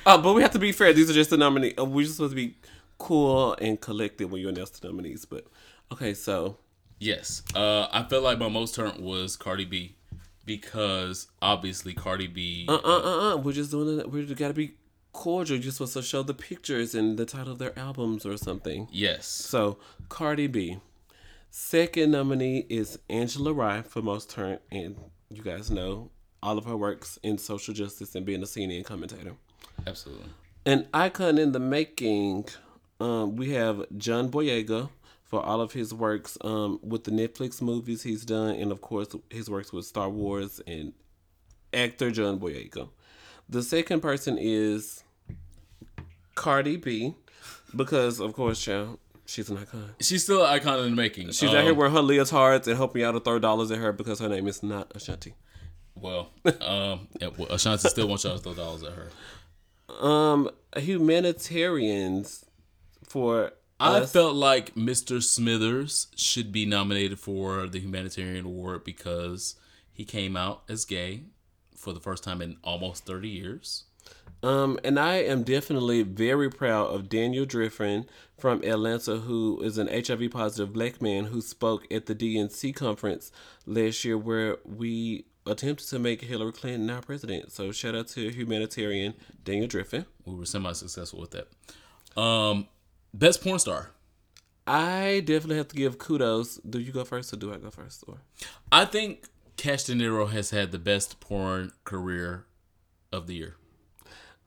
uh, 0.06 0.18
but 0.18 0.34
we 0.34 0.42
have 0.42 0.52
to 0.52 0.58
be 0.58 0.70
fair. 0.70 0.92
These 0.92 1.10
are 1.10 1.14
just 1.14 1.30
the 1.30 1.36
nominees. 1.36 1.74
We're 1.76 2.04
just 2.04 2.16
supposed 2.16 2.32
to 2.32 2.36
be 2.36 2.56
cool 2.98 3.54
and 3.54 3.80
collected 3.80 4.30
when 4.30 4.40
you 4.40 4.48
announce 4.48 4.70
the 4.70 4.86
nominees. 4.86 5.24
But 5.24 5.46
okay, 5.92 6.14
so 6.14 6.58
Yes. 7.00 7.42
Uh, 7.54 7.88
I 7.92 8.04
felt 8.04 8.22
like 8.22 8.38
my 8.38 8.48
most 8.48 8.76
turn 8.76 9.02
was 9.02 9.36
Cardi 9.36 9.64
B 9.64 9.96
because 10.46 11.26
obviously 11.42 11.94
Cardi 11.94 12.28
B. 12.28 12.66
uh 12.68 12.74
uh 12.74 12.78
uh 12.78 13.34
uh, 13.34 13.36
we're 13.38 13.52
just 13.52 13.72
doing 13.72 13.98
it. 13.98 14.10
We 14.10 14.24
gotta 14.34 14.54
be 14.54 14.74
cordial. 15.14 15.58
You're 15.58 15.72
supposed 15.72 15.94
to 15.94 16.02
show 16.02 16.22
the 16.22 16.34
pictures 16.34 16.94
and 16.94 17.16
the 17.16 17.24
title 17.24 17.52
of 17.52 17.58
their 17.58 17.78
albums 17.78 18.26
or 18.26 18.36
something. 18.36 18.88
Yes. 18.92 19.26
So 19.26 19.78
Cardi 20.10 20.46
B. 20.46 20.78
Second 21.50 22.10
nominee 22.10 22.66
is 22.68 22.98
Angela 23.08 23.52
Rye 23.52 23.82
for 23.82 24.02
most 24.02 24.28
turned, 24.28 24.58
and 24.72 24.96
you 25.30 25.40
guys 25.40 25.70
know 25.70 26.10
all 26.42 26.58
of 26.58 26.64
her 26.64 26.76
works 26.76 27.16
in 27.22 27.38
social 27.38 27.72
justice 27.72 28.16
and 28.16 28.26
being 28.26 28.42
a 28.42 28.46
CNN 28.46 28.84
commentator. 28.84 29.36
Absolutely. 29.86 30.26
An 30.66 30.88
icon 30.92 31.38
in 31.38 31.52
the 31.52 31.60
making. 31.60 32.46
Um, 32.98 33.36
we 33.36 33.52
have 33.52 33.86
John 33.96 34.30
Boyega 34.30 34.90
for 35.22 35.40
all 35.40 35.60
of 35.60 35.72
his 35.72 35.94
works 35.94 36.36
um, 36.40 36.80
with 36.82 37.04
the 37.04 37.12
Netflix 37.12 37.62
movies 37.62 38.02
he's 38.02 38.24
done, 38.24 38.56
and 38.56 38.72
of 38.72 38.80
course 38.80 39.14
his 39.30 39.48
works 39.48 39.72
with 39.72 39.84
Star 39.84 40.08
Wars 40.08 40.60
and 40.66 40.92
actor 41.72 42.10
John 42.10 42.40
Boyega. 42.40 42.88
The 43.48 43.62
second 43.62 44.00
person 44.00 44.38
is 44.40 45.03
Cardi 46.34 46.76
B, 46.76 47.14
because 47.74 48.20
of 48.20 48.32
course, 48.32 48.60
child, 48.62 48.98
she's 49.26 49.48
an 49.50 49.58
icon. 49.58 49.90
She's 50.00 50.22
still 50.24 50.44
an 50.44 50.50
icon 50.52 50.78
in 50.80 50.84
the 50.90 50.96
making. 50.96 51.30
She's 51.32 51.50
Um, 51.50 51.56
out 51.56 51.64
here 51.64 51.74
wearing 51.74 51.92
her 51.94 52.00
leotards 52.00 52.66
and 52.66 52.76
helping 52.76 53.00
me 53.02 53.06
out 53.06 53.12
to 53.12 53.20
throw 53.20 53.38
dollars 53.38 53.70
at 53.70 53.78
her 53.78 53.92
because 53.92 54.18
her 54.20 54.28
name 54.28 54.46
is 54.48 54.62
not 54.62 54.92
Ashanti. 54.94 55.34
Well, 55.94 56.30
um, 56.60 57.08
yeah, 57.20 57.28
Ashanti 57.50 57.88
still 57.88 58.08
wants 58.08 58.24
y'all 58.24 58.36
to 58.36 58.42
throw 58.42 58.54
dollars 58.54 58.82
at 58.82 58.92
her. 58.92 59.10
Um, 60.06 60.50
humanitarians 60.76 62.44
for 63.08 63.52
I 63.80 63.98
us. 64.00 64.12
felt 64.12 64.34
like 64.34 64.74
Mr. 64.74 65.22
Smithers 65.22 66.08
should 66.16 66.52
be 66.52 66.64
nominated 66.66 67.18
for 67.18 67.66
the 67.66 67.80
humanitarian 67.80 68.44
award 68.46 68.84
because 68.84 69.56
he 69.92 70.04
came 70.04 70.36
out 70.36 70.62
as 70.68 70.84
gay 70.84 71.24
for 71.76 71.92
the 71.92 72.00
first 72.00 72.24
time 72.24 72.40
in 72.40 72.56
almost 72.64 73.04
30 73.06 73.28
years. 73.28 73.84
Um, 74.44 74.78
and 74.84 75.00
I 75.00 75.14
am 75.22 75.42
definitely 75.42 76.02
very 76.02 76.50
proud 76.50 76.88
of 76.88 77.08
Daniel 77.08 77.46
Driffin 77.46 78.04
from 78.36 78.62
Atlanta, 78.62 79.16
who 79.16 79.58
is 79.62 79.78
an 79.78 79.88
HIV 79.88 80.32
positive 80.32 80.74
black 80.74 81.00
man 81.00 81.24
who 81.26 81.40
spoke 81.40 81.90
at 81.90 82.04
the 82.04 82.14
DNC 82.14 82.74
conference 82.74 83.32
last 83.64 84.04
year, 84.04 84.18
where 84.18 84.58
we 84.62 85.24
attempted 85.46 85.88
to 85.88 85.98
make 85.98 86.20
Hillary 86.20 86.52
Clinton 86.52 86.90
our 86.90 87.00
president. 87.00 87.52
So 87.52 87.72
shout 87.72 87.94
out 87.94 88.08
to 88.08 88.28
humanitarian 88.28 89.14
Daniel 89.44 89.66
Driffin. 89.66 90.04
We 90.26 90.34
were 90.34 90.44
semi 90.44 90.72
successful 90.72 91.20
with 91.22 91.30
that. 91.30 92.20
Um, 92.20 92.68
best 93.14 93.42
porn 93.42 93.58
star. 93.58 93.92
I 94.66 95.22
definitely 95.24 95.56
have 95.56 95.68
to 95.68 95.76
give 95.76 95.96
kudos. 95.96 96.56
Do 96.58 96.80
you 96.80 96.92
go 96.92 97.04
first 97.04 97.32
or 97.32 97.36
do 97.36 97.50
I 97.50 97.56
go 97.56 97.70
first? 97.70 98.04
Or 98.06 98.18
I 98.70 98.84
think 98.84 99.24
Cash 99.56 99.84
De 99.84 99.94
Niro 99.94 100.28
has 100.28 100.50
had 100.50 100.70
the 100.70 100.78
best 100.78 101.18
porn 101.18 101.72
career 101.84 102.44
of 103.10 103.26
the 103.26 103.36
year. 103.36 103.56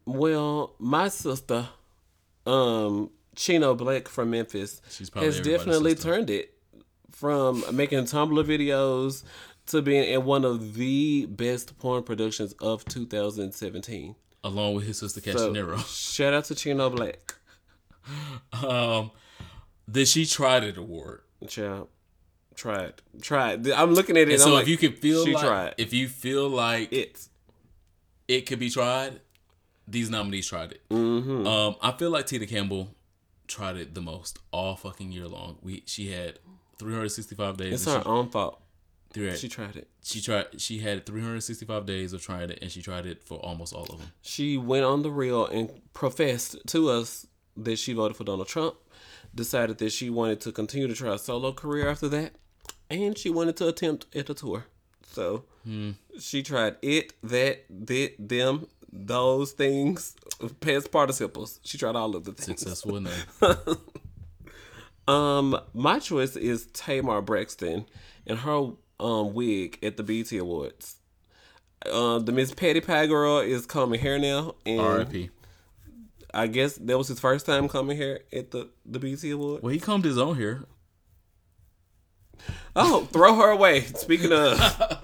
Well, 0.08 0.74
my 0.80 1.10
sister, 1.10 1.68
um, 2.46 3.12
Chino 3.36 3.76
Black 3.76 4.08
from 4.08 4.32
Memphis, 4.32 4.82
She's 4.90 5.12
has 5.14 5.40
definitely 5.42 5.92
sister. 5.92 6.10
turned 6.12 6.30
it 6.30 6.54
from 7.12 7.64
making 7.74 8.00
Tumblr 8.06 8.44
videos 8.46 9.24
to 9.68 9.82
being 9.82 10.04
in 10.06 10.24
one 10.26 10.46
of 10.46 10.76
the 10.76 11.26
best 11.26 11.78
porn 11.78 12.04
productions 12.04 12.54
of 12.54 12.86
2017. 12.86 14.16
along 14.44 14.76
with 14.76 14.86
his 14.88 15.00
sister 15.00 15.20
So, 15.20 15.34
Castanero. 15.52 15.78
shout 16.16 16.34
out 16.34 16.46
to 16.46 16.56
Chino 16.56 16.90
Black. 16.90 17.36
Um, 18.64 19.12
the 19.88 20.06
She 20.06 20.26
Tried 20.26 20.64
It 20.64 20.78
award. 20.78 21.22
Child, 21.48 21.90
tried, 22.56 22.94
tried. 23.22 23.70
I'm 23.70 23.94
looking 23.94 24.16
at 24.18 24.22
it. 24.22 24.24
And 24.24 24.32
And 24.34 24.42
so 24.42 24.48
I'm 24.48 24.54
if 24.54 24.60
like, 24.60 24.68
you 24.68 24.78
can 24.78 24.94
feel 24.94 25.26
she 25.26 25.34
like, 25.34 25.46
tried. 25.46 25.74
if 25.78 25.94
you 25.94 26.08
feel 26.08 26.48
like 26.50 26.92
it, 26.94 27.28
it. 28.28 28.46
could 28.46 28.60
be 28.60 28.70
tried, 28.70 29.20
these 29.88 30.10
nominees 30.10 30.48
tried 30.48 30.74
it. 30.74 30.82
Mm-hmm. 30.90 31.48
Um, 31.48 31.76
I 31.82 31.92
feel 31.94 32.10
like 32.10 32.28
Tina 32.28 32.46
Campbell 32.46 32.90
tried 33.48 33.78
it 33.78 33.94
the 33.96 34.02
most 34.02 34.40
all 34.52 34.76
fucking 34.76 35.12
year 35.12 35.28
long. 35.28 35.58
We 35.62 35.84
she 35.86 36.12
had 36.12 36.40
365 36.80 37.58
days. 37.58 37.74
It's 37.74 37.86
her 37.86 38.02
she, 38.02 38.08
own 38.08 38.30
fault. 38.30 38.62
She 39.14 39.50
tried 39.50 39.76
it. 39.76 39.88
she 40.04 40.22
tried. 40.22 40.62
She 40.62 40.80
had 40.80 41.06
365 41.06 41.86
days 41.86 42.14
of 42.14 42.22
trying 42.22 42.52
it, 42.52 42.60
and 42.62 42.72
she 42.72 42.82
tried 42.82 43.06
it 43.06 43.24
for 43.24 43.40
almost 43.40 43.74
all 43.74 43.84
of 43.84 43.98
them. 43.98 44.12
She 44.22 44.58
went 44.58 44.86
on 44.86 45.02
the 45.02 45.10
reel 45.10 45.48
and 45.48 45.72
professed 45.94 46.58
to 46.68 46.90
us 46.90 47.26
that 47.56 47.80
she 47.80 47.94
voted 47.94 48.16
for 48.16 48.24
Donald 48.24 48.48
Trump. 48.48 48.76
Decided 49.34 49.80
that 49.80 49.92
she 49.92 50.10
wanted 50.10 50.42
to 50.42 50.52
continue 50.52 50.88
to 50.88 50.94
try 50.94 51.14
a 51.14 51.18
solo 51.18 51.52
career 51.52 51.90
after 51.90 52.08
that, 52.10 52.34
and 52.90 53.18
she 53.18 53.30
wanted 53.30 53.58
to 53.58 53.68
attempt 53.68 54.06
at 54.16 54.30
a 54.30 54.34
tour. 54.34 54.66
So 55.04 55.46
she 56.20 56.44
tried 56.44 56.76
it, 56.82 57.14
that, 57.24 57.66
that, 57.70 58.14
them, 58.20 58.68
those 59.06 59.52
things, 59.52 60.16
past 60.60 60.92
participles. 60.92 61.60
She 61.64 61.78
tried 61.78 61.96
all 61.96 62.16
of 62.16 62.24
the 62.24 62.32
things. 62.34 62.60
Successful 62.60 62.98
enough. 62.98 63.38
Um, 65.08 65.58
my 65.74 66.00
choice 66.00 66.36
is 66.36 66.68
Tamar 66.74 67.22
Braxton 67.22 67.86
and 68.26 68.40
her 68.40 68.72
um 69.00 69.34
wig 69.34 69.80
at 69.82 69.96
the 69.96 70.04
BET 70.04 70.32
Awards. 70.34 70.98
Um, 71.92 72.26
the 72.26 72.32
Miss 72.32 72.54
Patty 72.54 72.82
Pie 72.82 73.06
girl 73.06 73.40
is 73.40 73.66
coming 73.66 74.00
here 74.00 74.18
now, 74.20 74.56
and 74.66 74.82
R.I.P. 74.82 75.30
I 76.34 76.48
guess 76.48 76.76
that 76.76 76.98
was 76.98 77.08
his 77.08 77.20
first 77.20 77.46
time 77.46 77.70
coming 77.70 77.96
here 77.96 78.22
at 78.34 78.52
the 78.52 78.70
the 78.86 79.00
BET 79.00 79.24
Award. 79.24 79.64
Well, 79.64 79.72
he 79.72 79.80
combed 79.80 80.04
his 80.04 80.18
own 80.18 80.36
hair. 80.36 80.66
Oh, 82.76 83.08
throw 83.12 83.36
her 83.36 83.50
away. 83.50 83.82
Speaking 83.82 84.32
of, 84.32 84.58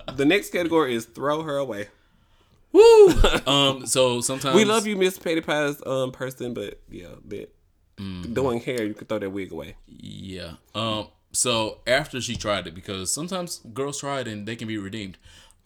the 0.18 0.26
next 0.26 0.52
category 0.52 0.96
is 0.96 1.06
throw 1.06 1.44
her 1.44 1.58
away. 1.58 1.88
Woo! 2.74 3.07
um. 3.47 3.86
So 3.86 4.19
sometimes 4.21 4.55
We 4.55 4.65
love 4.65 4.86
you, 4.88 4.95
Miss 4.97 5.17
Patty 5.17 5.39
Pie's 5.41 5.82
um 5.86 6.11
person, 6.11 6.53
but 6.53 6.80
yeah, 6.89 7.07
that 7.28 7.53
Mm-hmm. 7.97 8.34
doing 8.34 8.59
hair, 8.59 8.84
you 8.84 8.95
could 8.95 9.07
throw 9.07 9.19
that 9.19 9.30
wig 9.30 9.51
away. 9.51 9.76
Yeah. 9.88 10.53
Um. 10.74 11.07
So 11.32 11.80
after 11.88 12.19
she 12.19 12.36
tried 12.36 12.65
it, 12.67 12.74
because 12.74 13.13
sometimes 13.13 13.59
girls 13.74 13.99
try 13.99 14.19
it 14.21 14.28
and 14.28 14.47
they 14.47 14.55
can 14.55 14.67
be 14.67 14.78
redeemed. 14.80 15.17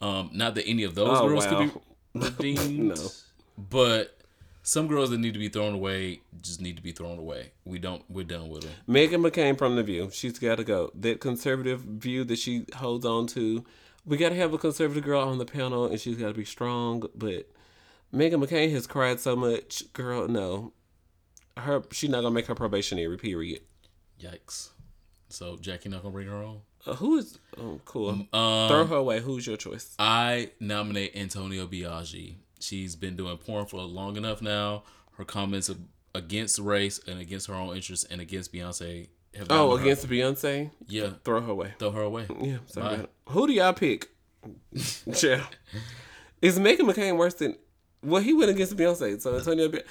Um. 0.02 0.30
Not 0.32 0.54
that 0.56 0.66
any 0.68 0.84
of 0.84 0.94
those 0.94 1.08
Oh, 1.18 1.26
girls 1.28 1.46
wow. 1.46 1.70
could 2.20 2.38
be 2.38 2.54
redeemed. 2.54 2.88
No. 2.98 3.08
But 3.56 4.14
some 4.62 4.86
girls 4.88 5.08
that 5.10 5.18
need 5.18 5.32
to 5.32 5.38
be 5.38 5.48
thrown 5.48 5.72
away 5.72 6.20
just 6.42 6.60
need 6.60 6.76
to 6.76 6.82
be 6.82 6.92
thrown 6.92 7.18
away. 7.18 7.52
We 7.64 7.78
don't. 7.78 8.02
We're 8.10 8.24
done 8.26 8.50
with 8.50 8.62
them. 8.64 8.72
Meghan 8.86 9.26
McCain 9.26 9.56
from 9.56 9.76
The 9.76 9.82
View. 9.82 10.10
She's 10.12 10.38
got 10.38 10.56
to 10.56 10.64
go. 10.64 10.90
That 10.94 11.20
conservative 11.20 11.80
view 11.80 12.24
that 12.24 12.38
she 12.38 12.66
holds 12.76 13.06
on 13.06 13.26
to. 13.28 13.64
We 14.08 14.16
got 14.16 14.30
to 14.30 14.36
have 14.36 14.54
a 14.54 14.58
conservative 14.58 15.04
girl 15.04 15.20
on 15.20 15.36
the 15.36 15.44
panel, 15.44 15.84
and 15.84 16.00
she's 16.00 16.16
got 16.16 16.28
to 16.28 16.34
be 16.34 16.46
strong. 16.46 17.04
But 17.14 17.50
Meghan 18.12 18.42
McCain 18.42 18.72
has 18.72 18.86
cried 18.86 19.20
so 19.20 19.36
much. 19.36 19.92
Girl, 19.92 20.26
no. 20.26 20.72
Her, 21.58 21.82
she's 21.92 22.08
not 22.08 22.22
gonna 22.22 22.34
make 22.34 22.46
her 22.46 22.54
probationary. 22.54 23.18
Period. 23.18 23.60
Yikes. 24.18 24.70
So 25.28 25.56
Jackie 25.56 25.90
not 25.90 26.02
gonna 26.02 26.12
bring 26.12 26.28
her 26.28 26.42
on. 26.42 26.60
Uh, 26.86 26.94
who 26.94 27.18
is? 27.18 27.38
Oh, 27.60 27.80
cool. 27.84 28.10
Um. 28.32 28.68
Throw 28.68 28.86
her 28.86 28.96
away. 28.96 29.20
Who's 29.20 29.46
your 29.46 29.56
choice? 29.56 29.94
I 29.98 30.52
nominate 30.58 31.14
Antonio 31.14 31.66
Biaggi. 31.66 32.36
She's 32.60 32.96
been 32.96 33.16
doing 33.16 33.36
porn 33.36 33.66
for 33.66 33.80
long 33.80 34.16
enough 34.16 34.40
now. 34.40 34.84
Her 35.16 35.24
comments 35.24 35.70
against 36.14 36.58
race 36.58 37.00
and 37.06 37.20
against 37.20 37.48
her 37.48 37.54
own 37.54 37.76
interests 37.76 38.06
and 38.10 38.20
against 38.20 38.52
Beyonce 38.52 39.08
have 39.34 39.46
Oh, 39.50 39.68
gotten 39.68 39.78
her- 39.78 39.82
against 39.84 40.08
Beyonce. 40.08 40.70
yeah. 40.88 41.10
Throw 41.24 41.40
her 41.40 41.50
away. 41.50 41.74
Throw 41.78 41.90
her 41.92 42.02
away. 42.02 42.26
Yeah. 42.40 42.58
Sorry. 42.66 43.06
Who 43.28 43.46
do 43.46 43.52
y'all 43.52 43.72
pick? 43.72 44.08
yeah. 45.22 45.44
Is 46.40 46.58
Meghan 46.58 46.80
McCain 46.80 47.16
worse 47.16 47.34
than? 47.34 47.56
Well, 48.02 48.22
he 48.22 48.32
went 48.32 48.50
against 48.50 48.76
Beyonce. 48.76 49.20
So 49.20 49.36
Antonio, 49.36 49.68
Be- 49.68 49.82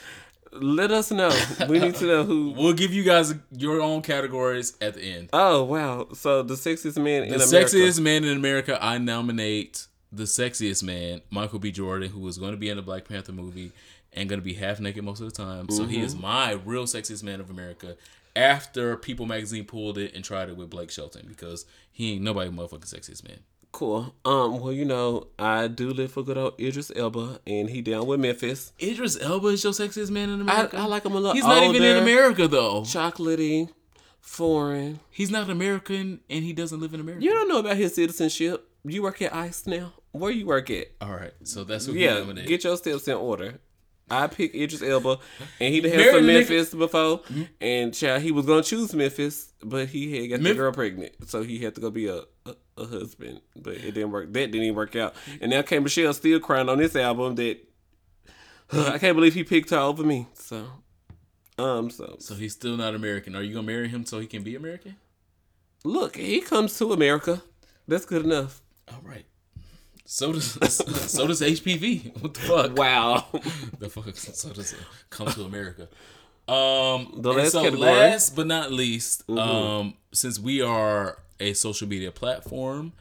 let 0.53 0.91
us 0.91 1.11
know. 1.11 1.29
We 1.67 1.79
need 1.79 1.95
to 1.95 2.05
know 2.05 2.23
who. 2.23 2.51
We'll 2.57 2.73
give 2.73 2.93
you 2.93 3.03
guys 3.03 3.33
your 3.51 3.81
own 3.81 4.01
categories 4.01 4.75
at 4.81 4.93
the 4.95 5.01
end. 5.03 5.29
Oh 5.33 5.63
wow! 5.65 6.07
So 6.13 6.41
the 6.41 6.53
sexiest 6.55 6.97
man 7.01 7.23
in 7.23 7.29
The 7.37 7.43
America. 7.43 7.75
sexiest 7.75 7.99
man 7.99 8.23
in 8.23 8.35
America, 8.37 8.79
I 8.81 8.97
nominate 8.97 9.87
the 10.11 10.23
sexiest 10.23 10.83
man, 10.83 11.21
Michael 11.29 11.59
B. 11.59 11.69
Jordan, 11.71 12.09
who 12.09 12.25
is 12.29 12.37
going 12.37 12.51
to 12.51 12.57
be 12.57 12.69
in 12.69 12.77
the 12.77 12.81
Black 12.81 13.07
Panther 13.07 13.33
movie 13.33 13.73
and 14.13 14.29
going 14.29 14.39
to 14.39 14.43
be 14.43 14.53
half 14.53 14.79
naked 14.79 15.03
most 15.03 15.19
of 15.19 15.29
the 15.29 15.35
time. 15.35 15.69
So 15.69 15.83
he 15.83 15.99
is 16.01 16.13
Mm-hmm. 16.13 16.21
my 16.23 16.51
real 16.53 16.85
sexiest 16.85 17.23
man 17.23 17.41
of 17.41 17.49
America. 17.49 17.97
After 18.37 18.95
People 18.95 19.25
Magazine 19.25 19.65
pulled 19.65 19.97
it 19.97 20.13
and 20.13 20.23
tried 20.23 20.49
it 20.49 20.55
with 20.55 20.69
Blake 20.69 20.91
Shelton 20.91 21.25
because 21.27 21.65
he 21.91 22.13
ain't 22.13 22.21
nobody 22.21 22.51
motherfucking 22.51 22.93
sexiest 22.93 23.27
man. 23.27 23.39
Cool. 23.71 24.13
Um. 24.25 24.59
Well, 24.59 24.71
you 24.71 24.85
know, 24.85 25.27
I 25.37 25.67
do 25.67 25.89
live 25.91 26.11
for 26.11 26.23
good 26.23 26.37
old 26.37 26.59
Idris 26.59 26.91
Elba, 26.95 27.41
and 27.45 27.69
he 27.69 27.81
down 27.81 28.07
with 28.07 28.19
Memphis. 28.19 28.73
Idris 28.81 29.19
Elba 29.21 29.47
is 29.49 29.63
your 29.63 29.73
sexiest 29.73 30.09
man 30.09 30.29
in 30.29 30.49
I, 30.49 30.53
America. 30.53 30.77
I 30.77 30.85
like 30.85 31.05
him 31.05 31.13
a 31.13 31.19
lot. 31.19 31.35
He's 31.35 31.43
not 31.43 31.63
even 31.63 31.83
in 31.83 31.97
America 31.97 32.47
though. 32.47 32.81
Chocolatey, 32.81 33.69
foreign. 34.19 34.99
He's 35.09 35.31
not 35.31 35.49
American 35.49 36.21
and 36.29 36.43
he 36.43 36.53
doesn't 36.53 36.79
live 36.79 36.93
in 36.93 36.99
America. 36.99 37.23
You 37.23 37.31
don't 37.31 37.49
know 37.49 37.59
about 37.59 37.77
his 37.77 37.95
citizenship. 37.95 38.69
You 38.83 39.03
work 39.03 39.21
at 39.21 39.35
ICE 39.35 39.67
now. 39.67 39.93
Where 40.11 40.31
you 40.31 40.45
work 40.45 40.69
at? 40.69 40.87
All 41.01 41.13
right, 41.13 41.33
so 41.43 41.63
that's 41.63 41.85
he 41.85 42.03
Yeah. 42.03 42.23
Get 42.45 42.63
your 42.63 42.77
steps 42.77 43.07
in 43.07 43.15
order. 43.15 43.59
I 44.09 44.27
pick 44.27 44.55
Idris 44.55 44.81
Elba, 44.81 45.19
and 45.59 45.73
he 45.73 45.81
done 45.81 45.91
had 45.91 46.05
some 46.11 46.15
a 46.15 46.19
nigga- 46.21 46.25
Memphis 46.49 46.73
before, 46.73 47.21
and 47.59 47.93
child, 47.93 48.21
he 48.21 48.31
was 48.31 48.45
gonna 48.45 48.63
choose 48.63 48.93
Memphis, 48.93 49.51
but 49.63 49.89
he 49.89 50.17
had 50.21 50.29
got 50.29 50.43
the 50.43 50.53
girl 50.53 50.71
pregnant, 50.71 51.13
so 51.29 51.43
he 51.43 51.59
had 51.59 51.75
to 51.75 51.81
go 51.81 51.89
be 51.91 52.07
a, 52.07 52.21
a, 52.45 52.55
a 52.77 52.85
husband. 52.85 53.41
But 53.55 53.75
it 53.75 53.91
didn't 53.93 54.11
work. 54.11 54.31
That 54.31 54.51
didn't 54.51 54.63
even 54.63 54.75
work 54.75 54.95
out. 54.95 55.13
And 55.41 55.51
now 55.51 55.61
K 55.61 55.79
Michelle 55.79 56.13
still 56.13 56.39
crying 56.39 56.69
on 56.69 56.77
this 56.77 56.95
album 56.95 57.35
that 57.35 57.57
I 58.71 58.97
can't 58.97 59.15
believe 59.15 59.33
he 59.33 59.43
picked 59.43 59.71
her 59.71 59.77
over 59.77 60.03
me. 60.03 60.27
So, 60.33 60.65
um, 61.57 61.89
so 61.89 62.15
so 62.19 62.35
he's 62.35 62.53
still 62.53 62.77
not 62.77 62.95
American. 62.95 63.35
Are 63.35 63.41
you 63.43 63.53
gonna 63.53 63.67
marry 63.67 63.89
him 63.89 64.05
so 64.05 64.19
he 64.19 64.27
can 64.27 64.43
be 64.43 64.55
American? 64.55 64.95
look, 65.83 66.15
he 66.17 66.41
comes 66.41 66.77
to 66.77 66.91
America. 66.91 67.41
That's 67.87 68.05
good 68.05 68.25
enough. 68.25 68.61
All 68.91 68.99
right. 69.03 69.25
So 70.09 70.31
does 70.31 70.53
so 71.11 71.27
does 71.27 71.41
HPV. 71.41 72.17
What 72.21 72.33
the 72.33 72.39
fuck? 72.39 72.77
Wow. 72.77 73.25
The 73.79 73.89
fuck? 73.89 74.15
So 74.15 74.49
does 74.53 74.73
come 75.09 75.27
to 75.27 75.43
America? 75.43 75.89
Um, 76.47 77.19
The 77.21 77.33
last 77.33 77.51
so 77.51 77.61
category. 77.63 77.91
last 77.91 78.35
but 78.35 78.47
not 78.47 78.71
least, 78.71 79.29
um, 79.29 79.95
since 80.13 80.39
we 80.39 80.61
are 80.61 81.19
a 81.41 81.51
social 81.53 81.87
media 81.89 82.11
platform, 82.11 82.93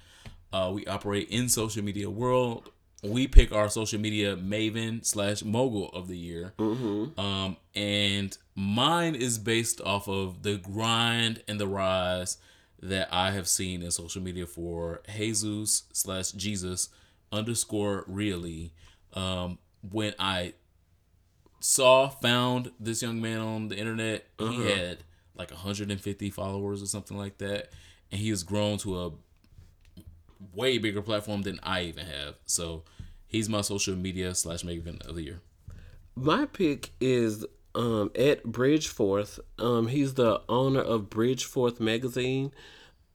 uh, 0.53 0.73
we 0.75 0.85
operate 0.87 1.29
in 1.31 1.49
social 1.49 1.83
media 1.85 2.11
world. 2.11 2.71
We 3.05 3.29
pick 3.29 3.53
our 3.53 3.69
social 3.69 4.01
media 4.01 4.37
maven 4.37 5.05
slash 5.07 5.45
mogul 5.45 5.91
of 5.91 6.09
the 6.09 6.17
year, 6.19 6.55
um, 6.59 7.57
and 7.75 8.37
mine 8.57 9.15
is 9.15 9.39
based 9.39 9.81
off 9.83 10.09
of 10.09 10.43
the 10.43 10.57
grind 10.57 11.43
and 11.47 11.61
the 11.61 11.69
rise 11.69 12.39
that 12.83 13.09
I 13.13 13.31
have 13.31 13.49
seen 13.49 13.83
in 13.83 13.91
social 13.91 14.23
media 14.23 14.47
for 14.47 15.03
Jesus 15.15 15.85
slash 15.93 16.33
Jesus 16.33 16.89
underscore 17.33 18.05
really. 18.07 18.73
Um, 19.15 19.59
when 19.91 20.15
I 20.19 20.55
saw 21.61 22.09
found 22.09 22.71
this 22.79 23.03
young 23.03 23.21
man 23.21 23.41
on 23.41 23.69
the 23.69 23.77
internet, 23.77 24.27
he 24.39 24.65
had 24.69 24.99
like 25.37 25.51
150 25.51 26.31
followers 26.31 26.83
or 26.83 26.87
something 26.87 27.17
like 27.17 27.39
that, 27.39 27.71
and 28.11 28.21
he 28.21 28.31
has 28.31 28.43
grown 28.43 28.79
to 28.79 29.01
a 29.01 29.13
way 30.55 30.79
bigger 30.79 31.03
platform 31.03 31.43
than 31.43 31.59
I 31.63 31.83
even 31.83 32.07
have. 32.07 32.37
So 32.47 32.85
he's 33.27 33.49
my 33.49 33.61
social 33.63 33.97
media 33.97 34.35
slash 34.35 34.63
maven 34.63 35.05
of 35.07 35.15
the 35.15 35.23
year. 35.23 35.41
My 36.15 36.47
pick 36.47 36.93
is 37.01 37.45
um 37.77 38.11
at 38.17 38.45
Bridgeforth. 38.45 39.39
Um 39.59 39.89
he's 39.89 40.15
the 40.15 40.43
owner 40.49 40.81
of 40.81 41.11
Bridgeforth 41.11 41.79
magazine. 41.79 42.53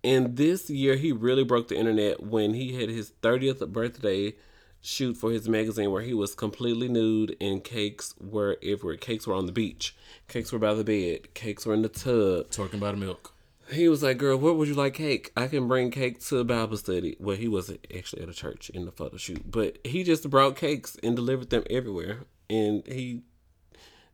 And 0.03 0.38
this 0.38 0.69
year 0.69 0.95
he 0.95 1.11
really 1.11 1.43
broke 1.43 1.67
the 1.67 1.77
internet 1.77 2.23
when 2.23 2.53
he 2.53 2.79
had 2.79 2.89
his 2.89 3.11
30th 3.21 3.67
birthday 3.71 4.33
shoot 4.81 5.15
for 5.15 5.31
his 5.31 5.47
magazine 5.47 5.91
where 5.91 6.01
he 6.01 6.13
was 6.13 6.33
completely 6.33 6.88
nude 6.88 7.35
and 7.39 7.63
cakes 7.63 8.15
were 8.19 8.57
everywhere. 8.63 8.97
Cakes 8.97 9.27
were 9.27 9.35
on 9.35 9.45
the 9.45 9.51
beach. 9.51 9.95
Cakes 10.27 10.51
were 10.51 10.59
by 10.59 10.73
the 10.73 10.83
bed. 10.83 11.33
Cakes 11.33 11.65
were 11.65 11.73
in 11.73 11.83
the 11.83 11.89
tub. 11.89 12.49
Talking 12.49 12.79
about 12.79 12.97
milk. 12.97 13.33
He 13.71 13.88
was 13.88 14.03
like, 14.03 14.17
"Girl, 14.17 14.38
what 14.38 14.57
would 14.57 14.67
you 14.67 14.73
like 14.73 14.95
cake? 14.95 15.31
I 15.38 15.47
can 15.47 15.67
bring 15.67 15.91
cake 15.91 16.19
to 16.25 16.43
Bible 16.43 16.75
study." 16.75 17.15
Well, 17.19 17.38
he 17.38 17.47
wasn't 17.47 17.88
actually 17.95 18.23
at 18.23 18.29
a 18.29 18.33
church 18.33 18.69
in 18.71 18.85
the 18.85 18.91
photo 18.91 19.15
shoot, 19.17 19.49
but 19.49 19.77
he 19.85 20.03
just 20.03 20.29
brought 20.29 20.57
cakes 20.57 20.97
and 21.01 21.15
delivered 21.15 21.51
them 21.51 21.63
everywhere, 21.69 22.25
and 22.49 22.85
he 22.85 23.21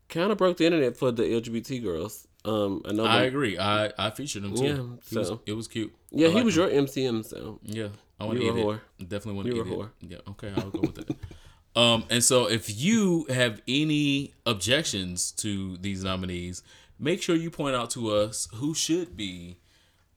kind 0.10 0.32
of 0.32 0.38
broke 0.38 0.58
the 0.58 0.66
internet 0.66 0.96
for 0.98 1.12
the 1.12 1.24
LGBT 1.24 1.82
girls. 1.84 2.28
Um, 2.46 2.82
I 2.86 2.94
know. 2.94 3.06
I 3.06 3.20
that- 3.20 3.28
agree. 3.28 3.58
I 3.58 3.92
I 3.98 4.10
featured 4.12 4.44
him 4.44 4.56
too. 4.56 4.64
Yeah, 4.64 4.76
He 5.10 5.18
was- 5.18 5.28
so- 5.28 5.42
it 5.46 5.54
was 5.54 5.68
cute. 5.68 5.94
yeah, 6.12 6.28
I 6.30 6.32
he 6.32 6.44
was 6.44 6.56
him. 6.58 6.64
your 6.64 6.72
MCM, 6.72 7.24
so 7.24 7.60
Yeah, 7.64 7.90
I 8.20 8.26
want 8.26 8.40
to 8.40 8.46
eat 8.46 8.50
a 8.50 8.58
it. 8.58 8.64
whore. 8.66 8.80
Definitely 9.00 9.34
want 9.34 9.48
to 9.50 9.54
eat 9.56 9.60
a 9.60 9.62
it. 9.62 9.68
whore. 9.68 9.90
Yeah, 10.02 10.18
okay, 10.30 10.52
I'll 10.56 10.70
go 10.70 10.82
with 10.82 10.96
that. 10.96 11.16
Um, 11.76 12.06
and 12.10 12.24
so 12.24 12.50
if 12.50 12.76
you 12.82 13.28
have 13.30 13.62
any 13.68 14.34
objections 14.48 15.32
to 15.34 15.78
these 15.78 16.04
nominees, 16.04 16.64
make 16.98 17.22
sure 17.22 17.36
you 17.36 17.52
point 17.52 17.76
out 17.76 17.92
to 17.92 18.10
us 18.10 18.48
who 18.56 18.74
should 18.74 19.16
be 19.16 19.58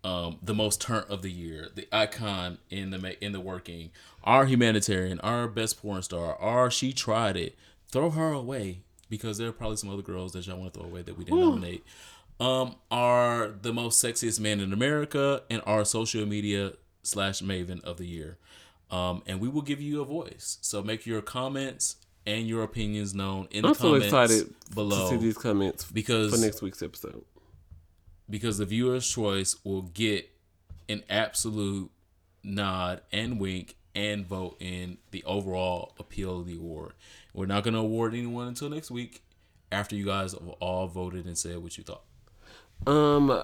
um, 0.03 0.39
the 0.43 0.55
most 0.55 0.81
turnt 0.81 1.11
of 1.11 1.21
the 1.21 1.31
year, 1.31 1.69
the 1.75 1.87
icon 1.93 2.57
in 2.71 2.89
the 2.89 2.99
ma- 2.99 3.19
in 3.21 3.33
the 3.33 3.41
working, 3.41 3.91
our 4.25 4.47
humanitarian, 4.47 5.21
our 5.21 5.47
best 5.49 5.83
porn 5.83 6.01
star, 6.03 6.35
our 6.37 6.71
she 6.71 6.95
tried 6.95 7.37
it. 7.37 7.59
Throw 7.93 8.09
her 8.09 8.33
away 8.33 8.81
because 9.11 9.37
there 9.37 9.49
are 9.49 9.53
probably 9.53 9.77
some 9.77 9.91
other 9.91 10.01
girls 10.03 10.33
that 10.33 10.47
y'all 10.47 10.59
want 10.59 10.73
to 10.73 10.81
throw 10.81 10.89
away 10.89 11.03
that 11.03 11.19
we 11.19 11.25
didn't 11.25 11.41
nominate. 11.41 11.85
Um, 12.41 12.77
are 12.91 13.49
the 13.61 13.71
most 13.75 14.03
sexiest 14.03 14.41
man 14.41 14.61
in 14.61 14.73
America 14.73 15.43
and 15.51 15.61
our 15.67 15.85
social 15.85 16.25
media 16.25 16.73
slash 17.03 17.43
maven 17.43 17.85
of 17.85 17.99
the 17.99 18.07
year. 18.07 18.39
Um, 18.91 19.23
and 19.27 19.41
we 19.41 19.49
will 19.49 19.61
give 19.63 19.81
you 19.83 20.01
a 20.01 20.07
voice. 20.07 20.57
So 20.63 20.83
make 20.83 21.05
your 21.05 21.21
comments 21.21 21.97
and 22.27 22.49
your 22.49 22.63
opinions 22.63 23.15
known 23.15 23.47
in 23.51 23.63
the 23.63 23.69
I'm 23.69 23.75
so 23.75 23.83
comments 23.83 24.07
excited 24.07 24.55
below 24.75 25.11
to 25.11 25.11
see 25.11 25.17
these 25.23 25.37
comments 25.37 25.85
because 25.91 26.33
for 26.35 26.41
next 26.41 26.63
week's 26.63 26.83
episode. 26.83 27.25
because 28.29 28.59
the 28.59 28.65
viewer's 28.65 29.07
choice 29.09 29.57
will 29.65 29.83
get 29.83 30.31
an 30.89 31.03
absolute 31.11 31.91
nod 32.43 33.01
and 33.13 33.39
wink 33.39 33.77
and 33.95 34.27
vote 34.27 34.57
in 34.61 34.99
the 35.11 35.23
overall 35.25 35.95
appeal 35.99 36.41
of 36.41 36.47
the 36.47 36.57
award. 36.57 36.93
We're 37.35 37.47
not 37.47 37.65
going 37.65 37.75
to 37.75 37.81
award 37.81 38.15
anyone 38.15 38.49
until 38.49 38.71
next 38.71 38.91
week 38.91 39.23
after 39.73 39.95
you 39.95 40.05
guys 40.05 40.33
have 40.33 40.49
all 40.61 40.87
voted 40.87 41.27
and 41.27 41.39
said 41.39 41.59
what 41.59 41.79
you 41.79 41.85
thought. 41.85 42.03
Um, 42.87 43.43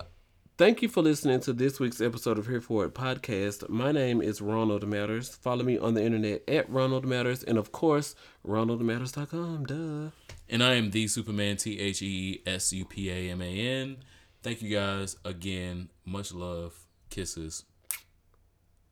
thank 0.59 0.83
you 0.83 0.89
for 0.89 1.03
listening 1.03 1.41
to 1.41 1.53
this 1.53 1.79
week's 1.79 2.01
episode 2.01 2.39
of 2.39 2.47
Here 2.47 2.61
For 2.61 2.85
It 2.85 2.95
podcast. 2.95 3.69
My 3.69 3.93
name 3.93 4.21
is 4.21 4.41
Ronald 4.41 4.87
Matters. 4.87 5.35
Follow 5.37 5.65
me 5.65 5.79
on 5.79 5.95
the 5.95 6.03
internet 6.03 6.43
at 6.49 6.69
Ronald 6.69 7.07
Matters, 7.07 7.45
and 7.45 7.59
of 7.59 7.73
course, 7.73 8.15
RonaldMatters.com. 8.47 9.67
Duh. 9.67 10.11
And 10.49 10.63
I 10.63 10.75
am 10.75 10.91
the 10.91 11.05
Supaman 11.07 11.61
T 11.61 11.79
H 11.79 12.03
E 12.03 12.43
S 12.47 12.73
U 12.73 12.85
P 12.85 13.11
A 13.11 13.31
M 13.31 13.43
A 13.43 13.47
N. 13.47 13.99
Thank 14.43 14.63
you 14.63 14.71
guys 14.71 15.17
again. 15.25 15.91
Much 16.05 16.33
love. 16.33 16.87
Kisses. 17.11 17.65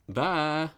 Bye. 0.08 0.70